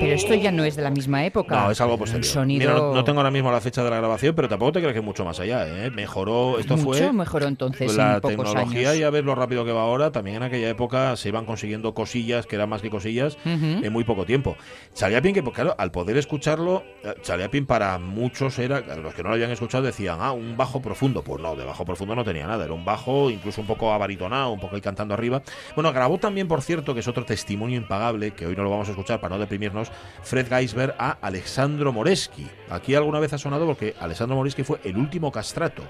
Pero 0.00 0.14
esto 0.14 0.34
ya 0.34 0.50
no 0.50 0.64
es 0.64 0.76
de 0.76 0.82
la 0.82 0.90
misma 0.90 1.24
época. 1.24 1.54
No, 1.54 1.70
es 1.70 1.80
algo 1.80 1.98
posterior. 1.98 2.24
sonido 2.24 2.58
Mira, 2.60 2.72
no, 2.80 2.94
no 2.94 3.04
tengo 3.04 3.20
ahora 3.20 3.30
mismo 3.30 3.52
la 3.52 3.60
fecha 3.60 3.84
de 3.84 3.90
la 3.90 3.96
grabación, 3.98 4.34
pero 4.34 4.48
tampoco 4.48 4.72
te 4.72 4.80
crees 4.80 4.94
que 4.94 5.02
mucho 5.02 5.24
más 5.24 5.38
allá. 5.40 5.66
¿eh? 5.66 5.90
Mejoró. 5.90 6.58
Esto 6.58 6.76
mucho 6.76 6.98
fue. 6.98 7.12
mejoró 7.12 7.46
entonces 7.46 7.94
la 7.94 8.14
en 8.14 8.20
tecnología 8.22 8.90
años. 8.90 9.00
y 9.00 9.02
a 9.02 9.10
ver 9.10 9.24
lo 9.24 9.34
rápido 9.34 9.64
que 9.64 9.72
va 9.72 9.82
ahora, 9.82 10.12
también 10.12 10.36
en 10.36 10.44
aquella 10.44 10.68
época 10.68 11.16
se 11.16 11.28
iban 11.28 11.44
consiguiendo 11.44 11.94
cosillas 11.94 12.46
que 12.46 12.56
eran 12.56 12.70
más 12.70 12.80
que 12.80 12.90
cosillas 12.90 13.36
en 13.44 13.92
muy 13.92 14.04
poco 14.04 14.24
tiempo. 14.24 14.56
Chaliapin, 14.94 15.34
que 15.34 15.42
pues, 15.42 15.54
claro, 15.54 15.74
al 15.76 15.90
poder 15.90 16.16
escucharlo, 16.16 16.84
eh, 17.02 17.14
Chaliapin 17.22 17.66
para 17.66 17.98
muchos 17.98 18.58
era, 18.58 18.80
los 18.80 19.14
que 19.14 19.22
no 19.22 19.28
lo 19.28 19.34
habían 19.34 19.50
escuchado 19.50 19.84
decían, 19.84 20.18
ah, 20.20 20.32
un 20.32 20.56
bajo 20.56 20.80
profundo. 20.80 21.22
Pues 21.22 21.42
no, 21.42 21.54
de 21.54 21.64
bajo 21.64 21.84
profundo 21.84 22.14
no 22.14 22.24
tenía 22.24 22.46
nada, 22.46 22.64
era 22.64 22.72
un 22.72 22.84
bajo 22.84 23.30
incluso 23.30 23.60
un 23.60 23.66
poco 23.66 23.92
abaritonado, 23.92 24.52
un 24.52 24.60
poco 24.60 24.76
ahí 24.76 24.80
cantando 24.80 25.14
arriba. 25.14 25.42
Bueno, 25.74 25.92
grabó 25.92 26.18
también, 26.18 26.48
por 26.48 26.62
cierto, 26.62 26.94
que 26.94 27.00
es 27.00 27.08
otro 27.08 27.24
testimonio 27.24 27.73
impagable, 27.76 28.32
que 28.32 28.46
hoy 28.46 28.56
no 28.56 28.62
lo 28.62 28.70
vamos 28.70 28.88
a 28.88 28.92
escuchar 28.92 29.20
para 29.20 29.34
no 29.34 29.40
deprimirnos, 29.40 29.90
Fred 30.22 30.48
Geisberg 30.48 30.94
a 30.98 31.18
Alexandro 31.20 31.92
Moreschi. 31.92 32.46
Aquí 32.70 32.94
alguna 32.94 33.20
vez 33.20 33.32
ha 33.32 33.38
sonado 33.38 33.66
porque 33.66 33.94
Alexandro 34.00 34.36
Moreschi 34.36 34.62
fue 34.62 34.80
el 34.84 34.96
último 34.96 35.30
castrato. 35.30 35.82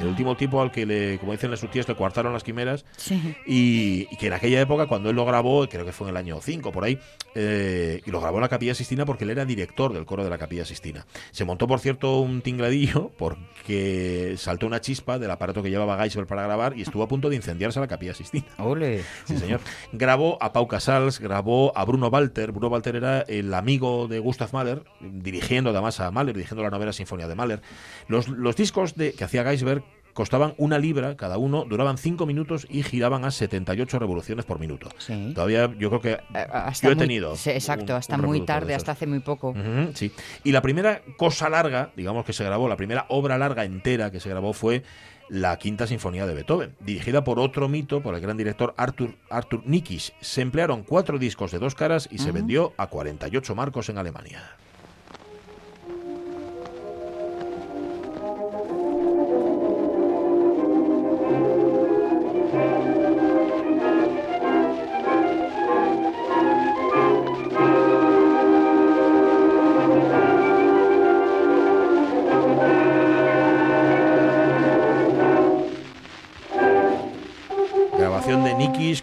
El 0.00 0.06
último 0.06 0.36
tipo 0.36 0.62
al 0.62 0.70
que, 0.72 0.86
le, 0.86 1.18
como 1.18 1.32
dicen 1.32 1.54
sus 1.56 1.70
tíos, 1.70 1.86
le 1.86 1.94
coartaron 1.94 2.32
las 2.32 2.42
quimeras. 2.42 2.84
Sí. 2.96 3.36
Y, 3.46 4.08
y 4.10 4.16
que 4.16 4.28
en 4.28 4.32
aquella 4.32 4.60
época, 4.60 4.86
cuando 4.86 5.10
él 5.10 5.16
lo 5.16 5.24
grabó, 5.26 5.68
creo 5.68 5.84
que 5.84 5.92
fue 5.92 6.06
en 6.06 6.10
el 6.10 6.16
año 6.16 6.40
5 6.40 6.72
por 6.72 6.84
ahí, 6.84 6.98
eh, 7.34 8.00
y 8.04 8.10
lo 8.10 8.20
grabó 8.20 8.38
en 8.38 8.42
la 8.42 8.48
Capilla 8.48 8.74
Sistina 8.74 9.04
porque 9.04 9.24
él 9.24 9.30
era 9.30 9.44
director 9.44 9.92
del 9.92 10.06
coro 10.06 10.24
de 10.24 10.30
la 10.30 10.38
Capilla 10.38 10.64
Sistina. 10.64 11.06
Se 11.30 11.44
montó, 11.44 11.66
por 11.66 11.80
cierto, 11.80 12.20
un 12.20 12.40
tingladillo 12.40 13.12
porque 13.18 14.34
saltó 14.38 14.66
una 14.66 14.80
chispa 14.80 15.18
del 15.18 15.30
aparato 15.30 15.62
que 15.62 15.70
llevaba 15.70 15.98
Geisberg 15.98 16.26
para 16.26 16.42
grabar 16.42 16.76
y 16.76 16.82
estuvo 16.82 17.02
a 17.02 17.08
punto 17.08 17.28
de 17.28 17.36
incendiarse 17.36 17.80
la 17.80 17.88
Capilla 17.88 18.14
Sistina. 18.14 18.46
Ole. 18.58 19.02
Sí, 19.24 19.36
señor. 19.36 19.60
grabó 19.92 20.38
a 20.40 20.52
Pau 20.52 20.66
Casals, 20.66 21.15
grabó 21.20 21.72
a 21.76 21.84
Bruno 21.84 22.08
Walter. 22.08 22.52
Bruno 22.52 22.68
Walter 22.68 22.96
era 22.96 23.20
el 23.22 23.52
amigo 23.54 24.08
de 24.08 24.18
Gustav 24.18 24.50
Mahler, 24.52 24.82
dirigiendo 25.00 25.70
además 25.70 26.00
a 26.00 26.10
Mahler, 26.10 26.34
dirigiendo 26.34 26.62
la 26.62 26.70
novena 26.70 26.92
sinfonía 26.92 27.28
de 27.28 27.34
Mahler. 27.34 27.60
Los, 28.08 28.28
los 28.28 28.56
discos 28.56 28.94
de, 28.94 29.12
que 29.12 29.24
hacía 29.24 29.44
Geisberg 29.44 29.82
costaban 30.12 30.54
una 30.56 30.78
libra 30.78 31.14
cada 31.14 31.36
uno, 31.36 31.66
duraban 31.66 31.98
cinco 31.98 32.24
minutos 32.24 32.66
y 32.70 32.82
giraban 32.82 33.26
a 33.26 33.30
78 33.30 33.98
revoluciones 33.98 34.46
por 34.46 34.58
minuto. 34.58 34.88
Sí. 34.96 35.32
Todavía 35.34 35.70
yo 35.78 35.90
creo 35.90 36.00
que 36.00 36.12
Eh, 36.12 36.46
hasta 36.50 36.86
yo 36.88 36.92
he 36.94 36.96
tenido. 36.96 37.34
exacto, 37.34 37.92
un- 37.92 37.98
hasta 37.98 38.14
un 38.16 38.22
muy 38.24 38.40
tarde, 38.46 38.74
hasta 38.74 38.92
hace 38.92 39.06
muy 39.06 39.20
poco. 39.20 39.54
Sí. 39.92 40.10
Y 40.42 40.52
la 40.52 40.62
primera 40.62 41.02
cosa 41.18 41.50
larga, 41.50 41.90
digamos 41.96 42.24
que 42.24 42.32
se 42.32 42.44
grabó, 42.44 42.66
la 42.66 42.78
primera 42.78 43.04
obra 43.10 43.36
larga 43.36 43.64
entera 43.66 44.10
que 44.10 44.18
se 44.20 44.30
grabó 44.30 44.54
fue 44.54 44.82
la 45.28 45.56
Quinta 45.58 45.86
Sinfonía 45.86 46.26
de 46.26 46.34
Beethoven, 46.34 46.76
dirigida 46.80 47.24
por 47.24 47.38
otro 47.38 47.68
mito, 47.68 48.02
por 48.02 48.14
el 48.14 48.20
gran 48.20 48.36
director 48.36 48.74
Arthur, 48.76 49.14
Arthur 49.30 49.62
Nikisch. 49.64 50.12
Se 50.20 50.42
emplearon 50.42 50.82
cuatro 50.82 51.18
discos 51.18 51.52
de 51.52 51.58
dos 51.58 51.74
caras 51.74 52.08
y 52.10 52.18
se 52.18 52.32
vendió 52.32 52.72
a 52.76 52.88
48 52.88 53.54
marcos 53.54 53.88
en 53.88 53.98
Alemania. 53.98 54.56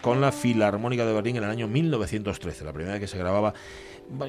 Con 0.04 0.22
la 0.22 0.32
Filarmónica 0.32 1.04
de 1.06 1.14
Berlín 1.14 1.38
en 1.38 1.44
el 1.46 1.50
año 1.50 1.68
1913, 1.68 2.64
la 2.66 2.74
primera 2.74 2.94
vez 2.94 3.02
que 3.02 3.08
se 3.08 3.18
grababa. 3.18 3.54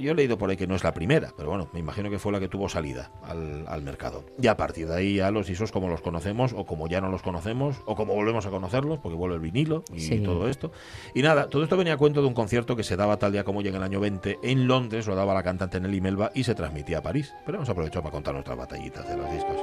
Yo 0.01 0.13
he 0.13 0.15
leído 0.15 0.39
por 0.39 0.49
ahí 0.49 0.57
que 0.57 0.69
no 0.69 0.77
es 0.77 0.85
la 0.85 0.95
primera, 0.95 1.33
pero 1.37 1.49
bueno, 1.49 1.69
me 1.73 1.81
imagino 1.81 2.09
que 2.09 2.21
fue 2.21 2.31
la 2.31 2.39
que 2.39 2.47
tuvo 2.47 2.69
salida 2.69 3.11
al, 3.25 3.65
al 3.67 3.83
mercado. 3.83 4.25
Y 4.41 4.47
a 4.47 4.57
partir 4.57 4.87
de 4.87 4.95
ahí 4.95 5.15
ya 5.17 5.33
los 5.33 5.51
ISOs 5.51 5.73
como 5.73 5.89
los 5.89 6.01
conocemos, 6.01 6.53
o 6.57 6.65
como 6.65 6.87
ya 6.87 7.01
no 7.01 7.09
los 7.11 7.23
conocemos, 7.23 7.77
o 7.85 7.97
como 7.97 8.15
volvemos 8.15 8.47
a 8.47 8.51
conocerlos, 8.51 9.01
porque 9.01 9.17
vuelve 9.17 9.35
el 9.35 9.41
vinilo 9.41 9.83
y 9.93 9.99
Sí. 9.99 10.21
todo 10.21 10.49
esto. 10.49 10.71
Y 11.13 11.23
nada, 11.23 11.51
todo 11.51 11.65
esto 11.65 11.77
venía 11.77 11.95
a 11.95 11.97
cuento 11.97 12.23
de 12.23 12.29
un 12.29 12.35
concierto 12.35 12.77
que 12.77 12.85
se 12.85 12.95
daba 12.97 13.17
tal 13.19 13.33
día 13.33 13.43
como 13.43 13.59
hoy 13.59 13.67
en 13.69 13.75
el 13.75 13.83
año 13.83 13.99
20 13.99 14.39
en 14.45 14.69
Londres, 14.69 15.09
lo 15.09 15.17
daba 15.17 15.35
la 15.35 15.43
cantante 15.43 15.81
Nelly 15.81 16.01
Melba 16.01 16.31
y 16.37 16.45
se 16.45 16.55
transmitía 16.55 16.99
a 16.99 17.03
París. 17.03 17.35
Pero 17.45 17.59
hemos 17.59 17.69
aprovechado 17.69 18.03
para 18.05 18.13
contar 18.13 18.33
nuestras 18.35 18.57
batallitas 18.57 19.09
de 19.09 19.17
los 19.17 19.29
discos. 19.33 19.57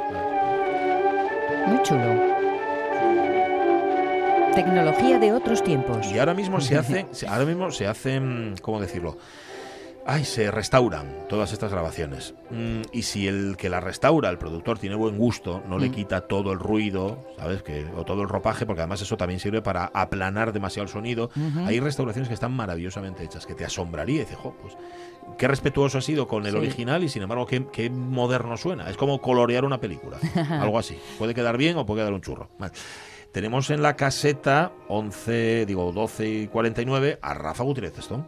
Muy 1.68 1.82
chulo. 1.84 2.41
Tecnología 4.56 5.18
de 5.18 5.32
otros 5.34 5.64
tiempos. 5.64 6.06
Y 6.12 6.20
ahora 6.20 6.34
mismo 6.34 6.60
se 6.60 6.78
hace, 6.78 7.06
ahora 7.28 7.46
mismo 7.46 7.72
se 7.72 7.88
hacen, 7.88 8.56
¿cómo 8.62 8.80
decirlo? 8.82 9.18
Ay, 10.06 10.26
se 10.26 10.50
restauran 10.50 11.28
todas 11.30 11.54
estas 11.54 11.72
grabaciones. 11.72 12.34
Mm, 12.50 12.82
y 12.92 13.04
si 13.04 13.28
el 13.28 13.56
que 13.56 13.70
la 13.70 13.80
restaura, 13.80 14.30
el 14.30 14.40
productor, 14.40 14.80
tiene 14.80 14.96
buen 14.96 15.16
gusto, 15.16 15.62
no 15.68 15.78
le 15.78 15.92
quita 15.92 16.22
todo 16.22 16.52
el 16.52 16.60
ruido, 16.60 17.24
¿sabes? 17.38 17.62
Que, 17.62 17.86
o 17.96 18.04
todo 18.04 18.24
el 18.24 18.28
ropaje, 18.30 18.66
porque 18.66 18.82
además 18.82 19.02
eso 19.02 19.16
también 19.16 19.40
sirve 19.40 19.62
para 19.62 19.86
aplanar 19.94 20.54
demasiado 20.54 20.86
el 20.86 20.90
sonido. 20.92 21.30
Hay 21.66 21.80
restauraciones 21.80 22.28
que 22.28 22.34
están 22.34 22.52
maravillosamente 22.52 23.24
hechas, 23.24 23.46
que 23.46 23.54
te 23.54 23.64
asombraría 23.64 24.16
y 24.16 24.20
dices, 24.22 24.38
jo, 24.38 24.56
pues 24.60 24.76
qué 25.38 25.48
respetuoso 25.48 26.00
ha 26.00 26.02
sido 26.02 26.28
con 26.28 26.46
el 26.48 26.52
Sí. 26.54 26.58
original 26.58 27.04
y 27.04 27.10
sin 27.10 27.22
embargo 27.22 27.46
qué, 27.46 27.68
qué 27.72 27.90
moderno 27.92 28.58
suena. 28.58 28.90
Es 28.90 28.98
como 28.98 29.22
colorear 29.22 29.66
una 29.66 29.80
película, 29.80 30.18
algo 30.50 30.80
así. 30.80 30.98
Puede 31.20 31.36
quedar 31.36 31.58
bien 31.58 31.78
o 31.78 31.86
puede 31.86 32.02
quedar 32.02 32.14
un 32.14 32.22
churro. 32.22 32.50
Vale. 32.58 32.74
Tenemos 33.32 33.70
en 33.70 33.82
la 33.82 33.96
caseta 33.96 34.72
11, 34.90 35.66
digo 35.66 35.92
12 35.94 36.28
y 36.30 36.48
49 36.48 37.20
a 37.22 37.34
Rafa 37.34 37.64
Gutiérrez 37.64 37.94
Testón. 37.94 38.28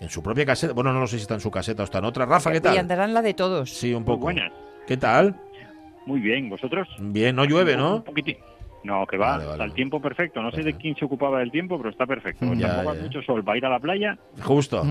En 0.00 0.08
su 0.10 0.22
propia 0.22 0.44
caseta. 0.44 0.72
Bueno, 0.74 0.92
no 0.92 1.00
lo 1.00 1.06
sé 1.06 1.16
si 1.16 1.22
está 1.22 1.34
en 1.34 1.40
su 1.40 1.50
caseta 1.50 1.82
o 1.82 1.84
está 1.84 1.98
en 1.98 2.04
otra. 2.06 2.26
Rafa, 2.26 2.50
¿qué 2.50 2.58
Y 2.58 2.60
tal? 2.60 2.76
andarán 2.78 3.14
la 3.14 3.22
de 3.22 3.34
todos. 3.34 3.70
Sí, 3.70 3.90
un 3.94 4.02
Muy 4.02 4.06
poco. 4.06 4.22
buenas. 4.24 4.52
¿Qué 4.86 4.96
tal? 4.96 5.36
Muy 6.06 6.20
bien, 6.20 6.50
¿vosotros? 6.50 6.88
Bien, 6.98 7.36
no 7.36 7.44
llueve, 7.44 7.74
Un 7.74 7.80
¿no? 7.80 8.04
poquitín. 8.04 8.36
No, 8.84 9.06
que 9.06 9.16
va, 9.16 9.32
Vale, 9.32 9.44
vale. 9.44 9.52
está 9.52 9.64
el 9.64 9.72
tiempo 9.74 10.02
perfecto. 10.02 10.42
No 10.42 10.50
sé 10.50 10.62
de 10.64 10.74
quién 10.76 10.96
se 10.96 11.04
ocupaba 11.04 11.38
del 11.38 11.52
tiempo, 11.52 11.78
pero 11.78 11.90
está 11.90 12.04
perfecto. 12.04 12.52
Ya, 12.54 12.66
Tampoco 12.68 12.90
hace 12.90 12.98
ya. 12.98 13.04
mucho 13.06 13.22
sol 13.22 13.44
para 13.44 13.56
ir 13.58 13.64
a 13.64 13.68
la 13.70 13.78
playa. 13.78 14.18
Justo. 14.42 14.82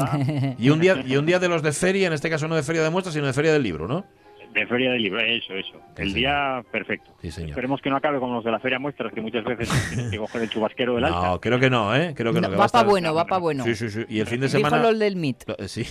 Y 0.58 0.70
un 0.70 0.80
día 0.80 1.04
y 1.06 1.18
un 1.18 1.26
día 1.26 1.40
de 1.40 1.50
los 1.50 1.62
de 1.62 1.74
feria, 1.74 2.08
en 2.08 2.14
este 2.14 2.30
caso 2.30 2.48
no 2.48 2.56
de 2.56 2.64
feria 2.64 2.82
de 2.84 2.90
muestras, 2.90 3.14
sino 3.14 3.28
de 3.28 3.34
feria 3.34 3.52
del 3.52 3.64
libro, 3.64 3.88
¿no? 3.90 4.06
De 4.54 4.68
feria 4.68 4.92
de 4.92 5.00
libro, 5.00 5.20
eso, 5.22 5.54
eso. 5.54 5.72
Sí, 5.72 6.02
el 6.02 6.12
señor. 6.12 6.16
día 6.16 6.64
perfecto. 6.72 7.12
Sí, 7.22 7.32
señor. 7.32 7.52
Esperemos 7.52 7.82
que 7.82 7.90
no 7.90 7.96
acabe 7.96 8.20
como 8.20 8.36
los 8.36 8.44
de 8.44 8.52
la 8.52 8.60
feria 8.60 8.80
muestras, 8.80 9.14
que 9.14 9.22
muchas 9.22 9.46
veces 9.46 9.70
tienes 9.94 10.12
que 10.12 10.18
coger 10.18 10.42
el 10.42 10.50
chubasquero 10.50 10.96
del 10.96 11.06
alta. 11.06 11.22
No, 11.28 11.40
creo 11.40 11.60
que 11.60 11.70
no, 11.70 11.96
¿eh? 11.96 12.14
Creo 12.16 12.34
que 12.34 12.42
no. 12.42 12.48
No, 12.48 12.54
que 12.54 12.60
va 12.60 12.68
para 12.68 12.88
bueno, 12.88 13.14
va 13.14 13.26
para 13.26 13.40
bueno. 13.40 13.64
Sí, 13.64 13.76
sí, 13.76 13.90
sí. 13.90 14.04
Y 14.10 14.20
el 14.20 14.28
fin 14.28 14.42
de 14.42 14.48
Dijo 14.48 14.58
semana. 14.60 14.82
lo 14.92 14.94
del 14.98 15.16
MIT. 15.16 15.44
Sí, 15.68 15.86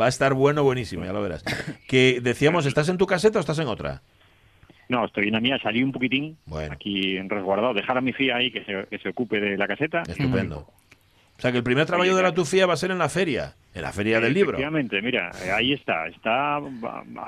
va 0.00 0.06
a 0.06 0.08
estar 0.08 0.32
bueno, 0.32 0.62
buenísimo, 0.62 1.04
ya 1.04 1.12
lo 1.12 1.20
verás. 1.22 1.44
Que 1.86 2.20
decíamos, 2.22 2.64
¿estás 2.66 2.88
en 2.88 2.96
tu 2.96 3.06
caseta 3.06 3.38
o 3.38 3.40
estás 3.40 3.58
en 3.58 3.66
otra? 3.68 4.00
No, 4.88 5.04
estoy 5.04 5.26
en 5.28 5.34
la 5.34 5.40
mía, 5.40 5.58
salí 5.62 5.82
un 5.82 5.92
poquitín 5.92 6.38
Bueno. 6.46 6.72
aquí 6.72 7.18
en 7.18 7.28
resguardado, 7.28 7.74
dejar 7.74 7.98
a 7.98 8.00
mi 8.00 8.14
fía 8.14 8.36
ahí 8.36 8.50
que 8.50 8.64
se, 8.64 8.86
que 8.88 8.98
se 8.98 9.10
ocupe 9.10 9.38
de 9.38 9.58
la 9.58 9.66
caseta. 9.68 10.02
Estupendo. 10.08 10.66
O 11.38 11.40
sea, 11.40 11.52
que 11.52 11.58
el 11.58 11.62
primer 11.64 11.86
trabajo 11.86 12.16
de 12.16 12.22
la 12.22 12.34
tufía 12.34 12.66
va 12.66 12.74
a 12.74 12.76
ser 12.76 12.90
en 12.90 12.98
la 12.98 13.08
feria, 13.08 13.54
en 13.72 13.82
la 13.82 13.92
feria 13.92 14.18
del 14.20 14.34
libro. 14.34 14.50
Efectivamente, 14.58 15.00
mira, 15.00 15.30
eh, 15.44 15.52
ahí 15.52 15.72
está, 15.72 16.08
está, 16.08 16.56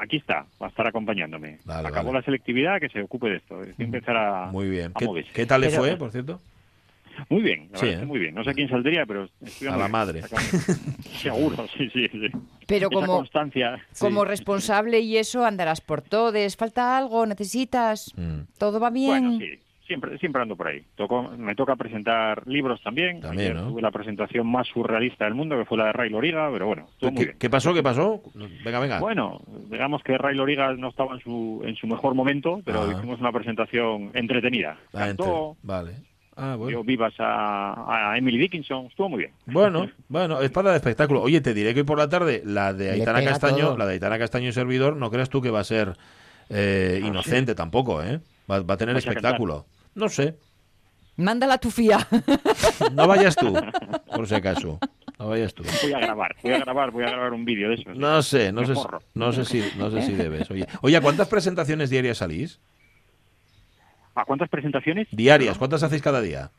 aquí 0.01 0.17
está, 0.17 0.47
va 0.61 0.67
a 0.67 0.69
estar 0.71 0.87
acompañándome. 0.89 1.59
Vale, 1.65 1.87
Acabó 1.87 2.09
vale. 2.09 2.19
la 2.19 2.25
selectividad, 2.25 2.81
que 2.81 2.89
se 2.89 3.03
ocupe 3.03 3.29
de 3.29 3.37
esto. 3.37 3.63
Es 3.63 3.77
que 3.77 3.85
empezar 3.85 4.17
a, 4.17 4.47
Muy 4.47 4.69
bien. 4.69 4.91
a 4.95 4.99
¿Qué, 4.99 5.05
moverse. 5.05 5.31
qué 5.33 5.47
tal 5.47 5.61
le 5.61 5.71
fue, 5.71 5.97
por 5.97 6.11
cierto? 6.11 6.41
Muy 7.29 7.43
bien, 7.43 7.69
la 7.71 7.79
Sí, 7.79 7.87
verdad 7.87 7.93
es 7.93 7.97
que 7.99 8.03
¿eh? 8.03 8.07
muy 8.07 8.19
bien. 8.19 8.35
No 8.35 8.43
sé 8.45 8.55
quién 8.55 8.69
saldría, 8.69 9.05
pero 9.07 9.29
A 9.71 9.77
la 9.77 9.89
madre. 9.89 10.23
Seguro, 11.23 11.67
sí, 11.77 11.89
sí, 11.91 12.09
sí. 12.09 12.29
Pero 12.67 12.89
Esa 12.89 12.95
como, 12.95 13.17
constancia. 13.19 13.79
como 13.99 14.25
responsable 14.25 15.01
y 15.01 15.19
eso 15.19 15.45
andarás 15.45 15.81
por 15.81 16.03
todes. 16.03 16.57
¿Falta 16.57 16.97
algo? 16.97 17.27
¿Necesitas? 17.27 18.13
Mm. 18.17 18.41
¿Todo 18.59 18.81
va 18.81 18.91
bien? 18.91 19.39
Bueno, 19.39 19.39
sí, 19.39 19.59
siempre, 19.91 20.16
siempre 20.18 20.41
ando 20.41 20.57
por 20.57 20.68
ahí. 20.68 20.82
Tocó- 20.97 21.36
me 21.36 21.55
toca 21.55 21.74
presentar 21.76 22.47
libros 22.47 22.80
también. 22.82 23.20
También, 23.20 23.55
¿no? 23.55 23.68
Tuve 23.68 23.82
la 23.82 23.91
presentación 23.91 24.47
más 24.47 24.68
surrealista 24.68 25.24
del 25.24 25.34
mundo, 25.34 25.59
que 25.59 25.64
fue 25.64 25.76
la 25.78 25.86
de 25.86 25.93
Ray 25.93 26.11
Loriga, 26.11 26.49
pero 26.53 26.66
bueno, 26.66 26.86
muy 27.03 27.14
¿Qué, 27.14 27.24
bien. 27.24 27.36
qué 27.38 27.51
pasó? 27.51 27.74
¿Qué 27.74 27.82
pasó? 27.82 28.22
Venga, 28.64 28.78
venga. 28.78 29.01
Bueno, 29.01 29.41
digamos 29.70 30.03
que 30.03 30.16
Ray 30.16 30.36
Loriga 30.36 30.72
no 30.74 30.88
estaba 30.88 31.14
en 31.14 31.20
su, 31.20 31.62
en 31.64 31.74
su 31.76 31.86
mejor 31.86 32.14
momento, 32.14 32.61
pero 32.64 32.82
Ah. 32.82 32.93
hicimos 32.97 33.20
una 33.20 33.32
presentación 33.32 34.11
entretenida. 34.14 34.76
Ah, 34.95 35.07
Cantó, 35.07 35.57
Vale. 35.62 35.93
Ah, 36.36 36.55
bueno. 36.57 36.68
dio 36.68 36.84
vivas 36.84 37.12
a, 37.18 38.12
a 38.12 38.16
Emily 38.16 38.38
Dickinson, 38.38 38.86
estuvo 38.86 39.11
muy 39.11 39.18
bien. 39.18 39.32
Bueno, 39.47 39.91
bueno, 40.09 40.41
es 40.41 40.51
para 40.51 40.70
de 40.70 40.76
espectáculo. 40.76 41.20
Oye, 41.20 41.41
te 41.43 41.53
diré 41.53 41.74
que 41.74 41.80
hoy 41.80 41.84
por 41.86 41.99
la 41.99 42.09
tarde 42.09 42.41
la 42.47 42.72
de 42.72 42.93
Aitana 42.93 43.22
Castaño, 43.22 43.59
todo. 43.66 43.76
la 43.76 43.84
de 43.86 43.93
Aitana 43.95 44.18
Castaño 44.18 44.49
y 44.49 44.53
servidor, 44.53 44.97
no 44.97 45.11
creas 45.11 45.28
tú 45.28 45.43
que 45.43 45.51
va 45.51 45.61
a 45.61 45.64
ser 45.64 45.95
eh, 46.49 47.01
inocente 47.05 47.55
tampoco, 47.55 48.03
¿eh? 48.03 48.20
Va, 48.51 48.61
va 48.61 48.74
a 48.74 48.76
tener 48.76 48.95
¿Vais 48.95 49.07
a 49.07 49.11
espectáculo. 49.11 49.66
No 49.95 50.09
sé. 50.09 50.36
Mándala 51.16 51.55
a 51.55 51.59
tu 51.59 51.70
fía. 51.70 51.99
No 52.93 53.07
vayas 53.07 53.36
tú, 53.36 53.53
por 54.14 54.26
si 54.26 54.34
acaso. 54.34 54.78
No 55.18 55.28
vayas 55.28 55.53
tú. 55.55 55.62
Voy 55.82 55.93
a 55.93 55.99
grabar, 56.01 56.34
voy 56.43 56.53
a 56.53 56.59
grabar, 56.59 56.91
voy 56.91 57.05
a 57.05 57.11
grabar 57.11 57.32
un 57.34 57.45
vídeo 57.45 57.68
de 57.68 57.74
eso. 57.74 57.91
No 57.95 58.22
sé, 58.22 58.53
no 58.53 58.64
sé, 58.64 58.72
no 59.14 59.32
sé 59.32 59.45
si, 59.45 59.62
no 59.76 59.91
sé 59.91 60.03
si 60.03 60.12
debes. 60.14 60.51
Oye, 60.51 60.66
oye, 60.80 60.97
¿a 60.97 61.01
cuántas 61.03 61.28
presentaciones 61.28 61.91
diarias 61.91 62.18
salís? 62.18 62.59
¿A 64.14 64.24
cuántas 64.24 64.49
presentaciones? 64.49 65.09
Diarias, 65.11 65.59
¿cuántas 65.59 65.82
hacéis 65.82 66.03
cada 66.03 66.20
día? 66.20 66.51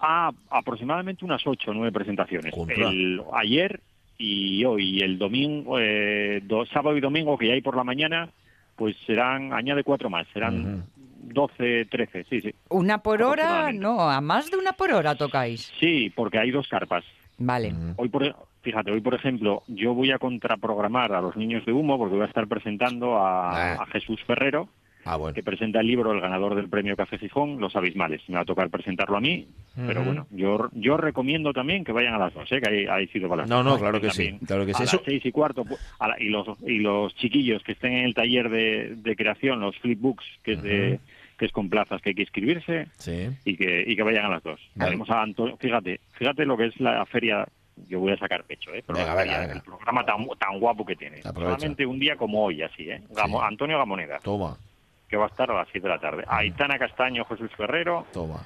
A 0.00 0.32
aproximadamente 0.50 1.24
unas 1.24 1.46
ocho 1.46 1.70
o 1.70 1.74
nueve 1.74 1.92
presentaciones. 1.92 2.52
El, 2.68 3.22
ayer 3.34 3.80
y 4.18 4.64
hoy, 4.64 5.00
el 5.00 5.18
domingo, 5.18 5.78
eh, 5.78 6.40
do- 6.42 6.66
sábado 6.66 6.96
y 6.96 7.00
domingo, 7.00 7.36
que 7.38 7.48
ya 7.48 7.52
hay 7.54 7.60
por 7.62 7.76
la 7.76 7.84
mañana, 7.84 8.30
pues 8.76 8.96
serán, 9.06 9.52
añade 9.52 9.84
cuatro 9.84 10.08
más, 10.10 10.26
serán 10.32 10.84
12, 11.36 11.84
13, 11.90 12.24
sí, 12.30 12.40
sí. 12.40 12.54
¿Una 12.70 12.98
por 13.02 13.22
hora? 13.22 13.70
No, 13.72 14.00
a 14.10 14.22
más 14.22 14.50
de 14.50 14.56
una 14.56 14.72
por 14.72 14.90
hora 14.90 15.14
tocáis. 15.16 15.70
Sí, 15.78 16.10
porque 16.16 16.38
hay 16.38 16.50
dos 16.50 16.66
carpas. 16.66 17.04
Vale. 17.36 17.74
Hoy, 17.96 18.08
por, 18.08 18.34
fíjate, 18.62 18.90
hoy, 18.90 19.02
por 19.02 19.12
ejemplo, 19.14 19.62
yo 19.68 19.92
voy 19.92 20.10
a 20.12 20.18
contraprogramar 20.18 21.12
a 21.12 21.20
los 21.20 21.36
niños 21.36 21.66
de 21.66 21.72
humo 21.72 21.98
porque 21.98 22.14
voy 22.14 22.24
a 22.24 22.28
estar 22.28 22.46
presentando 22.48 23.18
a, 23.18 23.50
Ah. 23.74 23.82
a 23.82 23.86
Jesús 23.88 24.18
Ferrero, 24.26 24.70
Ah, 25.08 25.16
bueno. 25.16 25.34
que 25.34 25.42
presenta 25.44 25.78
el 25.80 25.86
libro 25.86 26.10
El 26.12 26.20
ganador 26.20 26.56
del 26.56 26.68
premio 26.68 26.96
Café 26.96 27.18
Gijón, 27.18 27.60
Los 27.60 27.76
Abismales. 27.76 28.22
Me 28.28 28.36
va 28.36 28.40
a 28.40 28.44
tocar 28.44 28.70
presentarlo 28.70 29.16
a 29.18 29.20
mí, 29.20 29.46
pero 29.86 30.02
bueno, 30.02 30.26
yo 30.30 30.68
yo 30.72 30.96
recomiendo 30.96 31.52
también 31.52 31.84
que 31.84 31.92
vayan 31.92 32.14
a 32.14 32.18
las 32.18 32.34
dos, 32.34 32.50
¿eh? 32.50 32.60
que 32.60 32.68
hay, 32.70 32.86
hay 32.86 33.06
sitio 33.08 33.28
para 33.28 33.42
las 33.42 33.50
No, 33.50 33.62
no, 33.62 33.70
dos. 33.72 33.80
claro 33.80 34.00
que 34.00 34.10
sí, 34.10 34.36
claro 34.46 34.66
que 34.66 34.72
sí. 34.74 34.82
A 34.82 34.84
Eso- 34.86 34.96
las 34.96 35.04
seis 35.04 35.24
y 35.24 35.30
cuarto, 35.30 35.64
a 36.00 36.08
la- 36.08 36.20
y, 36.20 36.28
los, 36.30 36.48
y 36.66 36.78
los 36.78 37.14
chiquillos 37.14 37.62
que 37.62 37.72
estén 37.72 37.92
en 37.92 38.04
el 38.06 38.14
taller 38.14 38.48
de, 38.48 38.94
de 38.96 39.14
creación, 39.14 39.60
los 39.60 39.76
flipbooks, 39.78 40.24
que 40.42 40.52
es 40.54 40.62
de 40.62 40.98
que 41.38 41.44
es 41.46 41.52
con 41.52 41.68
plazas 41.68 42.00
que 42.00 42.10
hay 42.10 42.14
que 42.14 42.22
inscribirse, 42.22 42.86
Sí. 42.98 43.28
y 43.44 43.56
que, 43.56 43.84
y 43.86 43.94
que 43.96 44.02
vayan 44.02 44.24
a 44.26 44.28
las 44.30 44.42
dos. 44.42 44.60
Vale. 44.74 44.98
A 45.08 45.22
Antonio, 45.22 45.56
fíjate, 45.58 46.00
fíjate 46.12 46.46
lo 46.46 46.56
que 46.56 46.66
es 46.66 46.80
la 46.80 47.04
feria, 47.06 47.46
yo 47.88 48.00
voy 48.00 48.12
a 48.12 48.16
sacar 48.16 48.44
pecho, 48.44 48.72
¿eh? 48.72 48.82
Pero 48.86 48.98
Venga, 48.98 49.14
la 49.14 49.22
venga, 49.22 49.52
el 49.52 49.60
programa 49.62 50.04
tan, 50.06 50.26
tan 50.38 50.58
guapo 50.58 50.84
que 50.86 50.96
tiene. 50.96 51.20
Solamente 51.22 51.84
un 51.84 51.98
día 51.98 52.16
como 52.16 52.44
hoy, 52.44 52.62
así, 52.62 52.90
¿eh? 52.90 53.02
Gamo- 53.10 53.40
Sí. 53.40 53.46
Antonio 53.48 53.78
Gamoneda, 53.78 54.18
Toma, 54.20 54.56
que 55.08 55.16
va 55.16 55.24
a 55.26 55.28
estar 55.28 55.50
a 55.50 55.54
las 55.54 55.68
7 55.70 55.86
de 55.86 55.94
la 55.94 56.00
tarde. 56.00 56.24
Aitana 56.26 56.78
Castaño, 56.78 57.24
Jesús 57.26 57.50
Ferrero, 57.56 58.06
toma. 58.14 58.40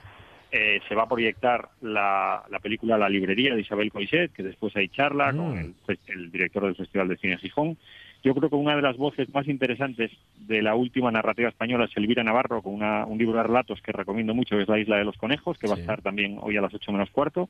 eh, 0.51 0.81
se 0.89 0.95
va 0.97 1.05
a 1.05 1.09
proyectar 1.09 1.69
la, 1.81 2.43
la 2.51 2.59
película 2.59 2.99
La 2.99 3.09
librería 3.09 3.55
de 3.55 3.61
Isabel 3.61 3.93
Coixet, 3.93 4.33
que 4.33 4.43
después 4.43 4.75
hay 4.77 4.89
charla 4.89 5.31
Mm. 5.33 5.37
con 5.37 5.59
el, 5.59 5.75
fes- 5.87 6.01
el 6.09 6.31
director 6.33 6.65
del 6.65 6.75
Festival 6.75 7.07
de 7.07 7.17
Cine 7.19 7.39
Gijón. 7.39 7.79
Yo 8.23 8.35
creo 8.35 8.51
que 8.51 8.57
una 8.57 8.77
de 8.77 8.83
las 8.83 8.97
voces 8.99 9.33
más 9.33 9.49
interesantes 9.49 10.11
de 10.37 10.61
la 10.63 10.75
última 10.75 11.11
narrativa 11.11 11.49
española 11.49 11.87
es 11.87 11.97
Elvira 11.97 12.23
Navarro, 12.23 12.61
con 12.63 12.75
una- 12.75 13.07
un 13.07 13.17
libro 13.19 13.37
de 13.39 13.45
relatos 13.45 13.81
que 13.81 13.93
recomiendo 13.93 14.35
mucho, 14.35 14.57
que 14.57 14.63
es 14.63 14.69
La 14.69 14.79
Isla 14.79 14.97
de 14.99 15.05
los 15.05 15.17
Conejos, 15.17 15.57
que 15.59 15.67
va 15.69 15.75
a 15.75 15.79
estar 15.83 16.03
también 16.03 16.39
hoy 16.41 16.57
a 16.57 16.61
las 16.61 16.75
8 16.75 16.93
menos 16.93 17.11
cuarto. 17.11 17.49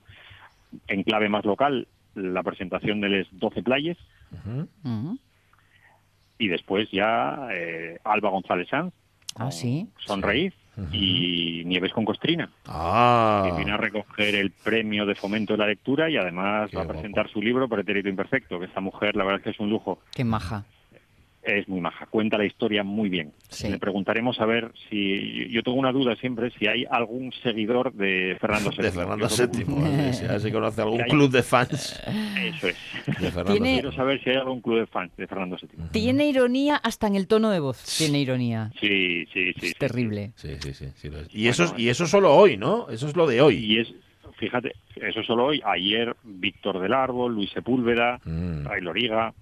En 0.86 1.02
clave 1.02 1.28
más 1.28 1.44
local, 1.44 1.88
la 2.14 2.42
presentación 2.44 3.00
de 3.00 3.08
Les 3.08 3.26
12 3.32 3.62
Playes. 3.62 3.98
Ujú. 4.32 4.68
Ujú. 4.84 5.18
Y 6.38 6.48
después 6.48 6.88
ya 6.92 7.48
eh, 7.52 7.98
Alba 8.04 8.30
González 8.30 8.68
Sanz, 8.68 8.94
Ah, 9.36 9.50
sí. 9.52 9.88
Sonreír, 9.98 10.52
y 10.92 11.62
Nieves 11.66 11.92
con 11.92 12.04
Costrina. 12.04 12.50
Ah. 12.66 13.42
que 13.48 13.56
viene 13.56 13.72
a 13.72 13.76
recoger 13.76 14.34
el 14.34 14.50
premio 14.50 15.04
de 15.06 15.14
fomento 15.14 15.52
de 15.54 15.58
la 15.58 15.66
lectura 15.66 16.08
y 16.08 16.16
además 16.16 16.70
Qué 16.70 16.76
va 16.76 16.82
a 16.82 16.84
guapo. 16.86 16.98
presentar 17.00 17.28
su 17.30 17.40
libro 17.42 17.68
Pretérito 17.68 18.08
Imperfecto, 18.08 18.58
que 18.58 18.66
esta 18.66 18.80
mujer 18.80 19.16
la 19.16 19.24
verdad 19.24 19.40
es 19.40 19.44
que 19.44 19.50
es 19.50 19.60
un 19.60 19.70
lujo, 19.70 19.98
Qué 20.12 20.24
maja. 20.24 20.64
Es 21.42 21.66
muy 21.68 21.80
maja, 21.80 22.06
cuenta 22.06 22.36
la 22.36 22.44
historia 22.44 22.82
muy 22.84 23.08
bien. 23.08 23.32
Sí. 23.48 23.68
Le 23.68 23.78
preguntaremos 23.78 24.38
a 24.40 24.44
ver 24.46 24.72
si, 24.90 25.48
yo 25.48 25.62
tengo 25.62 25.78
una 25.78 25.90
duda 25.90 26.14
siempre, 26.16 26.50
si 26.58 26.66
hay 26.66 26.84
algún 26.90 27.32
seguidor 27.42 27.92
de 27.94 28.36
Fernando 28.40 28.70
VII. 28.70 28.82
De 28.82 28.90
Fernando 28.90 29.26
VII. 29.28 29.64
que- 29.64 29.72
vale, 29.72 30.12
si- 30.12 30.24
A 30.26 30.32
ver 30.32 30.40
si 30.42 30.52
conoce 30.52 30.82
algún 30.82 31.00
hay- 31.02 31.08
club 31.10 31.30
de 31.30 31.42
fans 31.42 32.00
Eso 32.56 32.68
es. 32.68 32.76
Tiene- 33.46 33.72
Quiero 33.74 33.92
saber 33.92 34.22
si 34.22 34.30
hay 34.30 34.36
algún 34.36 34.60
club 34.60 34.80
de 34.80 34.86
fans 34.86 35.12
de 35.16 35.26
Fernando 35.26 35.56
VII. 35.60 35.88
Tiene 35.92 36.26
ironía 36.28 36.76
hasta 36.76 37.06
en 37.06 37.14
el 37.16 37.26
tono 37.26 37.50
de 37.50 37.60
voz. 37.60 37.82
Tiene 37.98 38.20
ironía. 38.20 38.70
Sí, 38.80 39.24
sí, 39.32 39.52
sí. 39.54 39.66
Es 39.66 39.68
sí. 39.70 39.74
terrible. 39.78 40.32
Sí, 40.36 40.56
sí, 40.60 40.74
sí. 40.74 40.86
sí 40.94 41.08
lo 41.08 41.20
es. 41.20 41.34
y, 41.34 41.48
eso 41.48 41.64
es, 41.64 41.74
y 41.78 41.88
eso 41.88 42.06
solo 42.06 42.34
hoy, 42.34 42.56
¿no? 42.58 42.88
Eso 42.90 43.08
es 43.08 43.16
lo 43.16 43.26
de 43.26 43.40
hoy. 43.40 43.56
Y 43.56 43.78
es, 43.78 43.92
fíjate, 44.36 44.72
eso 44.96 45.22
solo 45.22 45.46
hoy, 45.46 45.62
ayer 45.64 46.14
Víctor 46.22 46.80
del 46.80 46.92
Árbol, 46.92 47.34
Luis 47.34 47.50
Sepúlveda, 47.50 48.20
Mm. 48.24 48.64
Ray 48.66 48.82
Loriga, 48.82 49.32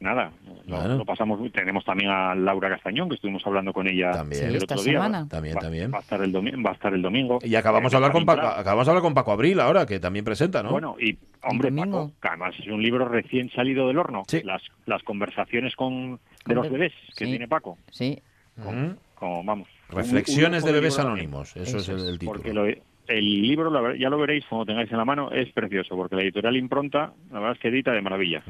Nada, 0.00 0.30
lo, 0.66 0.76
Bueno. 0.76 0.96
lo 0.98 1.04
pasamos. 1.04 1.40
Tenemos 1.52 1.84
también 1.84 2.10
a 2.10 2.34
Laura 2.34 2.68
Castañón, 2.68 3.08
que 3.08 3.16
estuvimos 3.16 3.42
hablando 3.46 3.72
con 3.72 3.88
ella 3.88 4.12
También. 4.12 4.44
el 4.44 4.50
Sí, 4.50 4.56
otro 4.56 4.76
esta 4.76 4.90
día. 4.90 4.92
semana. 5.00 5.28
También, 5.28 5.56
va, 5.56 5.60
también. 5.60 5.92
Va 5.92 5.98
a 5.98 6.00
estar 6.00 6.22
el, 6.22 6.34
va 6.34 6.70
a 6.70 6.74
estar 6.74 6.94
el 6.94 7.02
domingo. 7.02 7.38
Y 7.42 7.54
acabamos 7.56 7.90
Eh, 7.90 7.92
de 7.92 7.96
hablar 7.96 8.12
con 8.12 8.24
Paco, 8.26 8.46
acabamos 8.46 8.86
de 8.86 8.90
hablar 8.92 9.02
con 9.02 9.14
Paco 9.14 9.32
Abril 9.32 9.58
ahora, 9.60 9.86
que 9.86 9.98
también 10.00 10.24
presenta, 10.24 10.62
¿no? 10.62 10.70
Bueno, 10.70 10.96
y 11.00 11.18
hombre. 11.42 11.72
Paco, 11.72 12.12
que 12.22 12.28
además 12.28 12.54
es 12.58 12.66
un 12.68 12.82
libro 12.82 13.08
recién 13.08 13.50
salido 13.50 13.88
del 13.88 13.98
horno. 13.98 14.22
Sí. 14.28 14.40
Las, 14.44 14.62
las 14.86 15.02
conversaciones 15.02 15.74
con, 15.76 16.18
Con 16.18 16.20
de 16.46 16.54
los 16.54 16.70
bebés. 16.70 16.92
que 17.16 17.24
Sí. 17.24 17.30
tiene 17.30 17.48
Paco. 17.48 17.76
Sí. 17.90 18.20
Como, 19.14 19.42
vamos. 19.44 19.68
un- 19.90 19.96
Reflexiones 19.96 20.62
un 20.62 20.66
de 20.68 20.72
bebés 20.74 20.98
anónimos, 20.98 21.56
eso, 21.56 21.78
Eso 21.78 21.96
es 21.96 22.02
el, 22.02 22.18
título. 22.18 22.32
Porque 22.38 22.52
lo, 22.52 22.66
el 23.08 23.42
libro, 23.42 23.70
la 23.70 23.96
ya 23.96 24.08
lo 24.10 24.18
veréis 24.18 24.44
cuando 24.48 24.66
tengáis 24.66 24.90
en 24.92 24.98
la 24.98 25.04
mano, 25.04 25.30
es 25.32 25.50
precioso, 25.52 25.96
porque 25.96 26.16
la 26.16 26.22
editorial 26.22 26.56
Impronta, 26.56 27.12
la 27.32 27.38
verdad 27.40 27.52
es 27.56 27.58
que 27.60 27.68
edita 27.68 27.92
de 27.92 28.02
maravilla. 28.02 28.42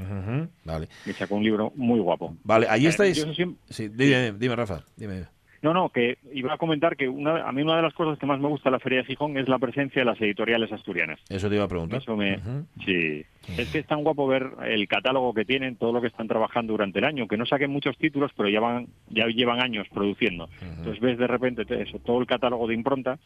Vale. 0.65 0.89
Y 1.07 1.13
sacó 1.13 1.37
un 1.37 1.45
libro 1.45 1.73
muy 1.77 2.01
guapo. 2.01 2.35
Vale, 2.45 2.67
ahí 2.69 2.87
Eh, 2.87 2.89
estáis. 2.91 3.21
siempre- 3.35 3.59
Sí, 3.71 3.89
dime, 3.89 4.33
dime, 4.33 4.57
Rafa. 4.57 4.81
Dime. 4.97 5.25
No, 5.61 5.75
no, 5.75 5.89
que 5.89 6.19
iba 6.33 6.55
a 6.55 6.57
comentar 6.57 6.97
que 6.97 7.09
una, 7.09 7.43
a 7.43 7.51
mí 7.51 7.63
una 7.63 7.75
de 7.75 7.83
las 7.83 7.93
cosas 7.93 8.17
que 8.17 8.27
más 8.27 8.39
me 8.39 8.47
gusta 8.47 8.69
de 8.71 8.75
la 8.75 8.79
Feria 8.79 8.99
de 8.99 9.07
Gijón 9.07 9.37
es 9.37 9.49
la 9.49 9.59
presencia 9.59 10.03
de 10.03 10.07
las 10.07 10.21
editoriales 10.21 10.71
asturianas. 10.71 11.19
Eso 11.29 11.49
te 11.49 11.57
iba 11.57 11.65
a 11.65 11.69
preguntar. 11.69 12.01
Eso 12.01 12.17
me, 12.17 12.39
sí. 12.87 13.25
Es 13.57 13.69
que 13.73 13.79
es 13.81 13.87
tan 13.89 14.05
guapo 14.05 14.29
ver 14.29 14.53
el 14.69 14.87
catálogo 14.87 15.35
que 15.35 15.45
tienen, 15.45 15.75
todo 15.75 15.93
lo 15.93 16.01
que 16.01 16.07
están 16.07 16.29
trabajando 16.29 16.75
durante 16.75 17.01
el 17.01 17.05
año, 17.07 17.27
que 17.27 17.37
no 17.37 17.45
saquen 17.45 17.73
muchos 17.73 17.99
títulos, 17.99 18.31
pero 18.37 18.49
ya, 18.49 18.61
van, 18.61 18.87
ya 19.09 19.27
llevan 19.27 19.61
años 19.61 19.89
produciendo. 19.93 20.49
Entonces 20.63 21.01
ves 21.01 21.19
de 21.19 21.27
repente 21.27 21.65
te- 21.65 21.83
eso, 21.83 21.99
todo 21.99 22.21
el 22.21 22.27
catálogo 22.29 22.69
de 22.69 22.75
impronta 22.75 23.19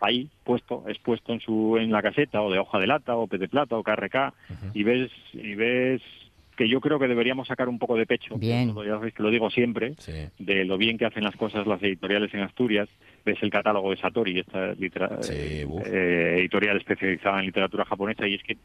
ahí 0.00 0.28
puesto, 0.44 0.84
expuesto 0.88 1.32
en 1.32 1.40
su 1.40 1.76
en 1.78 1.90
la 1.90 2.02
caseta 2.02 2.42
o 2.42 2.50
de 2.50 2.58
hoja 2.58 2.78
de 2.78 2.86
lata 2.86 3.16
o 3.16 3.26
pez 3.26 3.40
de 3.40 3.48
plata 3.48 3.76
o 3.76 3.82
KRK 3.82 4.32
y 4.74 4.82
ves 4.82 5.10
y 5.32 5.54
ves 5.54 6.02
que 6.56 6.68
yo 6.68 6.80
creo 6.80 6.98
que 6.98 7.06
deberíamos 7.06 7.48
sacar 7.48 7.68
un 7.68 7.78
poco 7.78 7.96
de 7.96 8.06
pecho. 8.06 8.36
Bien. 8.38 8.74
Ya 8.74 8.92
sabéis 8.94 9.12
que 9.12 9.22
lo 9.22 9.30
digo 9.30 9.50
siempre 9.50 9.94
Sí. 9.98 10.12
de 10.38 10.64
lo 10.64 10.78
bien 10.78 10.96
que 10.96 11.04
hacen 11.04 11.22
las 11.24 11.36
cosas 11.36 11.66
las 11.66 11.82
editoriales 11.82 12.32
en 12.32 12.40
Asturias. 12.40 12.88
Ves 13.26 13.36
el 13.42 13.50
catálogo 13.50 13.90
de 13.90 13.98
Satori, 13.98 14.38
esta 14.38 14.72
litera- 14.74 15.22
Sí, 15.22 15.32
eh, 15.34 15.66
eh, 15.84 16.36
editorial 16.38 16.78
especializada 16.78 17.40
en 17.40 17.46
literatura 17.46 17.84
japonesa, 17.84 18.26
y 18.26 18.34
es 18.36 18.42
que 18.42 18.56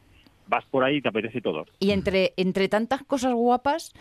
vas 0.46 0.64
por 0.70 0.84
ahí 0.84 0.96
y 0.96 1.02
te 1.02 1.08
apetece 1.08 1.40
todo. 1.42 1.66
Y 1.80 1.90
entre, 1.90 2.32
entre 2.38 2.68
tantas 2.68 3.02
cosas 3.02 3.34
guapas, 3.34 3.92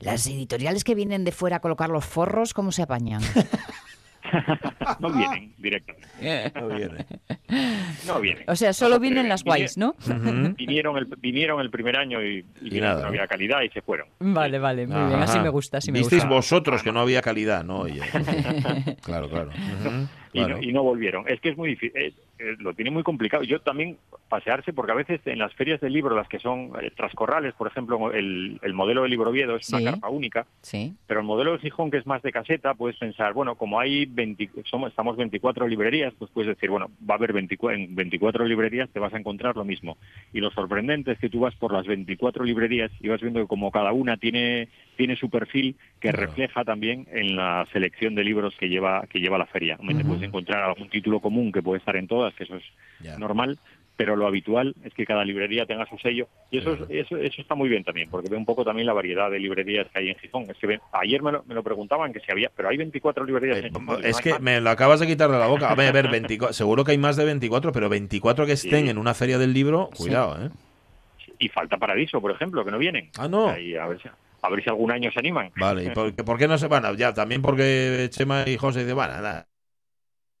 las 0.00 0.26
editoriales 0.26 0.82
que 0.82 0.94
vienen 0.96 1.24
de 1.24 1.30
fuera 1.32 1.56
a 1.56 1.60
colocar 1.60 1.90
los 1.90 2.04
forros, 2.04 2.54
¿cómo 2.54 2.72
se 2.72 2.82
apañan? 2.82 3.20
No 5.00 5.10
vienen 5.10 5.54
directamente. 5.58 6.08
No 6.54 6.68
viene. 6.68 7.06
No 8.06 8.20
vienen. 8.20 8.44
O 8.48 8.56
sea, 8.56 8.72
solo 8.72 8.98
vienen 8.98 9.28
las 9.28 9.44
guays, 9.44 9.76
¿no? 9.76 9.94
Vinieron 10.56 10.96
el, 10.96 11.06
vinieron 11.18 11.60
el 11.60 11.70
primer 11.70 11.96
año 11.96 12.22
y, 12.22 12.44
nada, 12.80 13.02
no 13.02 13.08
había 13.08 13.26
calidad 13.26 13.62
y 13.62 13.68
se 13.68 13.82
fueron. 13.82 14.08
Vale, 14.18 14.58
vale, 14.58 14.86
muy 14.86 15.08
bien. 15.08 15.22
Así 15.22 15.38
me 15.38 15.48
gusta, 15.48 15.78
así 15.78 15.92
me 15.92 15.98
Visteis 15.98 16.22
gusta. 16.22 16.34
vosotros 16.34 16.82
que 16.82 16.92
no 16.92 17.00
había 17.00 17.22
calidad, 17.22 17.64
¿no? 17.64 17.78
Oye. 17.88 18.00
claro, 19.02 19.28
claro. 19.28 19.50
y, 20.32 20.38
Claro. 20.38 20.56
no, 20.56 20.62
y 20.62 20.72
no 20.72 20.82
volvieron. 20.82 21.24
Es 21.28 21.40
que 21.40 21.50
es 21.50 21.56
muy 21.56 21.70
difícil, 21.70 21.96
eh, 22.00 22.12
eh, 22.38 22.56
lo 22.58 22.72
tiene 22.74 22.90
muy 22.90 23.02
complicado. 23.02 23.42
Yo 23.42 23.60
también 23.60 23.96
pasearse, 24.28 24.72
porque 24.72 24.92
a 24.92 24.94
veces 24.96 25.20
en 25.26 25.38
las 25.38 25.52
ferias 25.54 25.80
del 25.80 25.92
libro, 25.92 26.14
las 26.14 26.28
que 26.28 26.38
son 26.38 26.72
eh, 26.80 26.90
trascorrales, 26.94 27.54
por 27.54 27.66
ejemplo, 27.66 28.12
el, 28.12 28.58
el 28.62 28.74
modelo 28.74 29.02
del 29.02 29.10
libro 29.10 29.30
Oviedo 29.30 29.56
es 29.56 29.66
Sí. 29.66 29.74
una 29.76 29.92
carpa 29.92 30.08
única, 30.08 30.46
Sí. 30.62 30.94
pero 31.06 31.20
el 31.20 31.26
modelo 31.26 31.52
de 31.52 31.58
Gijón, 31.58 31.90
que 31.90 31.96
es 31.96 32.06
más 32.06 32.22
de 32.22 32.30
caseta, 32.32 32.74
puedes 32.74 32.96
pensar, 32.98 33.32
bueno, 33.32 33.54
como 33.56 33.80
hay 33.80 34.06
20, 34.06 34.50
somos, 34.70 34.90
estamos 34.90 35.16
24 35.16 35.66
librerías, 35.66 36.12
pues 36.18 36.30
puedes 36.30 36.48
decir, 36.54 36.70
bueno, 36.70 36.90
va 37.08 37.14
a 37.14 37.18
haber 37.18 37.32
24, 37.32 37.76
en 37.78 37.94
24 37.94 38.44
librerías 38.44 38.88
te 38.90 39.00
vas 39.00 39.12
a 39.14 39.18
encontrar 39.18 39.56
lo 39.56 39.64
mismo. 39.64 39.96
Y 40.32 40.40
lo 40.40 40.50
sorprendente 40.50 41.12
es 41.12 41.18
que 41.18 41.30
tú 41.30 41.40
vas 41.40 41.54
por 41.56 41.72
las 41.72 41.86
24 41.86 42.44
librerías 42.44 42.90
y 43.00 43.08
vas 43.08 43.20
viendo 43.20 43.40
que 43.40 43.46
como 43.48 43.70
cada 43.70 43.92
una 43.92 44.16
tiene 44.16 44.68
tiene 44.98 45.14
su 45.16 45.30
perfil 45.30 45.76
que 46.00 46.10
Claro. 46.10 46.26
refleja 46.26 46.64
también 46.64 47.06
en 47.12 47.36
la 47.36 47.66
selección 47.72 48.16
de 48.16 48.24
libros 48.24 48.54
que 48.58 48.68
lleva 48.68 49.06
que 49.08 49.20
lleva 49.20 49.38
la 49.38 49.46
feria. 49.46 49.76
Hombre, 49.78 49.94
Te 49.96 50.04
puedes 50.04 50.24
encontrar 50.24 50.64
algún 50.64 50.90
título 50.90 51.20
común 51.20 51.52
que 51.52 51.62
puede 51.62 51.78
estar 51.78 51.96
en 51.96 52.08
todas, 52.08 52.34
que 52.34 52.44
eso 52.44 52.56
es 52.56 52.64
normal, 53.18 53.58
pero 53.96 54.16
lo 54.16 54.26
habitual 54.26 54.74
es 54.84 54.92
que 54.94 55.06
cada 55.06 55.24
librería 55.24 55.66
tenga 55.66 55.86
su 55.86 55.96
sello 55.98 56.28
y 56.50 56.58
eso, 56.58 56.72
es- 56.74 56.80
eso 56.90 57.16
eso 57.16 57.40
está 57.42 57.54
muy 57.54 57.68
bien 57.68 57.84
también, 57.84 58.10
porque 58.10 58.28
ve 58.28 58.36
un 58.36 58.44
poco 58.44 58.64
también 58.64 58.86
la 58.86 58.92
variedad 58.92 59.30
de 59.30 59.38
librerías 59.38 59.86
que 59.92 60.00
hay 60.00 60.08
en 60.10 60.16
Gijón. 60.16 60.46
Es 60.50 60.56
que 60.58 60.78
ayer 60.92 61.22
me 61.22 61.30
lo, 61.32 61.44
me 61.44 61.54
lo 61.54 61.62
preguntaban 61.62 62.12
que 62.12 62.18
si 62.20 62.30
había, 62.32 62.50
pero 62.56 62.68
hay 62.68 62.76
24 62.76 63.24
librerías 63.24 63.58
Eh, 63.58 63.66
en 63.66 63.74
Gijón. 63.74 64.04
es 64.04 64.10
¿no 64.12 64.16
hay 64.18 64.22
que 64.22 64.38
me 64.40 64.60
lo 64.60 64.70
acabas 64.70 64.98
de 64.98 65.06
quitar 65.06 65.30
de 65.30 65.38
la 65.38 65.46
boca. 65.46 65.70
A 65.70 65.76
ver, 65.76 65.88
a 65.88 65.92
ver, 65.92 66.08
24, 66.10 66.52
seguro 66.52 66.82
que 66.84 66.90
hay 66.92 66.98
más 66.98 67.16
de 67.16 67.24
24, 67.24 67.70
pero 67.70 67.88
24 67.88 68.46
que 68.46 68.52
estén 68.52 68.84
Sí. 68.86 68.90
en 68.90 68.98
una 68.98 69.14
feria 69.14 69.38
del 69.38 69.52
libro, 69.54 69.90
cuidado, 69.96 70.44
¿eh? 70.44 70.50
Y 71.40 71.48
falta 71.50 71.76
Paradiso, 71.76 72.20
por 72.20 72.32
ejemplo, 72.32 72.64
que 72.64 72.70
no 72.72 72.78
vienen. 72.78 73.10
Ah, 73.16 73.28
no. 73.28 73.48
Ahí, 73.48 73.76
a 73.76 73.86
ver 73.86 74.00
si 74.02 74.08
a 74.42 74.50
ver 74.50 74.62
si 74.62 74.70
algún 74.70 74.90
año 74.92 75.10
se 75.12 75.18
animan. 75.18 75.50
Vale, 75.56 75.84
¿y 75.84 75.90
por, 75.90 76.14
por 76.14 76.38
qué 76.38 76.46
no 76.48 76.58
se 76.58 76.68
van? 76.68 76.84
a- 76.84 76.92
Ya, 76.94 77.12
también 77.14 77.42
porque 77.42 78.08
Chema 78.10 78.44
y 78.46 78.56
José 78.56 78.80
dicen, 78.80 78.94
bueno, 78.96 79.14
nada. 79.14 79.46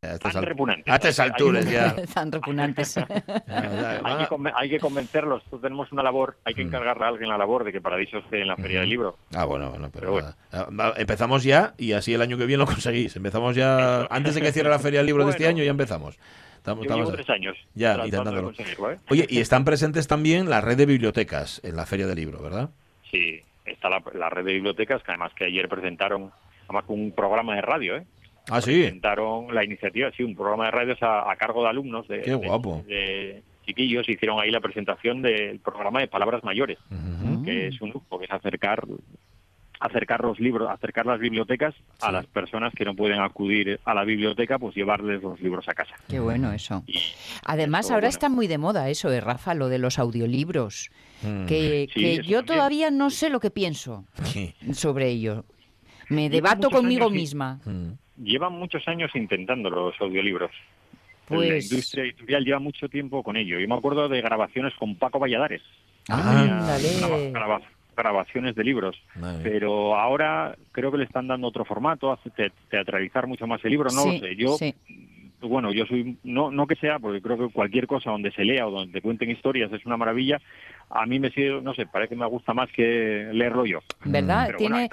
A 0.00 0.12
estas, 0.14 0.32
Tan 0.32 0.44
repugnantes. 0.44 0.92
a 0.92 0.94
estas 0.94 1.18
hay- 1.18 1.30
alturas 1.30 1.68
ya. 1.68 1.96
Tan 2.14 2.30
repugnantes. 2.30 2.96
Hay 3.48 4.00
van 4.00 4.26
que, 4.28 4.52
hay 4.54 4.70
que 4.70 4.78
convencerlos. 4.78 5.42
Tenemos 5.60 5.90
una 5.90 6.04
labor, 6.04 6.36
hay 6.44 6.54
que 6.54 6.62
Mm. 6.62 6.68
encargarle 6.68 7.04
a 7.04 7.08
alguien 7.08 7.28
la 7.28 7.36
labor 7.36 7.64
de 7.64 7.72
que 7.72 7.80
Paradiso 7.80 8.18
esté 8.18 8.40
en 8.42 8.46
la 8.46 8.56
feria 8.56 8.78
del 8.80 8.90
libro. 8.90 9.16
Ah, 9.34 9.44
bueno, 9.44 9.70
bueno, 9.70 9.90
pero, 9.92 10.12
Pero 10.12 10.12
bueno. 10.12 10.34
Ah, 10.80 10.92
empezamos 10.96 11.42
ya 11.42 11.74
y 11.78 11.92
así 11.92 12.14
el 12.14 12.22
año 12.22 12.38
que 12.38 12.46
viene 12.46 12.60
lo 12.62 12.66
conseguís. 12.66 13.16
Empezamos 13.16 13.56
ya, 13.56 14.02
antes 14.04 14.36
de 14.36 14.40
que 14.40 14.52
cierre 14.52 14.70
la 14.70 14.78
feria 14.78 15.00
del 15.00 15.06
libro 15.06 15.24
de 15.24 15.32
este 15.32 15.48
año, 15.48 15.64
ya 15.64 15.70
empezamos. 15.72 16.16
Estamos, 16.58 16.84
Yo 16.84 16.90
estamos- 16.90 17.06
llevo 17.06 17.16
tres 17.16 17.30
años 17.30 17.56
Ya, 17.74 17.94
intentándolo. 17.96 18.42
conseguirlo, 18.44 18.92
¿eh? 18.92 18.98
Oye, 19.10 19.26
y 19.28 19.40
están 19.40 19.64
presentes 19.64 20.06
también 20.06 20.48
la 20.48 20.60
red 20.60 20.76
de 20.76 20.86
bibliotecas 20.86 21.60
en 21.64 21.74
la 21.74 21.86
feria 21.86 22.06
del 22.06 22.16
libro, 22.16 22.40
¿verdad? 22.40 22.70
Sí, 23.10 23.42
está 23.72 23.88
la, 23.90 24.02
la 24.14 24.30
red 24.30 24.44
de 24.44 24.54
bibliotecas, 24.54 25.02
que 25.02 25.10
además 25.12 25.32
que 25.34 25.44
ayer 25.44 25.68
presentaron, 25.68 26.30
además 26.64 26.84
con 26.84 27.00
un 27.00 27.12
programa 27.12 27.54
de 27.54 27.62
radio, 27.62 27.96
¿eh? 27.96 28.06
Ah, 28.50 28.60
sí. 28.62 28.80
Presentaron 28.80 29.54
la 29.54 29.62
iniciativa, 29.64 30.10
sí, 30.16 30.22
un 30.22 30.34
programa 30.34 30.66
de 30.66 30.70
radio 30.70 30.96
a, 31.02 31.30
a 31.30 31.36
cargo 31.36 31.62
de 31.62 31.68
alumnos 31.68 32.08
de, 32.08 32.22
Qué 32.22 32.34
guapo. 32.34 32.82
de 32.86 33.42
chiquillos, 33.66 34.08
hicieron 34.08 34.40
ahí 34.40 34.50
la 34.50 34.60
presentación 34.60 35.20
del 35.20 35.58
programa 35.60 36.00
de 36.00 36.08
palabras 36.08 36.42
mayores, 36.42 36.78
que 37.44 37.66
es 37.66 37.80
un 37.82 37.90
lujo, 37.90 38.18
que 38.18 38.24
es 38.24 38.30
acercar 38.30 38.84
acercar 39.80 40.22
los 40.24 40.38
libros, 40.40 40.68
acercar 40.70 41.06
las 41.06 41.20
bibliotecas 41.20 41.74
a 42.00 42.10
las 42.12 42.26
personas 42.26 42.72
que 42.74 42.84
no 42.84 42.94
pueden 42.94 43.20
acudir 43.20 43.78
a 43.84 43.94
la 43.94 44.04
biblioteca, 44.04 44.58
pues 44.58 44.74
llevarles 44.74 45.22
los 45.22 45.40
libros 45.40 45.68
a 45.68 45.74
casa. 45.74 45.94
Qué 46.08 46.18
bueno 46.20 46.52
eso. 46.52 46.82
Y 46.86 46.98
Además, 47.44 47.86
eso, 47.86 47.94
ahora 47.94 48.06
bueno. 48.06 48.10
está 48.14 48.28
muy 48.28 48.46
de 48.46 48.58
moda 48.58 48.88
eso, 48.90 49.10
eh, 49.12 49.20
Rafa, 49.20 49.54
lo 49.54 49.68
de 49.68 49.78
los 49.78 49.98
audiolibros. 49.98 50.90
Mm. 51.22 51.46
Que, 51.46 51.88
Sí, 51.94 52.00
que 52.00 52.12
eso 52.14 52.22
yo 52.22 52.38
también. 52.38 52.56
todavía 52.56 52.90
no 52.90 53.10
sé 53.10 53.30
lo 53.30 53.40
que 53.40 53.50
pienso 53.50 54.04
Sí. 54.24 54.54
sobre 54.72 55.08
ello. 55.08 55.44
Me 56.08 56.22
Llevo 56.22 56.32
debato 56.34 56.70
conmigo 56.70 57.04
años 57.06 57.12
misma. 57.14 57.60
Mm. 57.64 57.92
llevan 58.24 58.52
muchos 58.54 58.86
años 58.88 59.10
intentando 59.14 59.70
los 59.70 59.94
audiolibros. 60.00 60.50
La 61.28 61.36
Pues- 61.36 61.70
industria 61.70 62.04
editorial 62.04 62.44
lleva 62.44 62.58
mucho 62.58 62.88
tiempo 62.88 63.22
con 63.22 63.36
ello. 63.36 63.58
Yo 63.60 63.68
me 63.68 63.74
acuerdo 63.76 64.08
de 64.08 64.20
grabaciones 64.22 64.72
con 64.78 64.96
Paco 64.96 65.18
Valladares. 65.18 65.62
Ah. 66.08 66.78
Grabaciones 67.98 68.54
de 68.54 68.64
libros. 68.64 68.96
Madre. 69.16 69.42
Pero 69.50 69.94
ahora 69.96 70.56
creo 70.72 70.90
que 70.90 70.98
le 70.98 71.04
están 71.04 71.26
dando 71.28 71.46
otro 71.48 71.64
formato, 71.64 72.12
hace 72.12 72.30
te- 72.30 72.52
teatralizar 72.70 73.26
mucho 73.26 73.46
más 73.46 73.64
el 73.64 73.70
libro. 73.72 73.90
No 73.90 74.02
Sí, 74.02 74.12
lo 74.12 74.18
sé. 74.26 74.36
Yo, 74.36 74.48
sí. 74.56 74.74
bueno, 75.40 75.72
yo 75.72 75.84
soy, 75.86 76.16
no, 76.24 76.50
no 76.50 76.66
que 76.66 76.76
sea, 76.76 76.98
porque 76.98 77.20
creo 77.22 77.36
que 77.38 77.52
cualquier 77.52 77.86
cosa 77.86 78.10
donde 78.10 78.32
se 78.32 78.44
lea 78.44 78.66
o 78.66 78.70
donde 78.70 78.92
te 78.92 79.02
cuenten 79.02 79.30
historias 79.30 79.72
es 79.72 79.84
una 79.86 79.96
maravilla. 79.96 80.40
A 80.90 81.04
mí 81.06 81.18
me 81.20 81.30
sigue, 81.30 81.60
no 81.60 81.74
sé, 81.74 81.86
parece 81.86 82.10
que 82.10 82.16
me 82.16 82.26
gusta 82.26 82.54
más 82.54 82.68
que 82.74 83.28
leerlo 83.32 83.66
yo. 83.66 83.80
¿Verdad? 84.04 84.46
Pero 84.46 84.58
Tiene... 84.58 84.88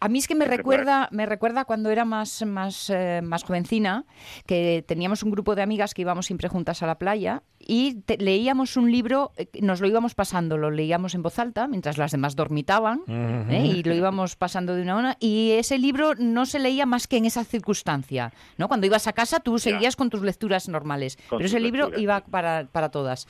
A 0.00 0.08
mí 0.08 0.18
es 0.18 0.26
que 0.28 0.34
me 0.34 0.46
recuerda, 0.46 1.08
me 1.12 1.26
recuerda 1.26 1.64
cuando 1.66 1.90
era 1.90 2.04
más, 2.04 2.44
más, 2.46 2.88
eh, 2.90 3.20
más 3.22 3.44
jovencina, 3.44 4.04
que 4.46 4.84
teníamos 4.86 5.22
un 5.22 5.30
grupo 5.30 5.54
de 5.54 5.62
amigas 5.62 5.92
que 5.94 6.02
íbamos 6.02 6.26
siempre 6.26 6.48
juntas 6.48 6.82
a 6.82 6.86
la 6.86 6.96
playa 6.98 7.42
y 7.58 7.94
te- 8.02 8.16
leíamos 8.18 8.76
un 8.76 8.90
libro, 8.90 9.32
eh, 9.36 9.48
nos 9.60 9.80
lo 9.80 9.88
íbamos 9.88 10.14
pasando, 10.14 10.56
lo 10.56 10.70
leíamos 10.70 11.14
en 11.14 11.22
voz 11.22 11.38
alta 11.38 11.66
mientras 11.68 11.98
las 11.98 12.12
demás 12.12 12.34
dormitaban. 12.36 13.00
¿eh? 13.08 13.72
y 13.76 13.82
lo 13.82 13.94
íbamos 13.94 14.36
pasando 14.36 14.74
de 14.74 14.82
una 14.82 14.92
a 14.92 14.96
una 14.96 15.16
y 15.20 15.52
ese 15.52 15.78
libro 15.78 16.14
no 16.16 16.46
se 16.46 16.58
leía 16.58 16.86
más 16.86 17.06
que 17.08 17.16
en 17.18 17.24
esa 17.26 17.44
circunstancia, 17.44 18.32
¿no? 18.56 18.68
Cuando 18.68 18.86
ibas 18.86 19.06
a 19.06 19.12
casa 19.12 19.40
tú 19.40 19.58
seguías 19.58 19.96
con 19.96 20.08
tus 20.10 20.22
lecturas 20.22 20.68
normales, 20.68 21.16
Con 21.28 21.38
pero 21.38 21.46
ese 21.46 21.60
libro 21.60 21.90
iba 21.98 22.18
sí. 22.20 22.24
para, 22.30 22.66
para 22.70 22.90
todas. 22.90 23.26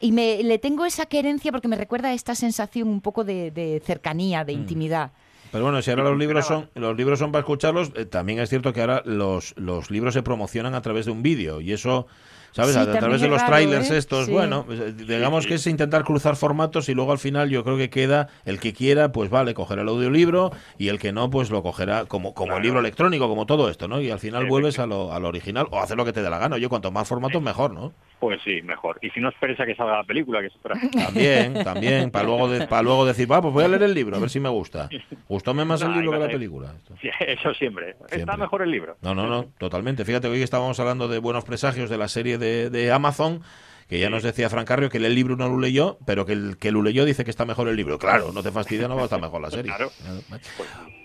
Y 0.00 0.12
me, 0.12 0.42
le 0.42 0.58
tengo 0.58 0.86
esa 0.86 1.06
querencia 1.06 1.52
porque 1.52 1.68
me 1.68 1.76
recuerda 1.76 2.08
a 2.08 2.14
esta 2.14 2.34
sensación 2.34 2.88
un 2.88 3.00
poco 3.00 3.22
de, 3.24 3.50
de 3.50 3.82
cercanía, 3.84 4.42
Mm. 4.42 4.46
de 4.46 4.52
intimidad. 4.52 5.12
Pero 5.52 5.64
bueno, 5.64 5.82
si 5.82 5.90
ahora 5.90 6.04
los 6.04 6.16
libros 6.16 6.46
son 6.46 6.70
los 6.74 6.96
libros 6.96 7.18
son 7.18 7.32
para 7.32 7.40
escucharlos, 7.40 7.90
eh, 7.96 8.04
también 8.04 8.38
es 8.38 8.48
cierto 8.48 8.72
que 8.72 8.80
ahora 8.82 9.02
los, 9.04 9.52
los 9.56 9.90
libros 9.90 10.14
se 10.14 10.22
promocionan 10.22 10.74
a 10.74 10.80
través 10.80 11.06
de 11.06 11.10
un 11.12 11.22
vídeo 11.22 11.60
y 11.60 11.72
eso, 11.72 12.06
¿sabes? 12.52 12.74
Sí, 12.74 12.78
a, 12.80 12.90
través 12.98 13.20
de 13.20 13.28
los 13.28 13.40
raro, 13.40 13.52
trailers 13.52 13.90
¿eh? 13.90 13.96
estos, 13.98 14.26
Sí. 14.26 14.32
bueno, 14.32 14.64
pues, 14.66 14.80
eh, 14.80 14.92
digamos 14.92 15.44
sí. 15.44 15.48
que 15.50 15.54
es 15.56 15.66
intentar 15.66 16.04
cruzar 16.04 16.36
formatos 16.36 16.88
y 16.88 16.94
luego 16.94 17.12
al 17.12 17.18
final 17.18 17.50
yo 17.50 17.64
creo 17.64 17.76
que 17.76 17.90
queda 17.90 18.28
el 18.44 18.60
que 18.60 18.72
quiera, 18.72 19.12
pues 19.12 19.30
vale, 19.30 19.54
cogerá 19.54 19.82
el 19.82 19.88
audiolibro 19.88 20.50
y 20.78 20.88
el 20.88 20.98
que 20.98 21.12
no, 21.12 21.30
pues 21.30 21.50
lo 21.50 21.62
cogerá 21.62 22.04
como 22.06 22.34
como 22.34 22.46
el 22.52 22.54
Claro. 22.56 22.64
libro 22.64 22.80
electrónico, 22.80 23.28
como 23.28 23.46
todo 23.46 23.68
esto, 23.70 23.88
¿no? 23.88 24.00
Y 24.00 24.10
al 24.10 24.18
final 24.18 24.46
vuelves 24.46 24.78
a 24.78 24.86
lo, 24.86 25.12
a 25.12 25.20
lo 25.20 25.28
original 25.28 25.66
o 25.70 25.78
hacer 25.80 25.96
lo 25.96 26.04
que 26.04 26.12
te 26.12 26.22
dé 26.22 26.30
la 26.30 26.38
gana. 26.38 26.56
Oye, 26.56 26.68
cuanto 26.68 26.90
más 26.90 27.06
formatos 27.08 27.40
mejor, 27.42 27.72
¿no? 27.72 27.92
Pues 28.18 28.40
sí, 28.44 28.60
mejor. 28.62 28.98
Y 29.00 29.08
si 29.10 29.20
no 29.20 29.30
esperes 29.30 29.58
a 29.60 29.64
que 29.64 29.74
salga 29.74 29.96
la 29.98 30.04
película, 30.04 30.40
que 30.40 30.48
es 30.48 30.52
otra. 30.56 30.74
También, 30.92 31.64
también, 31.64 32.10
para 32.10 32.24
luego, 32.26 32.48
de- 32.50 32.66
para 32.66 32.82
luego 32.82 33.06
decir, 33.06 33.30
va, 33.30 33.40
pues 33.40 33.54
voy 33.54 33.64
a 33.64 33.68
leer 33.68 33.82
el 33.84 33.94
libro, 33.94 34.16
a 34.16 34.20
ver 34.20 34.28
si 34.28 34.40
me 34.40 34.48
gusta. 34.50 34.88
Gustóme 35.28 35.64
más 35.64 35.80
el 35.82 35.88
No, 35.88 35.96
libro 35.96 36.12
que 36.12 36.18
la 36.18 36.24
ser- 36.26 36.34
película. 36.34 36.74
Esto. 36.76 36.94
Sí, 37.00 37.08
Eso 37.20 37.54
siempre. 37.54 37.94
Siempre. 37.94 38.18
Está 38.18 38.36
mejor 38.36 38.62
el 38.62 38.70
libro. 38.70 38.96
No, 39.00 39.14
no, 39.14 39.26
no, 39.26 39.46
totalmente. 39.58 40.04
Fíjate 40.04 40.28
que 40.28 40.34
hoy 40.34 40.42
estábamos 40.42 40.78
hablando 40.80 41.08
de 41.08 41.18
buenos 41.18 41.44
presagios 41.44 41.88
de 41.88 41.96
la 41.96 42.08
serie 42.08 42.36
de, 42.40 42.70
de 42.70 42.90
Amazon, 42.90 43.42
que 43.88 43.98
ya 43.98 44.08
nos 44.08 44.22
decía 44.22 44.48
Fran 44.48 44.64
Carrio 44.64 44.88
que 44.88 44.98
el 44.98 45.14
libro 45.14 45.36
no 45.36 45.48
lo 45.48 45.58
leyó, 45.58 45.98
pero 46.06 46.24
que 46.24 46.32
el 46.32 46.56
que 46.58 46.70
lo 46.72 46.80
leyó 46.82 47.04
dice 47.04 47.24
que 47.24 47.30
está 47.30 47.44
mejor 47.44 47.68
el 47.68 47.74
libro. 47.76 47.98
Claro, 47.98 48.30
no 48.32 48.40
te 48.42 48.50
fastidia, 48.52 48.86
no 48.88 48.94
va 48.94 49.02
a 49.02 49.04
estar 49.04 49.20
mejor 49.20 49.40
la 49.40 49.50
serie. 49.50 49.64
Claro. 49.72 49.90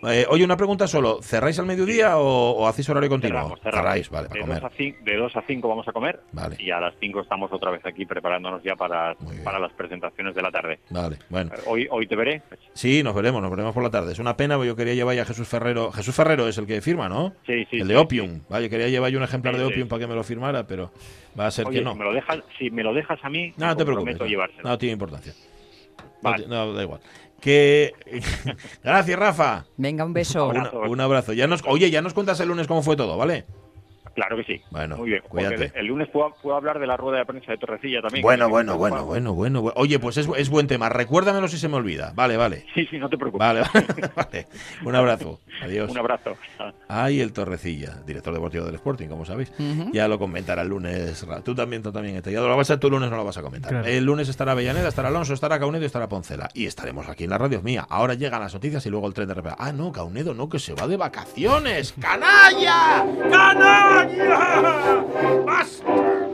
Eh, 0.07 0.25
oye, 0.29 0.43
una 0.43 0.55
pregunta 0.55 0.87
solo. 0.87 1.19
¿Cerráis 1.23 1.57
al 1.57 1.65
mediodía 1.65 2.17
o, 2.17 2.51
o 2.51 2.67
hacéis 2.67 2.87
horario 2.89 3.09
continuo? 3.09 3.39
Cerramos, 3.39 3.59
cerramos. 3.61 3.81
Cerráis, 3.87 4.09
vale, 4.11 4.27
para 4.27 4.39
de, 4.39 4.45
comer. 4.45 4.61
Dos 4.61 4.71
a 4.71 4.75
cin- 4.77 4.99
de 5.03 5.15
2 5.17 5.35
a 5.35 5.41
5 5.47 5.67
vamos 5.67 5.87
a 5.87 5.91
comer 5.93 6.19
Vale. 6.31 6.57
y 6.59 6.69
a 6.69 6.79
las 6.79 6.93
5 6.99 7.21
estamos 7.21 7.51
otra 7.51 7.71
vez 7.71 7.83
aquí 7.87 8.05
preparándonos 8.05 8.61
ya 8.61 8.75
para, 8.75 9.15
para 9.43 9.57
las 9.57 9.73
presentaciones 9.73 10.35
de 10.35 10.41
la 10.43 10.51
tarde. 10.51 10.79
Vale, 10.91 11.17
bueno. 11.29 11.51
Hoy, 11.65 11.87
hoy 11.89 12.05
te 12.05 12.15
veré. 12.15 12.43
Sí, 12.73 13.01
nos 13.01 13.15
veremos, 13.15 13.41
nos 13.41 13.49
veremos 13.49 13.73
por 13.73 13.81
la 13.81 13.89
tarde. 13.89 14.11
Es 14.11 14.19
una 14.19 14.37
pena, 14.37 14.57
porque 14.57 14.67
yo 14.67 14.75
quería 14.75 14.93
llevar 14.93 15.15
ya 15.15 15.23
a 15.23 15.25
Jesús 15.25 15.47
Ferrero. 15.47 15.91
Jesús 15.91 16.13
Ferrero 16.13 16.47
es 16.47 16.57
el 16.59 16.67
que 16.67 16.81
firma, 16.81 17.09
¿no? 17.09 17.33
Sí, 17.47 17.65
sí, 17.71 17.77
el 17.77 17.83
sí, 17.83 17.87
de 17.87 17.97
Opium. 17.97 18.41
Vale, 18.47 18.65
yo 18.65 18.69
quería 18.69 18.89
llevar 18.89 19.09
yo 19.09 19.17
un 19.17 19.23
ejemplar 19.23 19.55
Sí, 19.55 19.61
de 19.61 19.65
sí. 19.67 19.71
Opium 19.73 19.87
para 19.87 19.99
que 20.01 20.07
me 20.07 20.13
lo 20.15 20.23
firmara, 20.23 20.67
pero 20.67 20.91
va 21.39 21.47
a 21.47 21.51
ser 21.51 21.67
Oye, 21.67 21.79
que 21.79 21.83
no. 21.83 21.93
si 21.93 21.97
me 21.99 22.03
lo 22.05 22.13
dejas, 22.13 22.39
si 22.57 22.69
me 22.71 22.83
lo 22.83 22.93
dejas 22.93 23.19
a 23.23 23.29
mí, 23.29 23.53
No, 23.57 23.65
no 23.67 23.71
me 23.73 23.75
te 23.77 23.85
preocupes. 23.85 24.19
No, 24.19 24.25
llevárselo. 24.25 24.63
no 24.69 24.77
tiene 24.77 24.93
importancia. 24.93 25.33
No, 25.97 26.03
Vale. 26.31 26.47
no, 26.47 26.73
da 26.73 26.83
igual. 26.83 27.01
Que 27.41 27.91
gracias, 28.83 29.19
Rafa. 29.19 29.65
Venga, 29.77 30.05
un 30.05 30.13
beso. 30.13 30.47
Una- 30.47 30.61
Abrazo. 30.61 30.79
un 30.81 31.01
abrazo. 31.01 31.33
Ya 31.33 31.47
nos, 31.47 31.61
oye, 31.67 31.91
ya 31.91 32.01
nos 32.01 32.13
cuentas 32.13 32.39
el 32.39 32.47
lunes 32.47 32.67
cómo 32.67 32.81
fue 32.81 32.95
todo, 32.95 33.17
¿vale? 33.17 33.45
Claro 34.15 34.37
que 34.37 34.43
sí. 34.45 34.61
Bueno, 34.71 34.95
Muy 34.97 35.09
bien. 35.09 35.21
cuídate. 35.27 35.71
El 35.75 35.87
lunes 35.87 36.07
puedo, 36.09 36.33
puedo 36.41 36.55
hablar 36.55 36.79
de 36.79 36.87
la 36.87 36.95
rueda 36.95 37.19
de 37.19 37.25
prensa 37.25 37.51
de 37.51 37.57
Torrecilla 37.57 38.01
también. 38.01 38.23
Bueno, 38.23 38.47
bueno, 38.49 38.77
bueno, 38.77 39.05
bueno, 39.05 39.33
bueno, 39.33 39.61
bueno. 39.61 39.73
Oye, 39.77 39.99
pues 39.99 40.15
es, 40.17 40.27
es 40.37 40.49
buen 40.49 40.67
tema. 40.67 40.87
Recuérdamelo 40.87 41.49
si 41.49 41.57
se 41.57 41.67
me 41.67 41.75
olvida. 41.75 42.13
Vale, 42.15 42.37
vale. 42.37 42.65
Sí, 42.73 42.87
sí, 42.89 42.97
no 42.97 43.09
te 43.09 43.17
preocupes. 43.17 43.45
Vale, 43.45 43.61
vale. 44.15 44.47
Un 44.85 44.95
abrazo. 44.95 45.41
Adiós. 45.61 45.91
Un 45.91 45.97
abrazo. 45.97 46.35
Ay, 46.87 47.19
el 47.19 47.33
Torrecilla, 47.33 48.01
director 48.05 48.33
deportivo 48.33 48.65
del 48.65 48.75
Sporting, 48.75 49.07
como 49.09 49.25
sabéis. 49.25 49.51
Ya 49.91 50.07
lo 50.07 50.17
comentará 50.17 50.61
el 50.61 50.69
lunes. 50.69 51.25
Tú 51.43 51.53
también, 51.53 51.83
tú 51.83 51.91
también. 51.91 52.15
Este, 52.15 52.31
ya 52.31 52.39
lo 52.39 52.55
vas 52.55 52.71
a 52.71 52.79
tú 52.79 52.87
el 52.87 52.93
lunes 52.93 53.09
no 53.09 53.17
lo 53.17 53.25
vas 53.25 53.37
a 53.37 53.41
comentar. 53.41 53.69
Claro. 53.71 53.85
El 53.85 54.05
lunes 54.05 54.29
estará 54.29 54.53
Avellaneda, 54.53 54.87
estará 54.87 55.09
Alonso, 55.09 55.33
estará 55.33 55.59
Caunedo 55.59 55.83
y 55.83 55.87
estará 55.87 56.07
Poncela. 56.07 56.49
Y 56.53 56.65
estaremos 56.67 57.09
aquí 57.09 57.25
en 57.25 57.31
la 57.31 57.37
radio 57.37 57.61
mía. 57.61 57.85
Ahora 57.89 58.13
llegan 58.13 58.39
las 58.39 58.53
noticias 58.53 58.85
y 58.85 58.89
luego 58.89 59.07
el 59.07 59.13
tren 59.13 59.27
de 59.27 59.33
repente. 59.33 59.57
Ah, 59.59 59.73
no, 59.73 59.91
Caunedo 59.91 60.33
no, 60.33 60.47
que 60.47 60.59
se 60.59 60.73
va 60.73 60.87
de 60.87 60.95
vacaciones. 60.97 61.93
¡Canalla! 61.99 63.05
¡Canalla! 63.29 64.04
¡Basta! 65.45 66.24